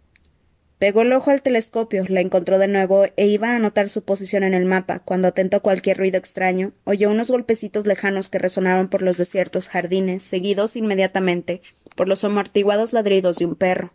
Pegó 0.80 1.02
el 1.02 1.12
ojo 1.12 1.30
al 1.30 1.42
telescopio, 1.42 2.06
la 2.08 2.22
encontró 2.22 2.58
de 2.58 2.70
nuevo 2.70 3.04
e 3.18 3.28
iba 3.28 3.50
a 3.52 3.58
anotar 3.58 3.90
su 3.90 4.06
posición 4.06 4.44
en 4.44 4.54
el 4.54 4.64
mapa, 4.64 5.00
cuando 5.00 5.28
atento 5.28 5.58
a 5.58 5.60
cualquier 5.60 5.98
ruido 5.98 6.18
extraño, 6.18 6.72
oyó 6.86 7.10
unos 7.10 7.30
golpecitos 7.30 7.86
lejanos 7.86 8.30
que 8.30 8.40
resonaron 8.40 8.88
por 8.88 9.02
los 9.02 9.18
desiertos 9.18 9.68
jardines, 9.68 10.24
seguidos 10.24 10.78
inmediatamente 10.78 11.62
por 11.98 12.08
los 12.08 12.24
amortiguados 12.24 12.94
ladridos 12.94 13.36
de 13.38 13.46
un 13.46 13.56
perro. 13.56 13.92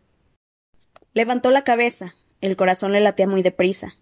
Levantó 1.14 1.50
la 1.50 1.64
cabeza. 1.64 2.14
El 2.42 2.54
corazón 2.54 2.92
le 2.92 3.00
latía 3.00 3.26
muy 3.26 3.40
deprisa. 3.40 3.94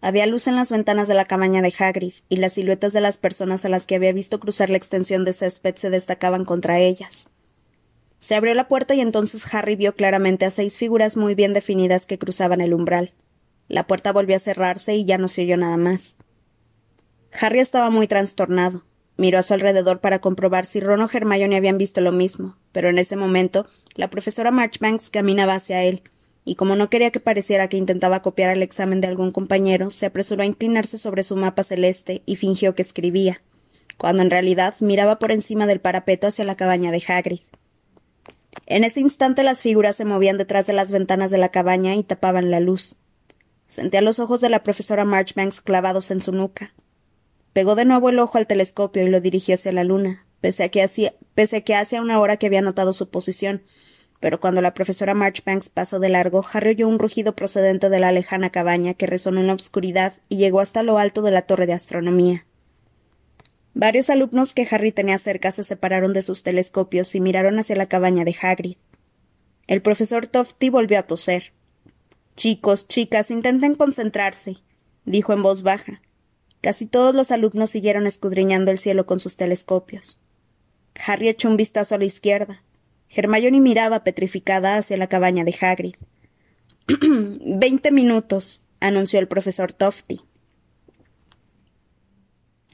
Había 0.00 0.24
luz 0.26 0.46
en 0.46 0.56
las 0.56 0.72
ventanas 0.72 1.08
de 1.08 1.14
la 1.14 1.26
cabaña 1.26 1.60
de 1.60 1.74
Hagrid, 1.78 2.14
y 2.30 2.36
las 2.36 2.54
siluetas 2.54 2.94
de 2.94 3.02
las 3.02 3.18
personas 3.18 3.66
a 3.66 3.68
las 3.68 3.84
que 3.84 3.96
había 3.96 4.14
visto 4.14 4.40
cruzar 4.40 4.70
la 4.70 4.78
extensión 4.78 5.26
de 5.26 5.34
césped 5.34 5.76
se 5.76 5.90
destacaban 5.90 6.46
contra 6.46 6.80
ellas. 6.80 7.28
Se 8.22 8.36
abrió 8.36 8.54
la 8.54 8.68
puerta 8.68 8.94
y 8.94 9.00
entonces 9.00 9.52
Harry 9.52 9.74
vio 9.74 9.96
claramente 9.96 10.44
a 10.44 10.50
seis 10.50 10.78
figuras 10.78 11.16
muy 11.16 11.34
bien 11.34 11.52
definidas 11.52 12.06
que 12.06 12.20
cruzaban 12.20 12.60
el 12.60 12.72
umbral. 12.72 13.14
La 13.66 13.88
puerta 13.88 14.12
volvió 14.12 14.36
a 14.36 14.38
cerrarse 14.38 14.94
y 14.94 15.04
ya 15.04 15.18
no 15.18 15.26
se 15.26 15.42
oyó 15.42 15.56
nada 15.56 15.76
más. 15.76 16.16
Harry 17.32 17.58
estaba 17.58 17.90
muy 17.90 18.06
trastornado. 18.06 18.84
Miró 19.16 19.40
a 19.40 19.42
su 19.42 19.54
alrededor 19.54 19.98
para 19.98 20.20
comprobar 20.20 20.66
si 20.66 20.78
Ron 20.78 21.00
o 21.00 21.10
Hermione 21.12 21.56
habían 21.56 21.78
visto 21.78 22.00
lo 22.00 22.12
mismo, 22.12 22.56
pero 22.70 22.90
en 22.90 23.00
ese 23.00 23.16
momento 23.16 23.66
la 23.96 24.08
profesora 24.08 24.52
Marchbanks 24.52 25.10
caminaba 25.10 25.56
hacia 25.56 25.82
él, 25.82 26.04
y 26.44 26.54
como 26.54 26.76
no 26.76 26.90
quería 26.90 27.10
que 27.10 27.18
pareciera 27.18 27.66
que 27.66 27.76
intentaba 27.76 28.22
copiar 28.22 28.50
el 28.50 28.62
examen 28.62 29.00
de 29.00 29.08
algún 29.08 29.32
compañero, 29.32 29.90
se 29.90 30.06
apresuró 30.06 30.44
a 30.44 30.46
inclinarse 30.46 30.96
sobre 30.96 31.24
su 31.24 31.34
mapa 31.34 31.64
celeste 31.64 32.22
y 32.24 32.36
fingió 32.36 32.76
que 32.76 32.82
escribía, 32.82 33.42
cuando 33.98 34.22
en 34.22 34.30
realidad 34.30 34.76
miraba 34.78 35.18
por 35.18 35.32
encima 35.32 35.66
del 35.66 35.80
parapeto 35.80 36.28
hacia 36.28 36.44
la 36.44 36.54
cabaña 36.54 36.92
de 36.92 37.02
Hagrid. 37.04 37.40
En 38.66 38.84
ese 38.84 39.00
instante 39.00 39.42
las 39.42 39.62
figuras 39.62 39.96
se 39.96 40.04
movían 40.04 40.38
detrás 40.38 40.66
de 40.66 40.72
las 40.72 40.92
ventanas 40.92 41.30
de 41.30 41.38
la 41.38 41.50
cabaña 41.50 41.94
y 41.96 42.02
tapaban 42.02 42.50
la 42.50 42.60
luz. 42.60 42.96
Sentía 43.68 44.02
los 44.02 44.18
ojos 44.18 44.40
de 44.40 44.50
la 44.50 44.62
profesora 44.62 45.04
Marchbanks 45.04 45.60
clavados 45.60 46.10
en 46.10 46.20
su 46.20 46.32
nuca. 46.32 46.72
Pegó 47.52 47.74
de 47.74 47.84
nuevo 47.84 48.08
el 48.10 48.18
ojo 48.18 48.38
al 48.38 48.46
telescopio 48.46 49.02
y 49.02 49.08
lo 49.08 49.20
dirigió 49.20 49.54
hacia 49.54 49.72
la 49.72 49.84
luna, 49.84 50.26
pese 50.40 50.64
a 50.64 50.68
que 50.68 50.82
hacía, 50.82 51.12
una 52.02 52.20
hora 52.20 52.36
que 52.36 52.46
había 52.46 52.62
notado 52.62 52.92
su 52.92 53.08
posición, 53.08 53.62
pero 54.20 54.40
cuando 54.40 54.62
la 54.62 54.72
profesora 54.74 55.14
Marchbanks 55.14 55.68
pasó 55.68 55.98
de 55.98 56.08
largo, 56.08 56.44
Harry 56.52 56.70
oyó 56.70 56.88
un 56.88 56.98
rugido 56.98 57.34
procedente 57.34 57.88
de 57.88 57.98
la 57.98 58.12
lejana 58.12 58.50
cabaña 58.50 58.94
que 58.94 59.06
resonó 59.06 59.40
en 59.40 59.48
la 59.48 59.54
oscuridad 59.54 60.14
y 60.28 60.36
llegó 60.36 60.60
hasta 60.60 60.82
lo 60.82 60.98
alto 60.98 61.22
de 61.22 61.32
la 61.32 61.42
torre 61.42 61.66
de 61.66 61.72
astronomía. 61.72 62.46
Varios 63.74 64.10
alumnos 64.10 64.52
que 64.52 64.66
Harry 64.70 64.92
tenía 64.92 65.18
cerca 65.18 65.50
se 65.50 65.64
separaron 65.64 66.12
de 66.12 66.22
sus 66.22 66.42
telescopios 66.42 67.14
y 67.14 67.20
miraron 67.20 67.58
hacia 67.58 67.76
la 67.76 67.86
cabaña 67.86 68.24
de 68.24 68.36
Hagrid. 68.40 68.76
El 69.66 69.80
profesor 69.80 70.26
Tofty 70.26 70.68
volvió 70.68 70.98
a 70.98 71.04
toser. 71.04 71.52
Chicos, 72.36 72.88
chicas, 72.88 73.30
intenten 73.30 73.74
concentrarse, 73.74 74.58
dijo 75.04 75.32
en 75.32 75.42
voz 75.42 75.62
baja. 75.62 76.02
Casi 76.60 76.86
todos 76.86 77.14
los 77.14 77.30
alumnos 77.30 77.70
siguieron 77.70 78.06
escudriñando 78.06 78.70
el 78.70 78.78
cielo 78.78 79.06
con 79.06 79.20
sus 79.20 79.36
telescopios. 79.36 80.20
Harry 80.94 81.28
echó 81.28 81.48
un 81.48 81.56
vistazo 81.56 81.94
a 81.94 81.98
la 81.98 82.04
izquierda. 82.04 82.62
Hermione 83.08 83.60
miraba 83.60 84.04
petrificada 84.04 84.76
hacia 84.76 84.96
la 84.96 85.08
cabaña 85.08 85.44
de 85.44 85.56
Hagrid. 85.60 85.94
Veinte 86.88 87.90
minutos, 87.90 88.64
anunció 88.80 89.18
el 89.18 89.28
profesor 89.28 89.72
Tofty. 89.72 90.20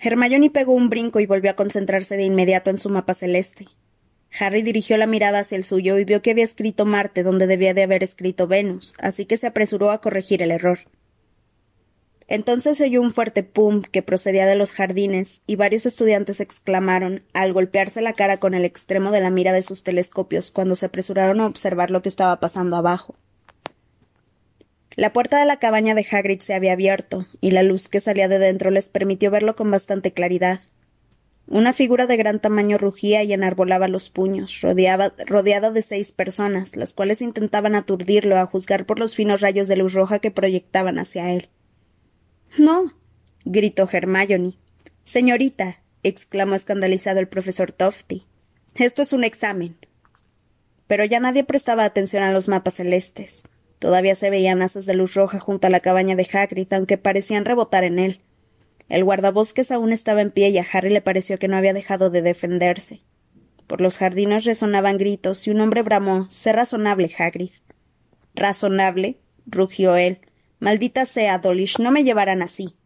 Hermione 0.01 0.51
pegó 0.51 0.73
un 0.73 0.91
brinco 0.91 1.21
y 1.21 1.27
volvió 1.27 1.51
a 1.51 1.57
concentrarse 1.57 2.17
de 2.17 2.25
inmediato 2.25 2.71
en 2.71 2.79
su 2.79 2.89
mapa 2.89 3.15
celeste. 3.15 3.67
Harry 4.39 4.63
dirigió 4.63 4.97
la 4.97 5.07
mirada 5.07 5.41
hacia 5.41 5.57
el 5.57 5.65
suyo 5.65 5.99
y 5.99 6.05
vio 6.05 6.23
que 6.23 6.31
había 6.31 6.45
escrito 6.45 6.85
Marte 6.85 7.23
donde 7.23 7.47
debía 7.47 7.75
de 7.75 7.83
haber 7.83 8.05
escrito 8.05 8.47
Venus, 8.47 8.95
así 8.99 9.27
que 9.27 9.37
se 9.37 9.47
apresuró 9.47 9.91
a 9.91 10.01
corregir 10.01 10.43
el 10.43 10.51
error. 10.51 10.81
Entonces 12.29 12.79
oyó 12.83 13.01
un 13.01 13.13
fuerte 13.13 13.43
pum 13.43 13.81
que 13.81 14.03
procedía 14.03 14.45
de 14.45 14.55
los 14.55 14.73
jardines, 14.73 15.41
y 15.47 15.57
varios 15.57 15.87
estudiantes 15.87 16.41
exclamaron, 16.41 17.23
al 17.33 17.55
golpearse 17.55 18.03
la 18.03 18.13
cara 18.13 18.37
con 18.37 18.53
el 18.53 18.67
extremo 18.67 19.11
de 19.11 19.23
la 19.23 19.31
mira 19.31 19.55
de 19.55 19.63
sus 19.63 19.83
telescopios, 19.83 20.51
cuando 20.51 20.77
se 20.77 20.87
apresuraron 20.87 21.41
a 21.41 21.47
observar 21.47 21.91
lo 21.91 22.03
que 22.03 22.11
estaba 22.11 22.39
pasando 22.39 22.77
abajo. 22.77 23.17
La 24.99 25.13
puerta 25.13 25.39
de 25.39 25.47
la 25.47 25.61
cabaña 25.61 25.95
de 25.95 26.05
Hagrid 26.11 26.41
se 26.41 26.55
había 26.55 26.73
abierto, 26.73 27.25
y 27.41 27.53
la 27.53 27.63
luz 27.63 27.89
que 27.89 28.01
salía 28.01 28.27
de 28.27 28.41
dentro 28.41 28.73
les 28.73 28.87
permitió 28.87 29.31
verlo 29.31 29.55
con 29.55 29.71
bastante 29.71 30.13
claridad. 30.13 30.63
Una 31.47 31.73
figura 31.73 32.09
de 32.09 32.17
gran 32.17 32.41
tamaño 32.41 32.79
rugía 32.79 33.23
y 33.23 33.33
enarbolaba 33.33 33.87
los 33.87 34.11
puños, 34.11 34.61
rodeada 34.61 35.71
de 35.71 35.83
seis 35.83 36.11
personas, 36.11 36.75
las 36.75 36.95
cuales 36.95 37.23
intentaban 37.23 37.77
aturdirlo 37.77 38.39
a 38.39 38.47
juzgar 38.47 38.87
por 38.87 38.99
los 38.99 39.15
finos 39.15 39.41
rayos 39.41 39.69
de 39.69 39.77
luz 39.77 39.93
roja 39.93 40.19
que 40.19 40.33
proyectaban 40.33 40.99
hacia 40.99 41.31
él. 41.31 41.49
No, 42.59 42.93
gritó 43.45 43.89
Hermione. 43.89 44.55
Señorita, 45.05 45.77
exclamó 46.03 46.57
escandalizado 46.57 47.21
el 47.21 47.29
profesor 47.29 47.71
Tofty. 47.71 48.25
Esto 48.75 49.03
es 49.03 49.13
un 49.13 49.23
examen. 49.23 49.77
Pero 50.89 51.05
ya 51.05 51.21
nadie 51.21 51.45
prestaba 51.45 51.85
atención 51.85 52.25
a 52.25 52.33
los 52.33 52.49
mapas 52.49 52.75
celestes. 52.75 53.45
Todavía 53.79 54.15
se 54.15 54.31
veían 54.31 54.63
asas 54.63 54.87
de 54.87 54.95
luz 54.95 55.15
roja 55.15 55.39
junto 55.39 55.67
a 55.67 55.71
la 55.71 55.81
cabaña 55.81 56.17
de 56.17 56.29
Hagrid, 56.33 56.73
aunque 56.73 56.99
parecían 56.99 57.45
rebotar 57.45 57.85
en 57.85 57.99
él. 57.99 58.21
El 58.89 59.05
guardabosques 59.05 59.71
aún 59.71 59.93
estaba 59.93 60.23
en 60.23 60.31
pie 60.31 60.49
y 60.49 60.59
a 60.59 60.67
Harry 60.73 60.91
le 60.91 61.03
pareció 61.03 61.39
que 61.39 61.49
no 61.49 61.57
había 61.57 61.75
dejado 61.75 62.11
de 62.11 62.23
defenderse. 62.23 63.03
Por 63.67 63.81
los 63.83 63.99
jardines 63.99 64.45
resonaban 64.45 64.97
gritos 64.97 65.47
y 65.47 65.51
un 65.51 65.61
hombre 65.61 65.83
bramó: 65.83 66.29
Sé 66.31 66.53
razonable, 66.53 67.11
Hagrid. 67.19 67.51
¿Razonable? 68.35 69.19
rugió 69.47 69.97
él. 69.97 70.19
Maldita 70.59 71.05
sea, 71.05 71.39
Dolish, 71.39 71.79
no 71.79 71.91
me 71.91 72.03
llevarán 72.03 72.43
así. 72.43 72.78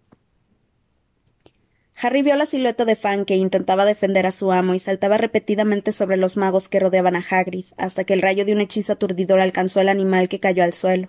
Harry 1.97 2.23
vio 2.23 2.37
la 2.37 2.47
silueta 2.47 2.85
de 2.85 2.97
Fan 2.97 3.25
que 3.25 3.37
intentaba 3.37 3.85
defender 3.85 4.27
a 4.27 4.33
su 4.33 4.51
amo 4.51 4.75
y 4.75 4.79
saltaba 4.79 5.19
repetidamente 5.19 5.93
sobre 5.93 6.17
los 6.17 6.37
magos 6.37 6.69
que 6.69 6.81
rodeaban 6.81 7.17
a 7.17 7.25
Hagrid, 7.29 7.67
hasta 7.77 8.05
que 8.05 8.15
el 8.15 8.23
rayo 8.23 8.45
de 8.45 8.53
un 8.53 8.61
hechizo 8.61 8.93
aturdidor 8.95 9.41
alcanzó 9.41 9.81
al 9.81 9.89
animal 9.89 10.29
que 10.29 10.41
cayó 10.41 10.65
al 10.65 10.73
suelo. 10.73 11.09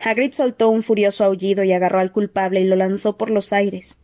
Hagrid 0.00 0.32
soltó 0.32 0.68
un 0.68 0.82
furioso 0.82 1.24
aullido 1.24 1.62
y 1.64 1.72
agarró 1.72 2.00
al 2.00 2.12
culpable 2.12 2.60
y 2.60 2.64
lo 2.64 2.76
lanzó 2.76 3.16
por 3.16 3.30
los 3.30 3.52
aires. 3.52 3.98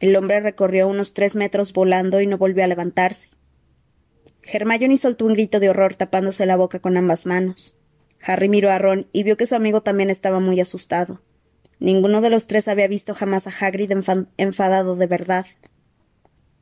El 0.00 0.16
hombre 0.16 0.40
recorrió 0.40 0.88
unos 0.88 1.14
tres 1.14 1.36
metros 1.36 1.72
volando 1.72 2.20
y 2.20 2.26
no 2.26 2.36
volvió 2.36 2.64
a 2.64 2.66
levantarse. 2.66 3.28
Hermione 4.42 4.96
soltó 4.96 5.26
un 5.26 5.34
grito 5.34 5.60
de 5.60 5.70
horror 5.70 5.94
tapándose 5.94 6.44
la 6.44 6.56
boca 6.56 6.80
con 6.80 6.96
ambas 6.96 7.24
manos. 7.24 7.78
Harry 8.20 8.48
miró 8.48 8.70
a 8.70 8.78
Ron 8.78 9.06
y 9.12 9.22
vio 9.22 9.36
que 9.36 9.46
su 9.46 9.54
amigo 9.54 9.82
también 9.82 10.10
estaba 10.10 10.40
muy 10.40 10.60
asustado. 10.60 11.20
Ninguno 11.80 12.20
de 12.20 12.30
los 12.30 12.46
tres 12.46 12.68
había 12.68 12.88
visto 12.88 13.14
jamás 13.14 13.46
a 13.46 13.50
Hagrid 13.50 13.92
enfadado 14.36 14.96
de 14.96 15.06
verdad. 15.06 15.46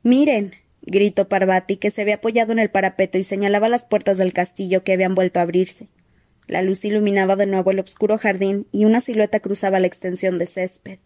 Miren, 0.01 0.53
gritó 0.81 1.29
Parvati, 1.29 1.77
que 1.77 1.91
se 1.91 2.01
había 2.01 2.15
apoyado 2.15 2.51
en 2.51 2.59
el 2.59 2.69
parapeto 2.69 3.17
y 3.17 3.23
señalaba 3.23 3.69
las 3.69 3.83
puertas 3.83 4.17
del 4.17 4.33
castillo 4.33 4.83
que 4.83 4.93
habían 4.93 5.15
vuelto 5.15 5.39
a 5.39 5.43
abrirse. 5.43 5.87
La 6.47 6.61
luz 6.61 6.83
iluminaba 6.83 7.35
de 7.35 7.45
nuevo 7.45 7.71
el 7.71 7.79
oscuro 7.79 8.17
jardín 8.17 8.67
y 8.71 8.85
una 8.85 8.99
silueta 8.99 9.39
cruzaba 9.39 9.79
la 9.79 9.87
extensión 9.87 10.37
de 10.37 10.45
césped. 10.45 10.99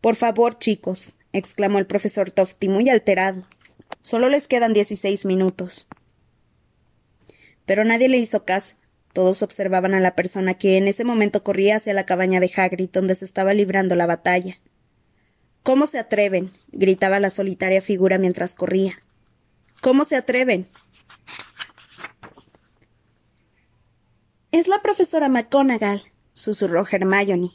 Por 0.00 0.16
favor, 0.16 0.58
chicos, 0.58 1.12
exclamó 1.32 1.78
el 1.78 1.86
profesor 1.86 2.30
Tofty 2.30 2.68
muy 2.68 2.88
alterado. 2.90 3.46
Solo 4.00 4.28
les 4.28 4.48
quedan 4.48 4.72
dieciséis 4.72 5.24
minutos. 5.24 5.88
Pero 7.66 7.84
nadie 7.84 8.08
le 8.08 8.18
hizo 8.18 8.44
caso. 8.44 8.76
Todos 9.14 9.42
observaban 9.42 9.94
a 9.94 10.00
la 10.00 10.16
persona 10.16 10.54
que 10.54 10.76
en 10.76 10.88
ese 10.88 11.04
momento 11.04 11.44
corría 11.44 11.76
hacia 11.76 11.94
la 11.94 12.04
cabaña 12.04 12.40
de 12.40 12.50
Hagrid 12.54 12.90
donde 12.90 13.14
se 13.14 13.24
estaba 13.24 13.54
librando 13.54 13.94
la 13.94 14.06
batalla. 14.06 14.58
¿Cómo 15.62 15.86
se 15.86 16.00
atreven? 16.00 16.50
gritaba 16.72 17.20
la 17.20 17.30
solitaria 17.30 17.80
figura 17.80 18.18
mientras 18.18 18.54
corría. 18.54 18.98
¿Cómo 19.80 20.04
se 20.04 20.16
atreven? 20.16 20.68
Es 24.50 24.66
la 24.66 24.82
profesora 24.82 25.28
McGonagall, 25.28 26.02
susurró 26.32 26.84
Hermione. 26.90 27.52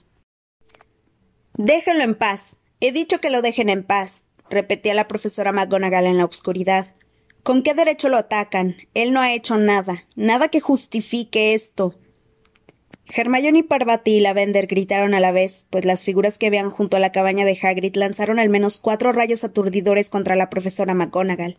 Déjenlo 1.58 2.04
en 2.04 2.16
paz. 2.16 2.56
He 2.80 2.94
dicho 2.94 3.20
que 3.20 3.30
lo 3.30 3.42
dejen 3.42 3.68
en 3.68 3.84
paz, 3.84 4.24
repetía 4.50 4.94
la 4.94 5.10
profesora 5.10 5.52
McGonagall 5.52 6.06
en 6.06 6.18
la 6.18 6.26
oscuridad. 6.26 6.96
¿Con 7.44 7.64
qué 7.64 7.74
derecho 7.74 8.10
lo 8.10 8.18
atacan? 8.18 8.76
Él 8.94 9.14
no 9.14 9.22
ha 9.22 9.34
hecho 9.34 9.58
nada, 9.58 10.06
nada 10.16 10.50
que 10.50 10.60
justifique 10.60 11.54
esto. 11.54 11.96
Hermione, 13.12 13.64
Parvati 13.64 14.12
y 14.12 14.20
Lavender 14.20 14.68
gritaron 14.68 15.16
a 15.16 15.20
la 15.20 15.32
vez, 15.32 15.66
pues 15.72 15.84
las 15.84 16.04
figuras 16.04 16.38
que 16.38 16.52
veían 16.52 16.70
junto 16.70 16.98
a 16.98 17.00
la 17.00 17.12
cabaña 17.12 17.44
de 17.44 17.58
Hagrid 17.60 17.96
lanzaron 17.96 18.38
al 18.38 18.50
menos 18.50 18.80
cuatro 18.80 19.12
rayos 19.12 19.44
aturdidores 19.44 20.10
contra 20.10 20.36
la 20.36 20.50
profesora 20.50 20.94
McGonagall. 20.94 21.58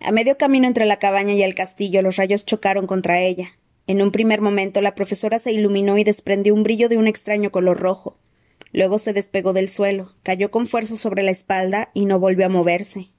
A 0.00 0.10
medio 0.12 0.38
camino 0.38 0.66
entre 0.66 0.86
la 0.86 0.98
cabaña 0.98 1.34
y 1.34 1.42
el 1.42 1.54
castillo 1.54 2.02
los 2.02 2.16
rayos 2.16 2.46
chocaron 2.46 2.86
contra 2.86 3.20
ella. 3.20 3.52
En 3.86 4.02
un 4.02 4.10
primer 4.10 4.40
momento 4.40 4.80
la 4.80 4.94
profesora 4.94 5.38
se 5.38 5.52
iluminó 5.52 5.98
y 5.98 6.04
desprendió 6.04 6.54
un 6.54 6.62
brillo 6.62 6.88
de 6.88 6.96
un 6.96 7.06
extraño 7.06 7.52
color 7.52 7.78
rojo. 7.78 8.18
Luego 8.72 8.98
se 8.98 9.12
despegó 9.12 9.52
del 9.52 9.68
suelo, 9.68 10.14
cayó 10.22 10.50
con 10.50 10.66
fuerza 10.66 10.96
sobre 10.96 11.22
la 11.22 11.32
espalda 11.32 11.90
y 11.92 12.06
no 12.06 12.18
volvió 12.18 12.46
a 12.46 12.48
moverse. 12.48 13.10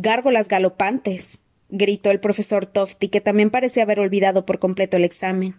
Gárgolas 0.00 0.46
galopantes, 0.46 1.40
gritó 1.70 2.12
el 2.12 2.20
profesor 2.20 2.66
Tofty, 2.66 3.08
que 3.08 3.20
también 3.20 3.50
parecía 3.50 3.82
haber 3.82 3.98
olvidado 3.98 4.46
por 4.46 4.60
completo 4.60 4.96
el 4.96 5.02
examen. 5.02 5.56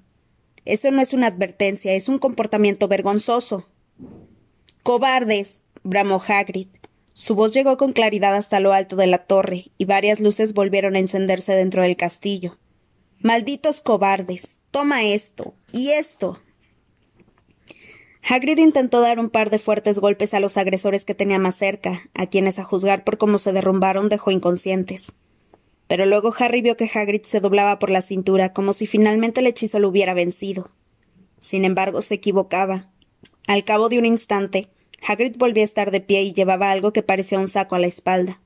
Eso 0.64 0.92
no 0.92 1.02
es 1.02 1.12
una 1.12 1.28
advertencia, 1.28 1.94
es 1.94 2.08
un 2.08 2.20
comportamiento 2.20 2.88
vergonzoso. 2.88 3.68
Cobardes. 4.82 5.60
bramó 5.84 6.24
Hagrid. 6.26 6.70
Su 7.12 7.36
voz 7.36 7.54
llegó 7.54 7.78
con 7.78 7.92
claridad 7.92 8.34
hasta 8.34 8.62
lo 8.62 8.72
alto 8.72 8.96
de 8.96 9.08
la 9.08 9.26
torre, 9.26 9.72
y 9.78 9.84
varias 9.84 10.22
luces 10.22 10.54
volvieron 10.54 10.96
a 10.96 11.00
encenderse 11.00 11.52
dentro 11.52 11.84
del 11.84 11.98
castillo. 11.98 12.58
Malditos 13.20 13.82
cobardes. 13.82 14.60
Toma 14.72 15.04
esto. 15.04 15.54
y 15.74 15.90
esto. 15.90 16.40
Hagrid 18.22 18.57
intentó 18.57 19.01
dar 19.01 19.20
un 19.20 19.30
par 19.30 19.49
de 19.49 19.59
fuertes 19.59 19.99
golpes 19.99 20.34
a 20.34 20.39
los 20.39 20.57
agresores 20.57 21.05
que 21.05 21.15
tenía 21.15 21.39
más 21.39 21.55
cerca, 21.55 22.09
a 22.13 22.28
quienes 22.28 22.59
a 22.59 22.63
juzgar 22.63 23.03
por 23.03 23.17
cómo 23.17 23.38
se 23.39 23.53
derrumbaron 23.53 24.09
dejó 24.09 24.32
inconscientes. 24.32 25.13
Pero 25.88 26.05
luego 26.05 26.34
Harry 26.38 26.61
vio 26.61 26.78
que 26.78 26.89
Hagrid 26.93 27.24
se 27.24 27.39
doblaba 27.39 27.80
por 27.80 27.89
la 27.89 28.01
cintura 28.01 28.53
como 28.53 28.74
si 28.74 28.86
finalmente 28.86 29.39
el 29.39 29.47
hechizo 29.47 29.80
lo 29.80 29.89
hubiera 29.89 30.13
vencido. 30.13 30.70
Sin 31.39 31.65
embargo, 31.65 32.01
se 32.01 32.15
equivocaba. 32.15 32.89
Al 33.47 33.63
cabo 33.63 33.89
de 33.89 33.97
un 33.97 34.05
instante, 34.05 34.70
Hagrid 35.07 35.38
volvió 35.38 35.63
a 35.63 35.65
estar 35.65 35.89
de 35.89 36.01
pie 36.01 36.22
y 36.22 36.34
llevaba 36.34 36.72
algo 36.72 36.93
que 36.93 37.01
parecía 37.01 37.39
un 37.39 37.47
saco 37.47 37.76
a 37.76 37.80
la 37.80 37.88
espalda. 37.88 38.39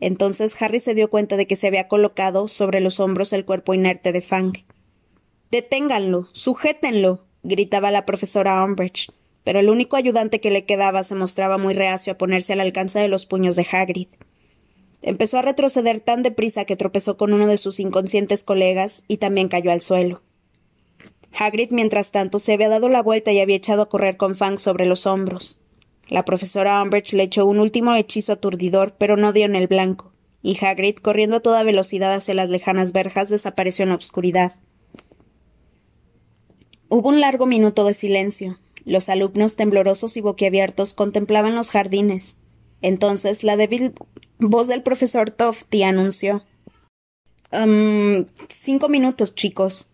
Entonces 0.00 0.60
Harry 0.60 0.80
se 0.80 0.94
dio 0.94 1.08
cuenta 1.08 1.36
de 1.36 1.46
que 1.46 1.56
se 1.56 1.68
había 1.68 1.88
colocado 1.88 2.48
sobre 2.48 2.80
los 2.80 3.00
hombros 3.00 3.32
el 3.32 3.44
cuerpo 3.44 3.72
inerte 3.72 4.12
de 4.12 4.20
Fang. 4.20 4.52
Deténganlo, 5.50 6.28
sujétenlo, 6.32 7.25
gritaba 7.46 7.90
la 7.90 8.04
profesora 8.04 8.62
Umbridge, 8.62 9.10
pero 9.44 9.60
el 9.60 9.70
único 9.70 9.96
ayudante 9.96 10.40
que 10.40 10.50
le 10.50 10.64
quedaba 10.64 11.04
se 11.04 11.14
mostraba 11.14 11.56
muy 11.56 11.72
reacio 11.72 12.12
a 12.12 12.18
ponerse 12.18 12.52
al 12.52 12.60
alcance 12.60 12.98
de 12.98 13.08
los 13.08 13.26
puños 13.26 13.56
de 13.56 13.66
Hagrid. 13.70 14.08
Empezó 15.02 15.38
a 15.38 15.42
retroceder 15.42 16.00
tan 16.00 16.22
deprisa 16.22 16.64
que 16.64 16.76
tropezó 16.76 17.16
con 17.16 17.32
uno 17.32 17.46
de 17.46 17.56
sus 17.56 17.78
inconscientes 17.78 18.42
colegas 18.42 19.04
y 19.06 19.18
también 19.18 19.48
cayó 19.48 19.70
al 19.70 19.82
suelo. 19.82 20.22
Hagrid, 21.38 21.70
mientras 21.70 22.10
tanto, 22.10 22.38
se 22.38 22.54
había 22.54 22.68
dado 22.68 22.88
la 22.88 23.02
vuelta 23.02 23.30
y 23.32 23.40
había 23.40 23.56
echado 23.56 23.82
a 23.82 23.88
correr 23.88 24.16
con 24.16 24.36
Fang 24.36 24.58
sobre 24.58 24.86
los 24.86 25.06
hombros. 25.06 25.60
La 26.08 26.24
profesora 26.24 26.82
Umbridge 26.82 27.12
le 27.12 27.24
echó 27.24 27.46
un 27.46 27.60
último 27.60 27.94
hechizo 27.94 28.32
aturdidor, 28.32 28.94
pero 28.98 29.16
no 29.16 29.32
dio 29.32 29.44
en 29.44 29.54
el 29.54 29.66
blanco, 29.66 30.12
y 30.42 30.56
Hagrid, 30.64 30.96
corriendo 30.96 31.36
a 31.36 31.40
toda 31.40 31.62
velocidad 31.62 32.14
hacia 32.14 32.34
las 32.34 32.48
lejanas 32.48 32.92
verjas, 32.92 33.28
desapareció 33.28 33.82
en 33.82 33.90
la 33.90 33.96
oscuridad. 33.96 34.54
Hubo 36.88 37.08
un 37.08 37.20
largo 37.20 37.46
minuto 37.46 37.84
de 37.84 37.94
silencio. 37.94 38.58
Los 38.84 39.08
alumnos, 39.08 39.56
temblorosos 39.56 40.16
y 40.16 40.20
boquiabiertos, 40.20 40.94
contemplaban 40.94 41.56
los 41.56 41.70
jardines. 41.70 42.36
Entonces 42.82 43.42
la 43.42 43.56
débil 43.56 43.94
voz 44.38 44.68
del 44.68 44.82
profesor 44.82 45.30
Tofty 45.30 45.82
anunció. 45.82 46.44
cinco 48.48 48.88
minutos, 48.88 49.34
chicos. 49.34 49.90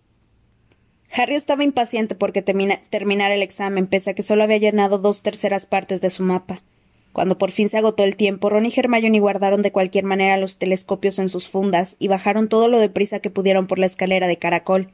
Harry 1.11 1.35
estaba 1.35 1.65
impaciente 1.65 2.15
porque 2.15 2.43
terminara 2.43 3.35
el 3.35 3.43
examen, 3.43 3.87
pese 3.87 4.11
a 4.11 4.15
que 4.15 4.23
solo 4.23 4.43
había 4.43 4.59
llenado 4.59 4.99
dos 4.99 5.23
terceras 5.23 5.67
partes 5.67 6.01
de 6.01 6.11
su 6.11 6.23
mapa. 6.23 6.63
Cuando 7.13 7.37
por 7.37 7.51
fin 7.51 7.69
se 7.69 7.77
agotó 7.77 8.05
el 8.05 8.17
tiempo, 8.17 8.49
Ron 8.49 8.65
y 8.65 8.73
Hermione 8.75 9.21
guardaron 9.21 9.61
de 9.61 9.73
cualquier 9.73 10.05
manera 10.05 10.39
los 10.39 10.59
telescopios 10.59 11.19
en 11.19 11.29
sus 11.29 11.49
fundas 11.49 11.97
y 11.99 12.09
bajaron 12.09 12.49
todo 12.49 12.69
lo 12.69 12.79
deprisa 12.79 13.21
que 13.21 13.29
pudieron 13.29 13.67
por 13.67 13.79
la 13.79 13.87
escalera 13.87 14.27
de 14.27 14.39
caracol. 14.39 14.91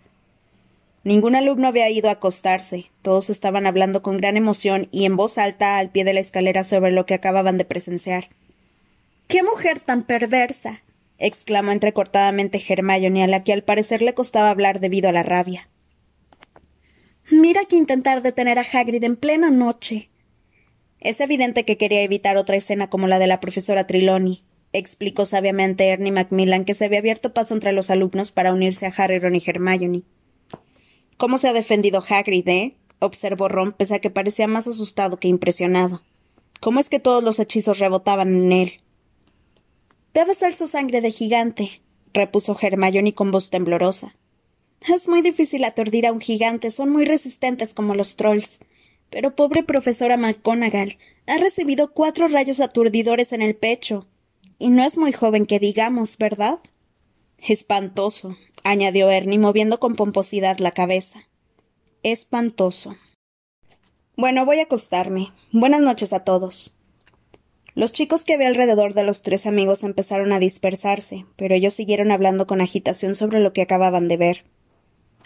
Ningún 1.09 1.37
alumno 1.37 1.69
había 1.69 1.89
ido 1.89 2.11
a 2.11 2.13
acostarse. 2.13 2.91
Todos 3.01 3.31
estaban 3.31 3.67
hablando 3.67 4.03
con 4.03 4.19
gran 4.19 4.37
emoción 4.37 4.89
y 4.91 5.07
en 5.07 5.17
voz 5.17 5.39
alta 5.39 5.79
al 5.79 5.89
pie 5.89 6.05
de 6.05 6.13
la 6.13 6.21
escalera 6.21 6.65
sobre 6.65 6.93
lo 6.93 7.07
que 7.07 7.15
acababan 7.15 7.57
de 7.57 7.65
presenciar. 7.65 8.29
¡Qué 9.27 9.43
mujer 9.43 9.81
tan 9.81 10.03
perversa! 10.03 10.83
exclamó 11.17 11.73
entrecortadamente 11.73 12.63
Hermione, 12.63 13.25
a 13.25 13.27
la 13.27 13.43
que 13.43 13.55
al 13.55 13.63
parecer 13.63 14.03
le 14.03 14.13
costaba 14.13 14.51
hablar 14.51 14.81
debido 14.81 15.09
a 15.09 15.13
la 15.13 15.23
rabia. 15.23 15.71
Mira 17.31 17.65
que 17.65 17.77
intentar 17.77 18.21
detener 18.21 18.59
a 18.59 18.67
Hagrid 18.71 19.03
en 19.03 19.17
plena 19.17 19.49
noche. 19.49 20.11
Es 21.01 21.23
evidente 21.23 21.65
que 21.65 21.79
quería 21.79 22.03
evitar 22.03 22.37
otra 22.37 22.57
escena 22.57 22.91
como 22.91 23.09
la 23.09 23.19
de 23.19 23.29
la 23.29 23.41
profesora 23.41 23.87
Trelawney, 23.87 24.43
explicó 24.75 25.25
sabiamente 25.25 25.89
Ernie 25.89 26.13
Macmillan, 26.13 26.67
que 26.67 26.75
se 26.75 26.85
había 26.85 26.99
abierto 26.99 27.33
paso 27.33 27.55
entre 27.55 27.73
los 27.73 27.89
alumnos 27.89 28.31
para 28.31 28.53
unirse 28.53 28.85
a 28.85 28.93
Harry, 28.95 29.19
Ron 29.19 29.37
y 29.37 29.43
Hermione. 29.47 30.03
¿Cómo 31.19 31.37
se 31.39 31.49
ha 31.49 31.53
defendido 31.53 32.03
Hagrid, 32.09 32.49
eh? 32.49 32.77
observó 33.01 33.49
Ron, 33.49 33.73
pese 33.73 33.97
a 33.97 33.99
que 33.99 34.09
parecía 34.09 34.47
más 34.47 34.69
asustado 34.69 35.19
que 35.19 35.27
impresionado. 35.29 36.01
¿Cómo 36.61 36.79
es 36.79 36.89
que 36.89 37.01
todos 37.01 37.25
los 37.25 37.41
hechizos 37.41 37.81
rebotaban 37.81 38.35
en 38.35 38.53
él? 38.53 38.73
Debe 40.15 40.37
ser 40.37 40.55
su 40.55 40.69
sangre 40.69 41.01
de 41.01 41.11
gigante, 41.11 41.83
repuso 42.13 42.57
Hermione 42.61 43.15
con 43.15 43.33
voz 43.33 43.51
temblorosa. 43.51 44.15
Es 44.89 45.09
muy 45.09 45.23
difícil 45.23 45.65
aturdir 45.65 46.07
a 46.07 46.13
un 46.13 46.21
gigante, 46.21 46.71
son 46.71 46.91
muy 46.91 47.05
resistentes 47.05 47.75
como 47.75 47.97
los 47.97 48.15
trolls. 48.15 48.61
Pero 49.11 49.35
pobre 49.35 49.65
profesora 49.65 50.17
McGonagall 50.17 50.99
ha 51.27 51.39
recibido 51.39 51.93
cuatro 51.93 52.29
rayos 52.29 52.61
aturdidores 52.61 53.33
en 53.33 53.43
el 53.43 53.57
pecho. 53.57 54.07
Y 54.59 54.71
no 54.71 54.85
es 54.85 54.97
muy 54.97 55.13
joven 55.13 55.47
que 55.47 55.59
digamos, 55.59 56.17
¿verdad? 56.17 56.61
Espantoso, 57.39 58.37
añadió 58.71 59.11
Ernie, 59.11 59.39
moviendo 59.39 59.81
con 59.81 59.97
pomposidad 59.97 60.59
la 60.59 60.73
cabeza. 60.73 61.21
Espantoso. 62.03 62.97
Bueno, 64.15 64.45
voy 64.45 64.59
a 64.61 64.65
acostarme. 64.65 65.33
Buenas 65.53 65.81
noches 65.81 66.13
a 66.13 66.21
todos. 66.21 66.77
Los 67.75 67.93
chicos 67.93 68.27
que 68.27 68.35
había 68.35 68.49
alrededor 68.49 68.93
de 68.93 69.05
los 69.05 69.23
tres 69.23 69.47
amigos 69.47 69.85
empezaron 69.85 70.35
a 70.35 70.39
dispersarse, 70.39 71.25
pero 71.37 71.55
ellos 71.55 71.73
siguieron 71.73 72.11
hablando 72.11 72.47
con 72.47 72.61
agitación 72.61 73.15
sobre 73.15 73.41
lo 73.41 73.55
que 73.55 73.63
acababan 73.63 74.07
de 74.07 74.19
ver. 74.19 74.45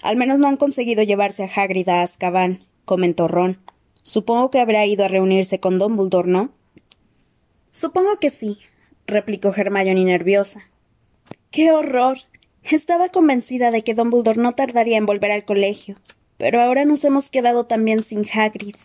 Al 0.03 0.17
menos 0.17 0.39
no 0.39 0.47
han 0.47 0.57
conseguido 0.57 1.03
llevarse 1.03 1.43
a 1.43 1.51
Hagrid 1.53 1.89
a 1.89 2.03
Azkaban, 2.03 2.65
comentó 2.85 3.27
Ron. 3.27 3.59
Supongo 4.05 4.51
que 4.51 4.61
habrá 4.61 4.87
ido 4.87 5.05
a 5.05 5.09
reunirse 5.09 5.59
con 5.59 5.79
Dumbledore, 5.79 6.29
¿no? 6.29 6.53
Supongo 7.73 8.21
que 8.21 8.31
sí, 8.31 8.59
replicó 9.07 9.53
Hermione 9.53 10.05
nerviosa. 10.05 10.63
¡Qué 11.51 11.73
horror! 11.73 12.19
Estaba 12.65 13.09
convencida 13.09 13.71
de 13.71 13.83
que 13.83 13.95
Dumbledore 13.95 14.41
no 14.41 14.55
tardaría 14.55 14.97
en 14.97 15.07
volver 15.07 15.33
al 15.33 15.45
colegio, 15.45 15.97
pero 16.39 16.61
ahora 16.61 16.85
nos 16.85 17.05
hemos 17.05 17.31
quedado 17.31 17.67
también 17.67 18.03
sin 18.03 18.25
Hagrid. 18.33 18.77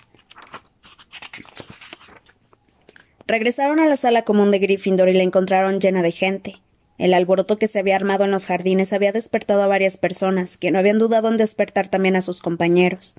Regresaron 3.28 3.80
a 3.80 3.88
la 3.88 3.98
sala 3.98 4.24
común 4.24 4.52
de 4.52 4.60
Gryffindor 4.60 5.10
y 5.10 5.14
la 5.14 5.24
encontraron 5.24 5.80
llena 5.80 6.02
de 6.02 6.12
gente. 6.12 6.56
El 6.98 7.14
alboroto 7.14 7.60
que 7.60 7.68
se 7.68 7.80
había 7.80 7.96
armado 7.96 8.24
en 8.24 8.32
los 8.32 8.46
jardines 8.46 8.94
había 8.94 9.12
despertado 9.12 9.62
a 9.62 9.68
varias 9.68 9.98
personas, 9.98 10.58
que 10.58 10.72
no 10.72 10.80
habían 10.80 10.98
dudado 10.98 11.28
en 11.30 11.38
despertar 11.38 11.90
también 11.90 12.16
a 12.16 12.22
sus 12.22 12.42
compañeros. 12.42 13.18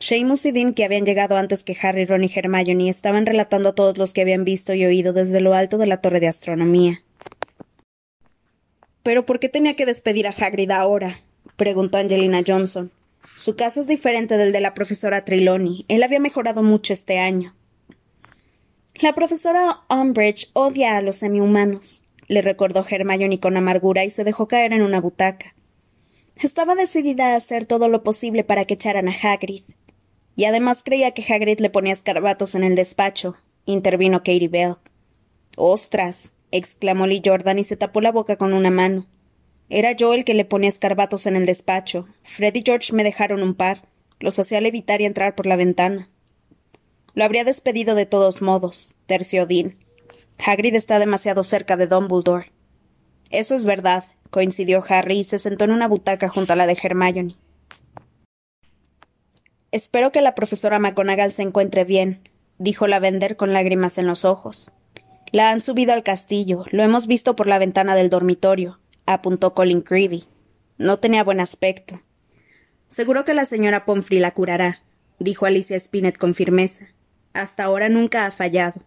Seamus 0.00 0.46
y 0.46 0.52
Dean, 0.52 0.72
que 0.72 0.84
habían 0.84 1.04
llegado 1.04 1.36
antes 1.36 1.62
que 1.62 1.76
Harry, 1.80 2.06
Ron 2.06 2.24
y 2.24 2.30
Hermione, 2.34 2.88
estaban 2.88 3.26
relatando 3.26 3.68
a 3.68 3.74
todos 3.74 3.98
los 3.98 4.14
que 4.14 4.22
habían 4.22 4.44
visto 4.44 4.72
y 4.72 4.84
oído 4.86 5.12
desde 5.12 5.40
lo 5.40 5.54
alto 5.54 5.76
de 5.76 5.86
la 5.86 6.00
torre 6.00 6.20
de 6.20 6.28
astronomía. 6.28 7.02
¿Pero 9.02 9.26
por 9.26 9.40
qué 9.40 9.48
tenía 9.48 9.76
que 9.76 9.86
despedir 9.86 10.26
a 10.26 10.30
Hagrid 10.30 10.70
ahora? 10.70 11.20
preguntó 11.56 11.98
Angelina 11.98 12.42
Johnson. 12.46 12.90
Su 13.36 13.56
caso 13.56 13.80
es 13.80 13.86
diferente 13.86 14.36
del 14.36 14.52
de 14.52 14.60
la 14.60 14.74
profesora 14.74 15.24
Trelawney. 15.24 15.84
Él 15.88 16.02
había 16.02 16.20
mejorado 16.20 16.62
mucho 16.62 16.92
este 16.92 17.18
año. 17.18 17.54
La 18.94 19.14
profesora 19.14 19.80
Umbridge 19.88 20.50
odia 20.52 20.96
a 20.96 21.02
los 21.02 21.16
semihumanos 21.16 22.04
le 22.30 22.42
recordó 22.42 22.86
Hermione 22.88 23.40
con 23.40 23.56
amargura 23.56 24.04
y 24.04 24.10
se 24.10 24.22
dejó 24.22 24.46
caer 24.46 24.72
en 24.72 24.82
una 24.82 25.00
butaca. 25.00 25.56
Estaba 26.36 26.76
decidida 26.76 27.32
a 27.32 27.36
hacer 27.36 27.66
todo 27.66 27.88
lo 27.88 28.04
posible 28.04 28.44
para 28.44 28.66
que 28.66 28.74
echaran 28.74 29.08
a 29.08 29.12
Hagrid. 29.12 29.64
Y 30.36 30.44
además 30.44 30.84
creía 30.84 31.10
que 31.10 31.24
Hagrid 31.24 31.58
le 31.58 31.70
ponía 31.70 31.92
escarbatos 31.92 32.54
en 32.54 32.62
el 32.62 32.76
despacho, 32.76 33.34
intervino 33.66 34.20
Katie 34.20 34.46
Bell. 34.46 34.76
¡Ostras! 35.56 36.32
Exclamó 36.52 37.06
Lee 37.06 37.22
Jordan 37.24 37.58
y 37.58 37.64
se 37.64 37.76
tapó 37.76 38.00
la 38.00 38.12
boca 38.12 38.36
con 38.36 38.52
una 38.52 38.70
mano. 38.70 39.06
Era 39.68 39.92
yo 39.92 40.14
el 40.14 40.24
que 40.24 40.34
le 40.34 40.44
ponía 40.44 40.68
escarbatos 40.68 41.26
en 41.26 41.36
el 41.36 41.46
despacho. 41.46 42.08
Fred 42.22 42.54
y 42.56 42.62
George 42.64 42.92
me 42.92 43.04
dejaron 43.04 43.42
un 43.42 43.54
par. 43.54 43.88
Los 44.18 44.38
hacía 44.38 44.60
levitar 44.60 45.00
y 45.00 45.04
entrar 45.04 45.34
por 45.34 45.46
la 45.46 45.56
ventana. 45.56 46.08
Lo 47.14 47.24
habría 47.24 47.44
despedido 47.44 47.94
de 47.94 48.06
todos 48.06 48.42
modos, 48.42 48.94
terció 49.06 49.46
Dean. 49.46 49.76
Hagrid 50.38 50.74
está 50.74 50.98
demasiado 50.98 51.42
cerca 51.42 51.76
de 51.76 51.86
Dumbledore. 51.86 52.52
Eso 53.30 53.54
es 53.54 53.64
verdad, 53.64 54.04
coincidió 54.30 54.82
Harry 54.88 55.18
y 55.18 55.24
se 55.24 55.38
sentó 55.38 55.64
en 55.64 55.72
una 55.72 55.88
butaca 55.88 56.28
junto 56.28 56.52
a 56.52 56.56
la 56.56 56.66
de 56.66 56.78
Hermione. 56.80 57.36
Espero 59.72 60.10
que 60.10 60.20
la 60.20 60.34
profesora 60.34 60.78
McGonagall 60.78 61.30
se 61.30 61.42
encuentre 61.42 61.84
bien, 61.84 62.28
dijo 62.58 62.88
la 62.88 62.98
vender 62.98 63.36
con 63.36 63.52
lágrimas 63.52 63.98
en 63.98 64.06
los 64.06 64.24
ojos. 64.24 64.72
La 65.32 65.52
han 65.52 65.60
subido 65.60 65.92
al 65.92 66.02
castillo, 66.02 66.64
lo 66.72 66.82
hemos 66.82 67.06
visto 67.06 67.36
por 67.36 67.46
la 67.46 67.60
ventana 67.60 67.94
del 67.94 68.10
dormitorio, 68.10 68.80
apuntó 69.06 69.54
Colin 69.54 69.80
Creevy. 69.80 70.24
No 70.76 70.98
tenía 70.98 71.22
buen 71.22 71.38
aspecto. 71.38 72.00
Seguro 72.88 73.24
que 73.24 73.34
la 73.34 73.44
señora 73.44 73.84
Pomfrey 73.84 74.18
la 74.18 74.32
curará, 74.32 74.82
dijo 75.20 75.46
Alicia 75.46 75.78
Spinett 75.78 76.18
con 76.18 76.34
firmeza. 76.34 76.86
Hasta 77.32 77.62
ahora 77.62 77.88
nunca 77.88 78.26
ha 78.26 78.32
fallado. 78.32 78.82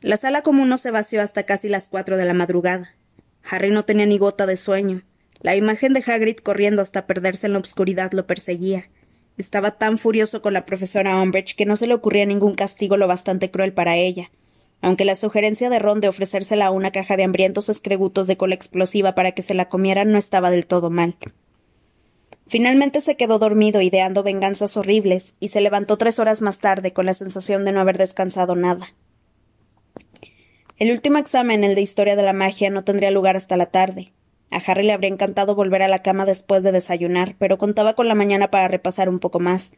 La 0.00 0.16
sala 0.16 0.40
común 0.40 0.70
no 0.70 0.78
se 0.78 0.90
vació 0.90 1.20
hasta 1.20 1.42
casi 1.42 1.68
las 1.68 1.88
cuatro 1.88 2.16
de 2.16 2.24
la 2.24 2.32
madrugada. 2.32 2.94
Harry 3.44 3.70
no 3.70 3.84
tenía 3.84 4.06
ni 4.06 4.16
gota 4.16 4.46
de 4.46 4.56
sueño. 4.56 5.02
La 5.40 5.56
imagen 5.56 5.92
de 5.92 6.02
Hagrid 6.06 6.36
corriendo 6.36 6.80
hasta 6.80 7.06
perderse 7.06 7.48
en 7.48 7.52
la 7.52 7.58
obscuridad 7.58 8.12
lo 8.12 8.26
perseguía. 8.26 8.88
Estaba 9.36 9.72
tan 9.72 9.98
furioso 9.98 10.40
con 10.40 10.54
la 10.54 10.64
profesora 10.64 11.20
Umbridge 11.20 11.54
que 11.54 11.66
no 11.66 11.76
se 11.76 11.86
le 11.86 11.94
ocurría 11.94 12.24
ningún 12.24 12.54
castigo 12.54 12.96
lo 12.96 13.08
bastante 13.08 13.50
cruel 13.50 13.74
para 13.74 13.96
ella, 13.96 14.30
aunque 14.82 15.04
la 15.04 15.14
sugerencia 15.14 15.70
de 15.70 15.78
Ron 15.78 16.00
de 16.00 16.08
ofrecérsela 16.08 16.66
a 16.66 16.70
una 16.70 16.90
caja 16.90 17.16
de 17.16 17.22
hambrientos 17.22 17.68
escregutos 17.68 18.26
de 18.26 18.36
cola 18.36 18.54
explosiva 18.54 19.14
para 19.14 19.32
que 19.32 19.42
se 19.42 19.54
la 19.54 19.68
comieran 19.68 20.12
no 20.12 20.18
estaba 20.18 20.50
del 20.50 20.66
todo 20.66 20.90
mal. 20.90 21.16
Finalmente 22.48 23.00
se 23.00 23.16
quedó 23.16 23.38
dormido 23.38 23.80
ideando 23.80 24.22
venganzas 24.22 24.76
horribles 24.76 25.34
y 25.40 25.48
se 25.48 25.60
levantó 25.62 25.96
tres 25.96 26.18
horas 26.18 26.42
más 26.42 26.58
tarde 26.58 26.92
con 26.92 27.06
la 27.06 27.14
sensación 27.14 27.64
de 27.64 27.72
no 27.72 27.80
haber 27.80 27.96
descansado 27.96 28.56
nada. 28.56 28.92
El 30.78 30.90
último 30.90 31.18
examen, 31.18 31.62
el 31.62 31.76
de 31.76 31.80
Historia 31.80 32.16
de 32.16 32.24
la 32.24 32.32
Magia, 32.32 32.68
no 32.68 32.82
tendría 32.82 33.12
lugar 33.12 33.36
hasta 33.36 33.56
la 33.56 33.66
tarde. 33.66 34.12
A 34.50 34.56
Harry 34.56 34.82
le 34.82 34.92
habría 34.92 35.08
encantado 35.08 35.54
volver 35.54 35.82
a 35.82 35.88
la 35.88 36.00
cama 36.00 36.26
después 36.26 36.62
de 36.62 36.72
desayunar, 36.72 37.36
pero 37.38 37.56
contaba 37.56 37.94
con 37.94 38.08
la 38.08 38.14
mañana 38.14 38.50
para 38.50 38.68
repasar 38.68 39.08
un 39.08 39.18
poco 39.18 39.38
más, 39.38 39.72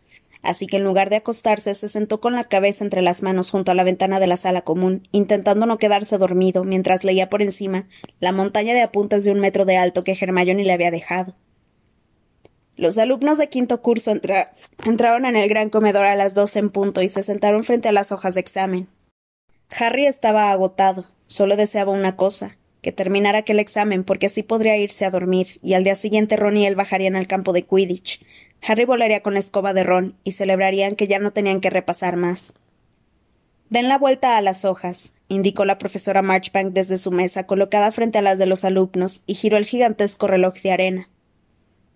así 0.44 0.66
que 0.66 0.76
en 0.76 0.84
lugar 0.84 1.10
de 1.10 1.16
acostarse 1.16 1.74
se 1.74 1.88
sentó 1.88 2.20
con 2.20 2.34
la 2.34 2.44
cabeza 2.44 2.84
entre 2.84 3.02
las 3.02 3.22
manos 3.22 3.50
junto 3.50 3.72
a 3.72 3.74
la 3.74 3.84
ventana 3.84 4.20
de 4.20 4.26
la 4.26 4.36
sala 4.36 4.62
común, 4.62 5.08
intentando 5.10 5.66
no 5.66 5.78
quedarse 5.78 6.18
dormido 6.18 6.64
mientras 6.64 7.02
leía 7.04 7.28
por 7.28 7.42
encima 7.42 7.88
la 8.20 8.32
montaña 8.32 8.74
de 8.74 8.82
apuntes 8.82 9.24
de 9.24 9.32
un 9.32 9.40
metro 9.40 9.64
de 9.64 9.76
alto 9.76 10.04
que 10.04 10.16
Hermione 10.20 10.64
le 10.64 10.72
había 10.72 10.90
dejado. 10.90 11.34
Los 12.76 12.98
alumnos 12.98 13.38
de 13.38 13.48
quinto 13.48 13.80
curso 13.82 14.12
entraron 14.84 15.26
en 15.26 15.36
el 15.36 15.48
gran 15.48 15.70
comedor 15.70 16.04
a 16.06 16.16
las 16.16 16.34
dos 16.34 16.56
en 16.56 16.70
punto 16.70 17.02
y 17.02 17.08
se 17.08 17.22
sentaron 17.22 17.62
frente 17.62 17.88
a 17.88 17.92
las 17.92 18.10
hojas 18.10 18.34
de 18.34 18.40
examen. 18.40 18.88
Harry 19.70 20.06
estaba 20.06 20.50
agotado, 20.50 21.06
solo 21.26 21.56
deseaba 21.56 21.92
una 21.92 22.16
cosa, 22.16 22.56
que 22.82 22.92
terminara 22.92 23.38
aquel 23.38 23.60
examen 23.60 24.04
porque 24.04 24.26
así 24.26 24.42
podría 24.42 24.76
irse 24.76 25.04
a 25.04 25.10
dormir, 25.10 25.46
y 25.62 25.74
al 25.74 25.84
día 25.84 25.96
siguiente 25.96 26.36
Ron 26.36 26.56
y 26.56 26.66
él 26.66 26.74
bajarían 26.74 27.16
al 27.16 27.28
campo 27.28 27.52
de 27.52 27.62
Quidditch, 27.62 28.24
Harry 28.66 28.84
volaría 28.86 29.22
con 29.22 29.36
escoba 29.36 29.74
de 29.74 29.84
Ron 29.84 30.16
y 30.24 30.32
celebrarían 30.32 30.96
que 30.96 31.06
ya 31.06 31.18
no 31.18 31.32
tenían 31.32 31.60
que 31.60 31.70
repasar 31.70 32.16
más. 32.16 32.54
Den 33.68 33.88
la 33.88 33.98
vuelta 33.98 34.36
a 34.36 34.40
las 34.40 34.64
hojas, 34.64 35.14
indicó 35.28 35.64
la 35.64 35.78
profesora 35.78 36.22
Marchbank 36.22 36.72
desde 36.72 36.96
su 36.96 37.10
mesa 37.10 37.46
colocada 37.46 37.92
frente 37.92 38.18
a 38.18 38.22
las 38.22 38.38
de 38.38 38.46
los 38.46 38.64
alumnos 38.64 39.22
y 39.26 39.34
giró 39.34 39.58
el 39.58 39.66
gigantesco 39.66 40.26
reloj 40.26 40.54
de 40.62 40.72
arena. 40.72 41.10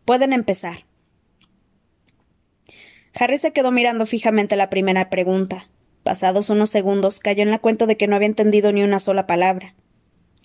Pueden 0.05 0.33
empezar. 0.33 0.85
Harry 3.15 3.39
se 3.39 3.53
quedó 3.53 3.73
mirando 3.73 4.05
fijamente 4.07 4.57
la 4.57 4.71
primera 4.71 5.09
pregunta. 5.09 5.69
Pasados 6.03 6.51
unos 6.51 6.71
segundos 6.71 7.19
cayó 7.19 7.43
en 7.43 7.51
la 7.51 7.59
cuenta 7.59 7.87
de 7.87 7.97
que 7.97 8.07
no 8.07 8.17
había 8.17 8.29
entendido 8.29 8.73
ni 8.73 8.83
una 8.83 9.01
sola 9.01 9.27
palabra. 9.27 9.75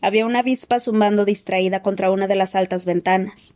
Había 0.01 0.25
una 0.25 0.39
avispa 0.39 0.79
zumbando 0.79 1.25
distraída 1.25 1.81
contra 1.81 2.11
una 2.11 2.27
de 2.27 2.35
las 2.35 2.55
altas 2.55 2.85
ventanas. 2.85 3.55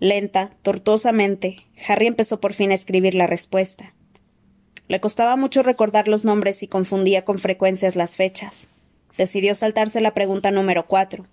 Lenta, 0.00 0.52
tortuosamente, 0.62 1.56
Harry 1.88 2.06
empezó 2.06 2.40
por 2.40 2.54
fin 2.54 2.70
a 2.70 2.74
escribir 2.74 3.16
la 3.16 3.26
respuesta. 3.26 3.94
Le 4.86 5.00
costaba 5.00 5.34
mucho 5.34 5.64
recordar 5.64 6.06
los 6.06 6.24
nombres 6.24 6.62
y 6.62 6.68
confundía 6.68 7.24
con 7.24 7.40
frecuencias 7.40 7.96
las 7.96 8.16
fechas. 8.16 8.68
Decidió 9.16 9.56
saltarse 9.56 10.00
la 10.00 10.14
pregunta 10.14 10.52
número 10.52 10.86
cuatro. 10.86 11.26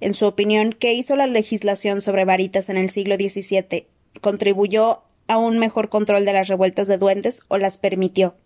En 0.00 0.14
su 0.14 0.26
opinión, 0.26 0.72
¿qué 0.78 0.92
hizo 0.94 1.16
la 1.16 1.26
legislación 1.26 2.00
sobre 2.00 2.24
varitas 2.24 2.68
en 2.68 2.76
el 2.76 2.88
siglo 2.90 3.16
XVII? 3.16 3.88
¿Contribuyó 4.20 5.02
a 5.26 5.36
un 5.36 5.58
mejor 5.58 5.88
control 5.88 6.24
de 6.24 6.34
las 6.34 6.46
revueltas 6.46 6.86
de 6.86 6.98
duendes 6.98 7.42
o 7.48 7.58
las 7.58 7.78
permitió? 7.78 8.36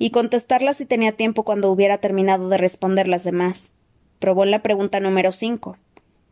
Y 0.00 0.10
contestarla 0.10 0.74
si 0.74 0.84
tenía 0.84 1.12
tiempo 1.12 1.44
cuando 1.44 1.70
hubiera 1.70 1.98
terminado 1.98 2.48
de 2.48 2.58
responder 2.58 3.06
las 3.06 3.22
demás. 3.22 3.72
Probó 4.18 4.44
la 4.44 4.62
pregunta 4.62 4.98
número 4.98 5.30
cinco 5.30 5.78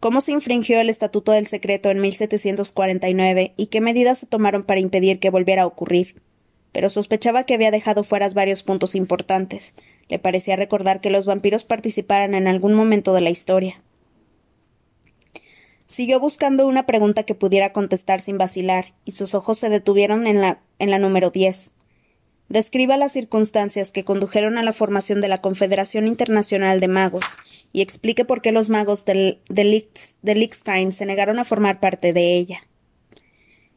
cómo 0.03 0.20
se 0.20 0.32
infringió 0.32 0.80
el 0.80 0.90
Estatuto 0.90 1.30
del 1.30 1.46
Secreto 1.46 1.88
en 1.88 2.00
1749 2.00 3.55
y 3.57 3.66
qué 3.66 3.80
medidas 3.80 4.18
se 4.18 4.26
tomaron 4.26 4.64
para 4.64 4.80
impedir 4.80 5.20
que 5.20 5.30
volviera 5.30 5.62
a 5.62 5.66
ocurrir. 5.66 6.20
Pero 6.72 6.90
sospechaba 6.90 7.44
que 7.44 7.55
había 7.55 7.70
dejado 7.70 8.03
fuera 8.03 8.28
varios 8.30 8.64
puntos 8.64 8.96
importantes. 8.96 9.76
Le 10.09 10.18
parecía 10.18 10.57
recordar 10.57 11.00
que 11.00 11.11
los 11.11 11.24
vampiros 11.24 11.62
participaran 11.62 12.34
en 12.34 12.48
algún 12.48 12.74
momento 12.74 13.14
de 13.14 13.20
la 13.20 13.30
historia. 13.30 13.80
Siguió 15.86 16.18
buscando 16.18 16.66
una 16.66 16.84
pregunta 16.84 17.22
que 17.22 17.36
pudiera 17.36 17.72
contestar 17.72 18.20
sin 18.20 18.38
vacilar, 18.38 18.94
y 19.05 19.12
sus 19.12 19.36
ojos 19.36 19.61
se 19.61 19.68
detuvieron 19.68 20.26
en 20.26 20.40
la, 20.40 20.62
en 20.80 20.90
la 20.90 20.98
número 20.98 21.30
diez 21.30 21.70
describa 22.53 22.98
las 22.98 23.12
circunstancias 23.12 23.92
que 23.92 24.05
condujeron 24.05 24.59
a 24.59 24.62
la 24.62 24.74
formación 24.74 25.22
de 25.22 25.28
la 25.28 25.38
Confederación 25.38 26.07
Internacional 26.07 26.80
de 26.80 26.88
Magos 26.88 27.38
y 27.73 27.81
explique 27.81 28.25
por 28.25 28.43
qué 28.43 28.53
los 28.53 28.68
magos 28.68 29.05
de, 29.05 29.41
Liechtenstein 29.49 30.93
se 30.93 31.07
negaron 31.07 31.39
a 31.39 31.45
formar 31.45 31.81
parte 31.81 32.12
de 32.12 32.37
ella. 32.37 32.61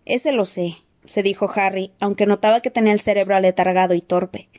Ese 0.06 0.32
lo 0.32 0.46
sé, 0.46 0.78
se 1.04 1.24
dijo 1.24 1.50
Harry, 1.56 1.92
aunque 2.00 2.26
notaba 2.26 2.62
que 2.62 2.72
tenía 2.72 2.94
el 2.94 3.00
cerebro 3.00 3.36
aletargado 3.36 3.94
y 3.94 4.02
torpe. 4.02 4.50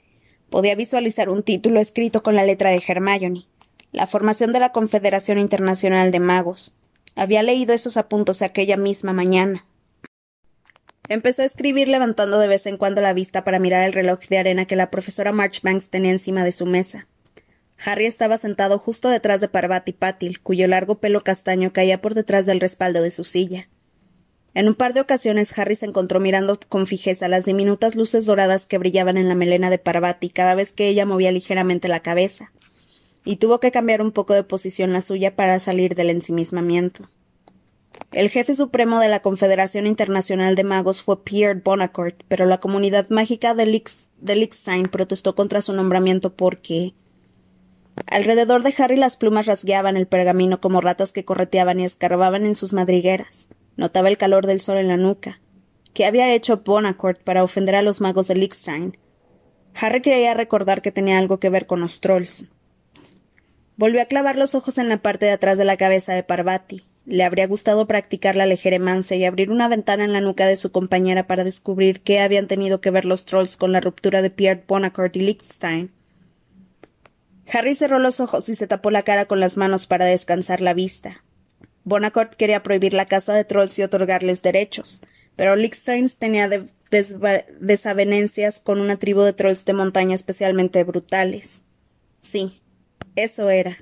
Podía 0.49 0.75
visualizar 0.75 1.29
un 1.29 1.43
título 1.43 1.81
escrito 1.81 2.23
con 2.23 2.35
la 2.35 2.45
letra 2.45 2.71
de 2.71 2.83
Hermione. 2.87 3.47
La 3.93 4.07
formación 4.07 4.53
de 4.53 4.61
la 4.61 4.73
Confederación 4.73 5.39
Internacional 5.39 6.11
de 6.13 6.21
Magos. 6.21 6.75
Había 7.15 7.43
leído 7.43 7.75
esos 7.75 7.97
apuntos 7.97 8.43
aquella 8.43 8.77
misma 8.77 9.13
mañana. 9.13 9.67
Empezó 11.09 11.43
a 11.43 11.47
escribir 11.47 11.89
levantando 11.89 12.39
de 12.39 12.49
vez 12.49 12.67
en 12.67 12.77
cuando 12.77 13.01
la 13.01 13.13
vista 13.13 13.45
para 13.45 13.59
mirar 13.59 13.85
el 13.85 13.93
reloj 13.93 14.21
de 14.29 14.39
arena 14.39 14.67
que 14.67 14.77
la 14.77 14.91
profesora 14.91 15.33
Marchbanks 15.33 15.89
tenía 15.89 16.11
encima 16.11 16.45
de 16.45 16.53
su 16.53 16.67
mesa. 16.67 17.07
Harry 17.85 18.07
estaba 18.07 18.39
sentado 18.39 18.79
justo 18.79 19.09
detrás 19.09 19.41
de 19.41 19.49
Parvati 19.49 19.93
Patil, 19.93 20.41
cuyo 20.41 20.67
largo 20.67 20.99
pelo 20.99 21.23
castaño 21.23 21.73
caía 21.73 22.01
por 22.01 22.15
detrás 22.15 22.47
del 22.47 22.61
respaldo 22.61 23.03
de 23.03 23.11
su 23.11 23.25
silla. 23.25 23.69
En 24.55 24.69
un 24.69 24.75
par 24.75 24.95
de 24.95 25.03
ocasiones 25.03 25.57
Harry 25.59 25.75
se 25.75 25.85
encontró 25.85 26.19
mirando 26.19 26.59
con 26.69 26.87
fijeza 26.87 27.29
las 27.29 27.45
diminutas 27.45 27.95
luces 27.95 28.25
doradas 28.25 28.65
que 28.65 28.79
brillaban 28.79 29.19
en 29.19 29.29
la 29.29 29.35
melena 29.35 29.69
de 29.69 29.79
Parvati 29.79 30.31
cada 30.31 30.55
vez 30.55 30.73
que 30.73 30.89
ella 30.89 31.05
movía 31.05 31.31
ligeramente 31.31 31.89
la 31.89 32.01
cabeza, 32.01 32.53
y 33.25 33.37
tuvo 33.37 33.61
que 33.61 33.73
cambiar 33.73 34.01
un 34.01 34.13
poco 34.13 34.33
de 34.33 34.45
posición 34.45 34.95
la 34.95 35.03
suya 35.03 35.37
para 35.37 35.61
salir 35.61 35.95
del 35.95 36.09
ensimismamiento. 36.09 37.07
El 38.13 38.31
jefe 38.31 38.55
supremo 38.55 39.01
de 39.01 39.09
la 39.09 39.21
Confederación 39.21 39.87
Internacional 39.87 40.55
de 40.55 40.65
Magos 40.65 41.03
fue 41.03 41.23
Pierre 41.23 41.61
Bonacourt, 41.63 42.23
pero 42.29 42.47
la 42.47 42.59
comunidad 42.59 43.09
mágica 43.11 43.55
de, 43.55 43.67
Liechtenstein 43.67 44.85
protestó 44.85 45.35
contra 45.35 45.61
su 45.61 45.73
nombramiento 45.75 46.35
porque. 46.35 46.95
Alrededor 48.07 48.63
de 48.63 48.75
Harry 48.79 48.97
las 48.97 49.17
plumas 49.17 49.47
rasgueaban 49.47 49.97
el 49.97 50.07
pergamino 50.07 50.61
como 50.61 50.81
ratas 50.81 51.13
que 51.13 51.25
correteaban 51.25 51.81
y 51.81 51.85
escarbaban 51.85 52.45
en 52.45 52.55
sus 52.55 52.73
madrigueras. 52.73 53.49
Notaba 53.77 54.09
el 54.09 54.19
calor 54.19 54.47
del 54.47 54.61
sol 54.61 54.79
en 54.79 54.89
la 54.89 54.97
nuca. 54.97 55.41
¿Qué 55.95 56.05
había 56.05 56.33
hecho 56.33 56.59
Bonacourt 56.59 57.23
para 57.23 57.43
ofender 57.43 57.75
a 57.75 57.83
los 57.83 58.01
magos 58.01 58.29
de 58.29 58.35
Liechtenstein? 58.35 58.99
Harry 59.75 60.03
creía 60.03 60.35
recordar 60.35 60.83
que 60.83 60.93
tenía 60.93 61.19
algo 61.19 61.39
que 61.39 61.51
ver 61.51 61.67
con 61.67 61.81
los 61.81 62.01
trolls. 62.01 62.49
Volvió 63.77 64.01
a 64.01 64.07
clavar 64.07 64.37
los 64.37 64.55
ojos 64.55 64.79
en 64.79 64.89
la 64.89 64.99
parte 64.99 65.27
de 65.27 65.33
atrás 65.33 65.59
de 65.59 65.67
la 65.67 65.77
cabeza 65.77 66.15
de 66.15 66.23
Parvati. 66.23 66.85
Le 67.05 67.25
habría 67.25 67.47
gustado 67.47 67.87
practicar 67.87 68.35
la 68.35 68.47
legeremancia 68.47 69.17
y 69.17 69.25
abrir 69.25 69.51
una 69.51 69.69
ventana 69.69 70.05
en 70.05 70.15
la 70.15 70.23
nuca 70.23 70.47
de 70.47 70.57
su 70.57 70.73
compañera 70.73 71.27
para 71.27 71.45
descubrir 71.45 72.01
qué 72.01 72.21
habían 72.21 72.47
tenido 72.47 72.81
que 72.81 72.91
ver 72.91 73.05
los 73.05 73.27
trolls 73.27 73.57
con 73.57 73.73
la 73.73 73.81
ruptura 73.81 74.23
de 74.23 74.31
Pierre 74.31 74.65
Bonacourt 74.67 75.15
y 75.17 75.21
Liechtenstein. 75.21 75.93
Harry 77.53 77.75
cerró 77.75 77.99
los 77.99 78.21
ojos 78.21 78.49
y 78.49 78.55
se 78.55 78.67
tapó 78.67 78.91
la 78.91 79.03
cara 79.03 79.27
con 79.27 79.41
las 79.41 79.57
manos 79.57 79.87
para 79.87 80.05
descansar 80.05 80.61
la 80.61 80.75
vista. 80.75 81.23
Bonacourt 81.85 82.35
quería 82.35 82.63
prohibir 82.63 82.93
la 82.93 83.07
caza 83.07 83.33
de 83.35 83.45
trolls 83.45 83.79
y 83.79 83.83
otorgarles 83.83 84.43
derechos, 84.43 85.03
pero 85.37 85.55
Liechtenstein 85.55 86.11
tenía 86.19 86.51
desavenencias 87.61 88.59
con 88.61 88.81
una 88.81 88.97
tribu 88.97 89.23
de 89.23 89.33
trolls 89.33 89.65
de 89.65 89.73
montaña 89.73 90.15
especialmente 90.15 90.83
brutales. 90.83 91.63
Sí, 92.21 92.61
eso 93.15 93.51
era. 93.51 93.79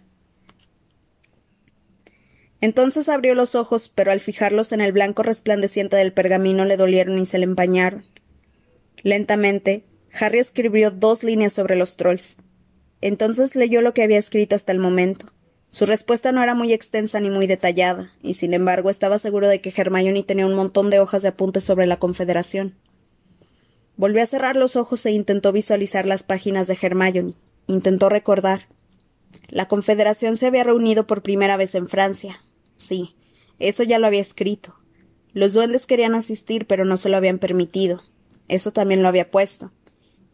Entonces 2.60 3.08
abrió 3.08 3.34
los 3.34 3.54
ojos, 3.54 3.88
pero 3.88 4.10
al 4.10 4.20
fijarlos 4.20 4.72
en 4.72 4.80
el 4.80 4.92
blanco 4.92 5.22
resplandeciente 5.22 5.96
del 5.96 6.12
pergamino 6.12 6.64
le 6.64 6.76
dolieron 6.76 7.18
y 7.18 7.26
se 7.26 7.38
le 7.38 7.44
empañaron. 7.44 8.04
Lentamente, 9.02 9.84
Harry 10.18 10.38
escribió 10.38 10.90
dos 10.90 11.24
líneas 11.24 11.52
sobre 11.52 11.76
los 11.76 11.96
trolls. 11.96 12.38
Entonces 13.04 13.54
leyó 13.54 13.82
lo 13.82 13.92
que 13.92 14.02
había 14.02 14.18
escrito 14.18 14.56
hasta 14.56 14.72
el 14.72 14.78
momento. 14.78 15.30
Su 15.68 15.84
respuesta 15.84 16.32
no 16.32 16.42
era 16.42 16.54
muy 16.54 16.72
extensa 16.72 17.20
ni 17.20 17.28
muy 17.28 17.46
detallada, 17.46 18.10
y 18.22 18.32
sin 18.32 18.54
embargo 18.54 18.88
estaba 18.88 19.18
seguro 19.18 19.46
de 19.46 19.60
que 19.60 19.74
Hermione 19.76 20.22
tenía 20.22 20.46
un 20.46 20.54
montón 20.54 20.88
de 20.88 21.00
hojas 21.00 21.20
de 21.20 21.28
apuntes 21.28 21.64
sobre 21.64 21.86
la 21.86 21.98
Confederación. 21.98 22.76
Volvió 23.98 24.22
a 24.22 24.26
cerrar 24.26 24.56
los 24.56 24.74
ojos 24.74 25.04
e 25.04 25.10
intentó 25.10 25.52
visualizar 25.52 26.06
las 26.06 26.22
páginas 26.22 26.66
de 26.66 26.78
Hermione. 26.80 27.34
Intentó 27.66 28.08
recordar. 28.08 28.68
La 29.50 29.68
Confederación 29.68 30.36
se 30.36 30.46
había 30.46 30.64
reunido 30.64 31.06
por 31.06 31.22
primera 31.22 31.58
vez 31.58 31.74
en 31.74 31.88
Francia, 31.88 32.40
Sí, 32.76 33.16
eso 33.58 33.82
ya 33.82 33.98
lo 33.98 34.06
había 34.06 34.22
escrito. 34.22 34.74
Los 35.34 35.52
duendes 35.52 35.84
querían 35.84 36.14
asistir, 36.14 36.66
pero 36.66 36.86
no 36.86 36.96
se 36.96 37.10
lo 37.10 37.18
habían 37.18 37.38
permitido. 37.38 38.02
Eso 38.48 38.72
también 38.72 39.02
lo 39.02 39.08
había 39.08 39.30
puesto. 39.30 39.72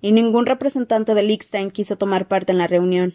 Y 0.00 0.12
ningún 0.12 0.46
representante 0.46 1.14
de 1.14 1.22
Liechtenstein 1.22 1.70
quiso 1.70 1.96
tomar 1.96 2.28
parte 2.28 2.52
en 2.52 2.58
la 2.58 2.66
reunión. 2.66 3.14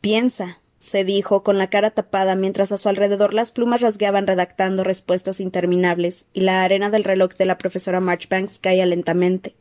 Piensa, 0.00 0.60
se 0.78 1.04
dijo, 1.04 1.42
con 1.42 1.58
la 1.58 1.70
cara 1.70 1.90
tapada, 1.90 2.34
mientras 2.34 2.72
a 2.72 2.78
su 2.78 2.88
alrededor 2.88 3.34
las 3.34 3.52
plumas 3.52 3.80
rasgueaban 3.80 4.26
redactando 4.26 4.84
respuestas 4.84 5.40
interminables 5.40 6.26
y 6.32 6.40
la 6.40 6.64
arena 6.64 6.90
del 6.90 7.04
reloj 7.04 7.34
de 7.34 7.46
la 7.46 7.58
profesora 7.58 8.00
Marchbanks 8.00 8.58
caía 8.58 8.86
lentamente. 8.86 9.54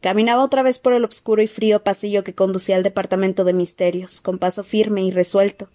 Caminaba 0.00 0.44
otra 0.44 0.62
vez 0.62 0.78
por 0.78 0.92
el 0.92 1.04
obscuro 1.04 1.42
y 1.42 1.46
frío 1.46 1.82
pasillo 1.82 2.22
que 2.22 2.34
conducía 2.34 2.76
al 2.76 2.82
departamento 2.82 3.44
de 3.44 3.52
misterios, 3.52 4.20
con 4.20 4.38
paso 4.38 4.62
firme 4.62 5.02
y 5.02 5.10
resuelto, 5.10 5.68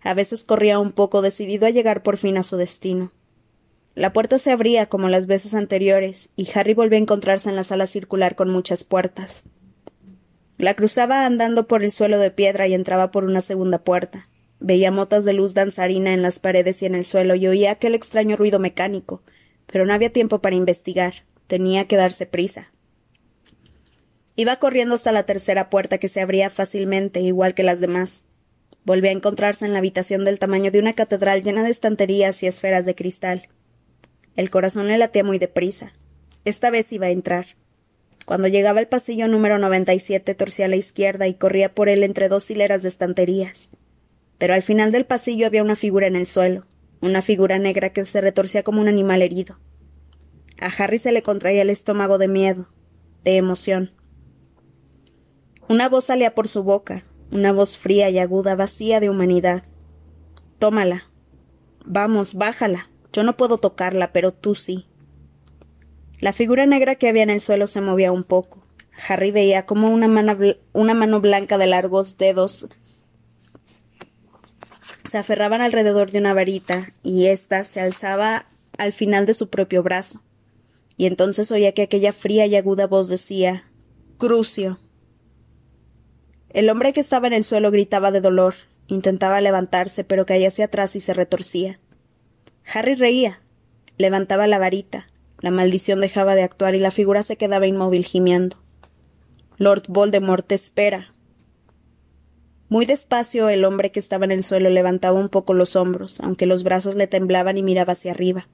a 0.00 0.14
veces 0.14 0.44
corría 0.44 0.78
un 0.78 0.92
poco 0.92 1.22
decidido 1.22 1.66
a 1.66 1.70
llegar 1.70 2.02
por 2.02 2.16
fin 2.16 2.38
a 2.38 2.42
su 2.42 2.56
destino. 2.56 3.10
La 3.98 4.12
puerta 4.12 4.38
se 4.38 4.52
abría 4.52 4.86
como 4.86 5.08
las 5.08 5.26
veces 5.26 5.54
anteriores, 5.54 6.30
y 6.36 6.48
Harry 6.54 6.72
volvió 6.72 6.96
a 6.96 7.00
encontrarse 7.02 7.48
en 7.48 7.56
la 7.56 7.64
sala 7.64 7.88
circular 7.88 8.36
con 8.36 8.48
muchas 8.48 8.84
puertas. 8.84 9.42
La 10.56 10.74
cruzaba 10.74 11.26
andando 11.26 11.66
por 11.66 11.82
el 11.82 11.90
suelo 11.90 12.20
de 12.20 12.30
piedra 12.30 12.68
y 12.68 12.74
entraba 12.74 13.10
por 13.10 13.24
una 13.24 13.40
segunda 13.40 13.78
puerta. 13.78 14.28
Veía 14.60 14.92
motas 14.92 15.24
de 15.24 15.32
luz 15.32 15.52
danzarina 15.52 16.14
en 16.14 16.22
las 16.22 16.38
paredes 16.38 16.80
y 16.80 16.86
en 16.86 16.94
el 16.94 17.04
suelo 17.04 17.34
y 17.34 17.48
oía 17.48 17.72
aquel 17.72 17.96
extraño 17.96 18.36
ruido 18.36 18.60
mecánico, 18.60 19.24
pero 19.66 19.84
no 19.84 19.92
había 19.92 20.12
tiempo 20.12 20.40
para 20.40 20.54
investigar. 20.54 21.24
Tenía 21.48 21.88
que 21.88 21.96
darse 21.96 22.24
prisa. 22.24 22.70
Iba 24.36 24.60
corriendo 24.60 24.94
hasta 24.94 25.10
la 25.10 25.24
tercera 25.24 25.70
puerta 25.70 25.98
que 25.98 26.08
se 26.08 26.20
abría 26.20 26.50
fácilmente, 26.50 27.18
igual 27.20 27.54
que 27.54 27.64
las 27.64 27.80
demás. 27.80 28.26
Volvió 28.84 29.10
a 29.10 29.14
encontrarse 29.14 29.66
en 29.66 29.72
la 29.72 29.80
habitación 29.80 30.24
del 30.24 30.38
tamaño 30.38 30.70
de 30.70 30.78
una 30.78 30.92
catedral 30.92 31.42
llena 31.42 31.64
de 31.64 31.70
estanterías 31.70 32.44
y 32.44 32.46
esferas 32.46 32.86
de 32.86 32.94
cristal. 32.94 33.48
El 34.38 34.50
corazón 34.50 34.86
le 34.86 34.96
latía 34.98 35.24
muy 35.24 35.40
deprisa. 35.40 35.94
Esta 36.44 36.70
vez 36.70 36.92
iba 36.92 37.08
a 37.08 37.10
entrar. 37.10 37.56
Cuando 38.24 38.46
llegaba 38.46 38.78
al 38.78 38.86
pasillo 38.86 39.26
número 39.26 39.58
97 39.58 40.32
torcía 40.36 40.66
a 40.66 40.68
la 40.68 40.76
izquierda 40.76 41.26
y 41.26 41.34
corría 41.34 41.74
por 41.74 41.88
él 41.88 42.04
entre 42.04 42.28
dos 42.28 42.48
hileras 42.48 42.82
de 42.82 42.88
estanterías. 42.88 43.72
Pero 44.38 44.54
al 44.54 44.62
final 44.62 44.92
del 44.92 45.06
pasillo 45.06 45.44
había 45.44 45.64
una 45.64 45.74
figura 45.74 46.06
en 46.06 46.14
el 46.14 46.24
suelo, 46.24 46.66
una 47.00 47.20
figura 47.20 47.58
negra 47.58 47.90
que 47.90 48.04
se 48.04 48.20
retorcía 48.20 48.62
como 48.62 48.80
un 48.80 48.86
animal 48.86 49.22
herido. 49.22 49.58
A 50.60 50.66
Harry 50.66 51.00
se 51.00 51.10
le 51.10 51.24
contraía 51.24 51.62
el 51.62 51.70
estómago 51.70 52.16
de 52.16 52.28
miedo, 52.28 52.68
de 53.24 53.38
emoción. 53.38 53.90
Una 55.68 55.88
voz 55.88 56.04
salía 56.04 56.36
por 56.36 56.46
su 56.46 56.62
boca, 56.62 57.02
una 57.32 57.52
voz 57.52 57.76
fría 57.76 58.08
y 58.08 58.20
aguda, 58.20 58.54
vacía 58.54 59.00
de 59.00 59.10
humanidad. 59.10 59.64
Tómala. 60.60 61.08
Vamos, 61.84 62.34
bájala. 62.34 62.87
Yo 63.12 63.22
no 63.22 63.36
puedo 63.36 63.58
tocarla, 63.58 64.12
pero 64.12 64.32
tú 64.32 64.54
sí. 64.54 64.86
La 66.20 66.32
figura 66.32 66.66
negra 66.66 66.96
que 66.96 67.08
había 67.08 67.22
en 67.22 67.30
el 67.30 67.40
suelo 67.40 67.66
se 67.66 67.80
movía 67.80 68.12
un 68.12 68.24
poco. 68.24 68.62
Harry 69.08 69.30
veía 69.30 69.66
como 69.66 69.90
una 69.90 70.08
mano, 70.08 70.36
una 70.72 70.94
mano 70.94 71.20
blanca 71.20 71.58
de 71.58 71.68
largos 71.68 72.18
dedos 72.18 72.68
se 75.08 75.18
aferraban 75.18 75.62
alrededor 75.62 76.10
de 76.10 76.18
una 76.18 76.34
varita 76.34 76.92
y 77.02 77.26
ésta 77.26 77.64
se 77.64 77.80
alzaba 77.80 78.46
al 78.76 78.92
final 78.92 79.26
de 79.26 79.34
su 79.34 79.48
propio 79.48 79.82
brazo. 79.82 80.22
Y 80.96 81.06
entonces 81.06 81.50
oía 81.50 81.72
que 81.72 81.82
aquella 81.82 82.12
fría 82.12 82.46
y 82.46 82.56
aguda 82.56 82.86
voz 82.86 83.08
decía 83.08 83.64
Crucio. 84.18 84.78
El 86.50 86.68
hombre 86.68 86.92
que 86.92 87.00
estaba 87.00 87.26
en 87.26 87.32
el 87.32 87.44
suelo 87.44 87.70
gritaba 87.70 88.10
de 88.10 88.20
dolor. 88.20 88.54
Intentaba 88.86 89.40
levantarse, 89.40 90.04
pero 90.04 90.26
caía 90.26 90.48
hacia 90.48 90.66
atrás 90.66 90.96
y 90.96 91.00
se 91.00 91.14
retorcía. 91.14 91.78
Harry 92.72 92.94
reía. 92.94 93.40
Levantaba 93.96 94.46
la 94.46 94.58
varita. 94.58 95.06
La 95.40 95.50
maldición 95.50 96.00
dejaba 96.00 96.34
de 96.34 96.42
actuar 96.42 96.74
y 96.74 96.80
la 96.80 96.90
figura 96.90 97.22
se 97.22 97.36
quedaba 97.36 97.66
inmóvil 97.66 98.04
gimiendo. 98.04 98.56
Lord 99.56 99.84
Voldemort 99.88 100.46
te 100.46 100.54
espera. 100.54 101.14
Muy 102.68 102.84
despacio 102.84 103.48
el 103.48 103.64
hombre 103.64 103.90
que 103.90 104.00
estaba 104.00 104.26
en 104.26 104.30
el 104.30 104.42
suelo 104.42 104.68
levantaba 104.68 105.18
un 105.18 105.30
poco 105.30 105.54
los 105.54 105.74
hombros, 105.74 106.20
aunque 106.20 106.44
los 106.44 106.64
brazos 106.64 106.96
le 106.96 107.06
temblaban 107.06 107.56
y 107.56 107.62
miraba 107.62 107.94
hacia 107.94 108.12
arriba. 108.12 108.48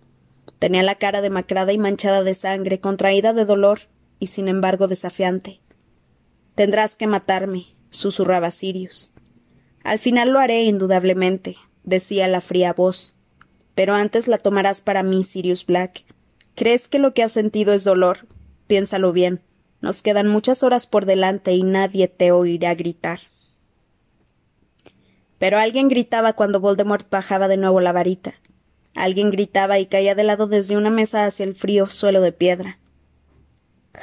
Tenía 0.61 0.83
la 0.83 0.95
cara 0.95 1.21
demacrada 1.21 1.73
y 1.73 1.79
manchada 1.79 2.23
de 2.23 2.35
sangre, 2.35 2.79
contraída 2.79 3.33
de 3.33 3.45
dolor 3.45 3.81
y 4.21 4.29
sin 4.29 4.47
embargo 4.47 4.87
desafiante. 4.87 5.61
Tendrás 6.55 6.97
que 6.97 7.09
matarme, 7.09 7.75
susurraba 7.91 8.53
Sirius. 8.53 9.13
Al 9.83 9.99
final 9.99 10.31
lo 10.31 10.39
haré, 10.39 10.63
indudablemente, 10.63 11.57
decía 11.83 12.29
la 12.29 12.41
fría 12.41 12.73
voz. 12.73 13.14
Pero 13.75 13.95
antes 13.95 14.29
la 14.29 14.39
tomarás 14.39 14.81
para 14.81 15.03
mí, 15.03 15.23
Sirius 15.23 15.67
Black. 15.67 16.05
¿Crees 16.55 16.89
que 16.89 16.99
lo 16.99 17.15
que 17.15 17.23
has 17.23 17.33
sentido 17.33 17.73
es 17.73 17.85
dolor? 17.85 18.27
Piénsalo 18.67 19.13
bien. 19.13 19.41
Nos 19.81 20.03
quedan 20.03 20.29
muchas 20.29 20.63
horas 20.63 20.87
por 20.87 21.05
delante 21.05 21.53
y 21.53 21.63
nadie 21.63 22.09
te 22.09 22.33
oirá 22.33 22.75
gritar. 22.75 23.21
Pero 25.39 25.59
alguien 25.59 25.89
gritaba 25.89 26.33
cuando 26.33 26.61
Voldemort 26.61 27.11
bajaba 27.11 27.49
de 27.49 27.57
nuevo 27.57 27.81
la 27.81 27.93
varita. 27.93 28.35
Alguien 28.95 29.31
gritaba 29.31 29.79
y 29.79 29.87
caía 29.87 30.15
de 30.15 30.25
lado 30.25 30.47
desde 30.47 30.77
una 30.77 30.91
mesa 30.91 31.27
hacia 31.27 31.45
el 31.45 31.55
frío 31.55 31.87
suelo 31.87 32.21
de 32.21 32.33
piedra. 32.33 32.79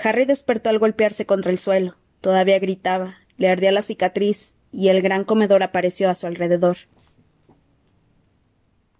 Harry 0.04 0.26
despertó 0.26 0.70
al 0.70 0.80
golpearse 0.80 1.26
contra 1.26 1.52
el 1.52 1.58
suelo. 1.58 1.96
Todavía 2.20 2.60
gritaba, 2.60 3.16
le 3.38 3.50
ardía 3.50 3.72
la 3.72 3.82
cicatriz, 3.82 4.56
y 4.72 4.90
el 4.90 5.02
gran 5.02 5.24
comedor 5.24 5.64
apareció 5.64 6.10
a 6.10 6.16
su 6.16 6.28
alrededor. 6.28 6.78